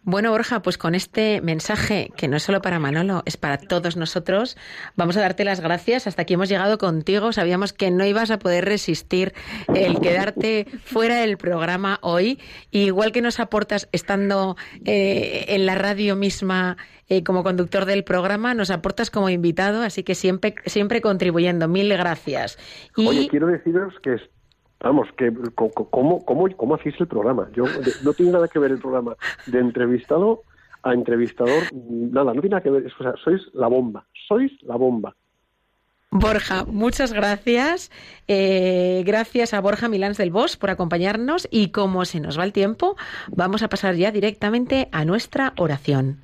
Bueno, 0.09 0.31
Borja, 0.31 0.63
pues 0.63 0.79
con 0.79 0.95
este 0.95 1.41
mensaje, 1.41 2.13
que 2.17 2.29
no 2.29 2.37
es 2.37 2.45
solo 2.45 2.63
para 2.63 2.79
Manolo, 2.79 3.25
es 3.27 3.37
para 3.37 3.59
todos 3.59 3.97
nosotros, 3.97 4.57
vamos 4.95 5.17
a 5.17 5.21
darte 5.21 5.43
las 5.43 5.59
gracias. 5.59 6.07
Hasta 6.07 6.23
aquí 6.23 6.35
hemos 6.35 6.49
llegado 6.49 6.79
contigo. 6.79 7.33
Sabíamos 7.33 7.73
que 7.73 7.91
no 7.91 8.07
ibas 8.07 8.31
a 8.31 8.39
poder 8.39 8.67
resistir 8.67 9.35
el 9.75 9.99
quedarte 9.99 10.69
fuera 10.85 11.17
del 11.17 11.37
programa 11.39 11.99
hoy. 12.03 12.39
igual 12.71 13.11
que 13.11 13.21
nos 13.21 13.41
aportas 13.41 13.89
estando 13.91 14.57
eh, 14.85 15.47
en 15.49 15.67
la 15.67 15.75
radio 15.75 16.15
misma 16.15 16.77
eh, 17.09 17.25
como 17.25 17.43
conductor 17.43 17.85
del 17.85 18.05
programa, 18.05 18.55
nos 18.55 18.71
aportas 18.71 19.11
como 19.11 19.29
invitado, 19.29 19.83
así 19.83 20.05
que 20.05 20.15
siempre, 20.15 20.55
siempre 20.67 21.01
contribuyendo. 21.01 21.67
Mil 21.67 21.89
gracias. 21.89 22.59
Oye, 22.97 23.27
quiero 23.29 23.49
deciros 23.49 23.93
que 24.05 24.15
Vamos, 24.81 25.09
que 25.17 25.33
¿cómo, 25.55 26.25
cómo, 26.25 26.57
cómo 26.57 26.75
hacéis 26.75 27.01
el 27.01 27.07
programa? 27.07 27.49
Yo 27.55 27.65
no 28.05 28.13
tiene 28.13 28.33
nada 28.33 28.49
que 28.49 28.59
ver 28.59 28.73
el 28.73 28.79
programa 28.79 29.17
de 29.47 29.59
entrevistado 29.59 30.43
a 30.83 30.95
entrevistador, 30.95 31.65
nada, 31.73 32.33
no 32.33 32.41
tiene 32.41 32.51
nada 32.51 32.63
que 32.63 32.71
ver, 32.71 32.87
o 32.87 33.03
sea, 33.03 33.15
sois 33.23 33.43
la 33.55 33.67
bomba, 33.67 34.07
sois 34.29 34.53
la 34.63 34.77
bomba. 34.77 35.17
Borja, 36.13 36.65
muchas 36.65 37.13
gracias. 37.13 37.91
Eh, 38.29 39.03
gracias 39.05 39.53
a 39.53 39.61
Borja 39.61 39.89
Milans 39.89 40.17
del 40.17 40.31
Bosch 40.31 40.57
por 40.57 40.71
acompañarnos 40.71 41.49
y 41.51 41.71
como 41.71 42.05
se 42.05 42.21
nos 42.21 42.39
va 42.39 42.45
el 42.45 42.53
tiempo, 42.53 42.97
vamos 43.35 43.63
a 43.63 43.69
pasar 43.69 43.97
ya 43.97 44.13
directamente 44.13 44.89
a 44.93 45.05
nuestra 45.05 45.53
oración. 45.57 46.23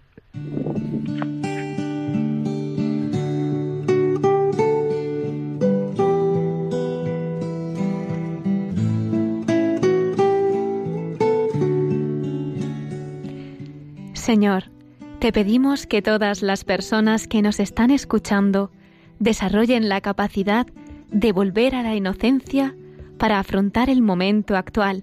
Señor, 14.32 14.70
te 15.18 15.30
pedimos 15.30 15.86
que 15.86 16.00
todas 16.00 16.40
las 16.40 16.64
personas 16.64 17.28
que 17.28 17.42
nos 17.42 17.60
están 17.60 17.90
escuchando 17.90 18.70
desarrollen 19.18 19.90
la 19.90 20.00
capacidad 20.00 20.66
de 21.10 21.32
volver 21.32 21.74
a 21.74 21.82
la 21.82 21.94
inocencia 21.94 22.74
para 23.18 23.38
afrontar 23.38 23.90
el 23.90 24.00
momento 24.00 24.56
actual, 24.56 25.02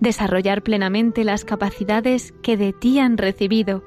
desarrollar 0.00 0.60
plenamente 0.62 1.24
las 1.24 1.46
capacidades 1.46 2.34
que 2.42 2.58
de 2.58 2.74
ti 2.74 2.98
han 2.98 3.16
recibido 3.16 3.84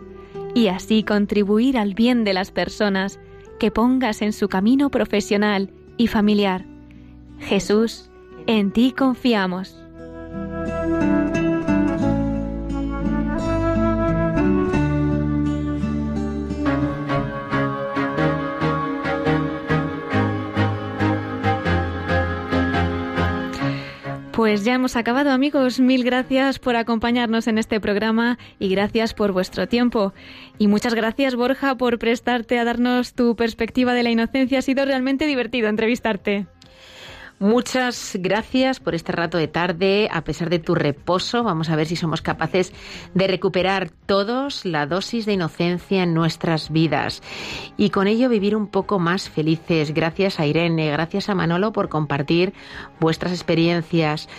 y 0.55 0.69
así 0.69 1.03
contribuir 1.03 1.77
al 1.77 1.93
bien 1.93 2.23
de 2.23 2.33
las 2.33 2.49
personas 2.49 3.19
que 3.59 3.69
pongas 3.69 4.23
en 4.23 4.33
su 4.33 4.49
camino 4.49 4.89
profesional 4.89 5.69
y 5.95 6.07
familiar. 6.07 6.65
Jesús, 7.37 8.09
en 8.47 8.71
ti 8.71 8.93
confiamos. 8.93 9.77
Pues 24.35 24.65
ya 24.65 24.73
hemos 24.73 24.97
acabado 24.97 25.31
amigos, 25.31 25.79
mil 25.79 26.03
gracias 26.03 26.59
por 26.59 26.75
acompañarnos 26.75 27.47
en 27.47 27.57
este 27.57 27.79
programa 27.79 28.37
y 28.59 28.67
gracias 28.67 29.13
por 29.13 29.31
vuestro 29.31 29.69
tiempo. 29.69 30.13
Y 30.57 30.67
muchas 30.67 30.93
gracias 30.93 31.35
Borja 31.35 31.77
por 31.77 31.97
prestarte 31.99 32.59
a 32.59 32.65
darnos 32.65 33.13
tu 33.13 33.37
perspectiva 33.37 33.93
de 33.93 34.03
la 34.03 34.09
inocencia. 34.09 34.59
Ha 34.59 34.61
sido 34.61 34.83
realmente 34.83 35.25
divertido 35.25 35.69
entrevistarte. 35.69 36.47
Muchas 37.39 38.15
gracias 38.19 38.79
por 38.79 38.95
este 38.95 39.11
rato 39.11 39.37
de 39.37 39.49
tarde, 39.49 40.07
a 40.09 40.23
pesar 40.23 40.49
de 40.49 40.59
tu 40.59 40.73
reposo. 40.73 41.43
Vamos 41.43 41.69
a 41.69 41.75
ver 41.75 41.85
si 41.85 41.97
somos 41.97 42.21
capaces 42.21 42.71
de 43.13 43.27
recuperar 43.27 43.89
todos 43.89 44.63
la 44.63 44.85
dosis 44.85 45.25
de 45.25 45.33
inocencia 45.33 46.03
en 46.03 46.13
nuestras 46.13 46.71
vidas 46.71 47.21
y 47.75 47.89
con 47.89 48.07
ello 48.07 48.29
vivir 48.29 48.55
un 48.55 48.67
poco 48.67 48.99
más 48.99 49.29
felices. 49.29 49.93
Gracias 49.93 50.39
a 50.39 50.45
Irene, 50.45 50.89
gracias 50.91 51.27
a 51.27 51.35
Manolo 51.35 51.73
por 51.73 51.89
compartir 51.89 52.53
vuestras 53.01 53.33
experiencias. 53.33 54.29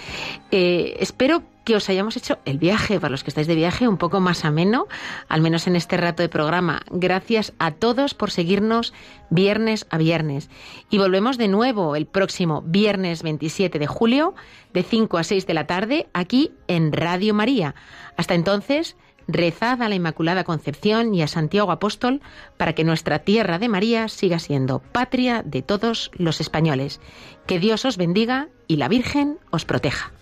Eh, 0.51 0.97
espero 0.99 1.40
que 1.40 1.55
os 1.74 1.88
hayamos 1.88 2.16
hecho 2.16 2.38
el 2.44 2.58
viaje, 2.58 3.00
para 3.00 3.10
los 3.10 3.24
que 3.24 3.30
estáis 3.30 3.46
de 3.46 3.54
viaje, 3.54 3.88
un 3.88 3.96
poco 3.96 4.20
más 4.20 4.44
ameno, 4.44 4.86
al 5.28 5.40
menos 5.40 5.66
en 5.66 5.76
este 5.76 5.96
rato 5.96 6.22
de 6.22 6.28
programa. 6.28 6.82
Gracias 6.90 7.52
a 7.58 7.72
todos 7.72 8.14
por 8.14 8.30
seguirnos 8.30 8.92
viernes 9.30 9.86
a 9.90 9.98
viernes. 9.98 10.48
Y 10.90 10.98
volvemos 10.98 11.38
de 11.38 11.48
nuevo 11.48 11.96
el 11.96 12.06
próximo 12.06 12.62
viernes 12.62 13.22
27 13.22 13.78
de 13.78 13.86
julio, 13.86 14.34
de 14.72 14.82
5 14.82 15.18
a 15.18 15.24
6 15.24 15.46
de 15.46 15.54
la 15.54 15.66
tarde, 15.66 16.08
aquí 16.12 16.52
en 16.68 16.92
Radio 16.92 17.34
María. 17.34 17.74
Hasta 18.16 18.34
entonces, 18.34 18.96
rezad 19.28 19.82
a 19.82 19.88
la 19.88 19.94
Inmaculada 19.94 20.44
Concepción 20.44 21.14
y 21.14 21.22
a 21.22 21.28
Santiago 21.28 21.72
Apóstol 21.72 22.20
para 22.56 22.74
que 22.74 22.84
nuestra 22.84 23.20
tierra 23.20 23.58
de 23.58 23.68
María 23.68 24.08
siga 24.08 24.38
siendo 24.38 24.78
patria 24.78 25.42
de 25.44 25.62
todos 25.62 26.10
los 26.14 26.40
españoles. 26.40 27.00
Que 27.46 27.58
Dios 27.58 27.84
os 27.84 27.96
bendiga 27.96 28.48
y 28.68 28.76
la 28.76 28.88
Virgen 28.88 29.38
os 29.50 29.64
proteja. 29.64 30.15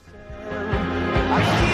So 1.35 1.74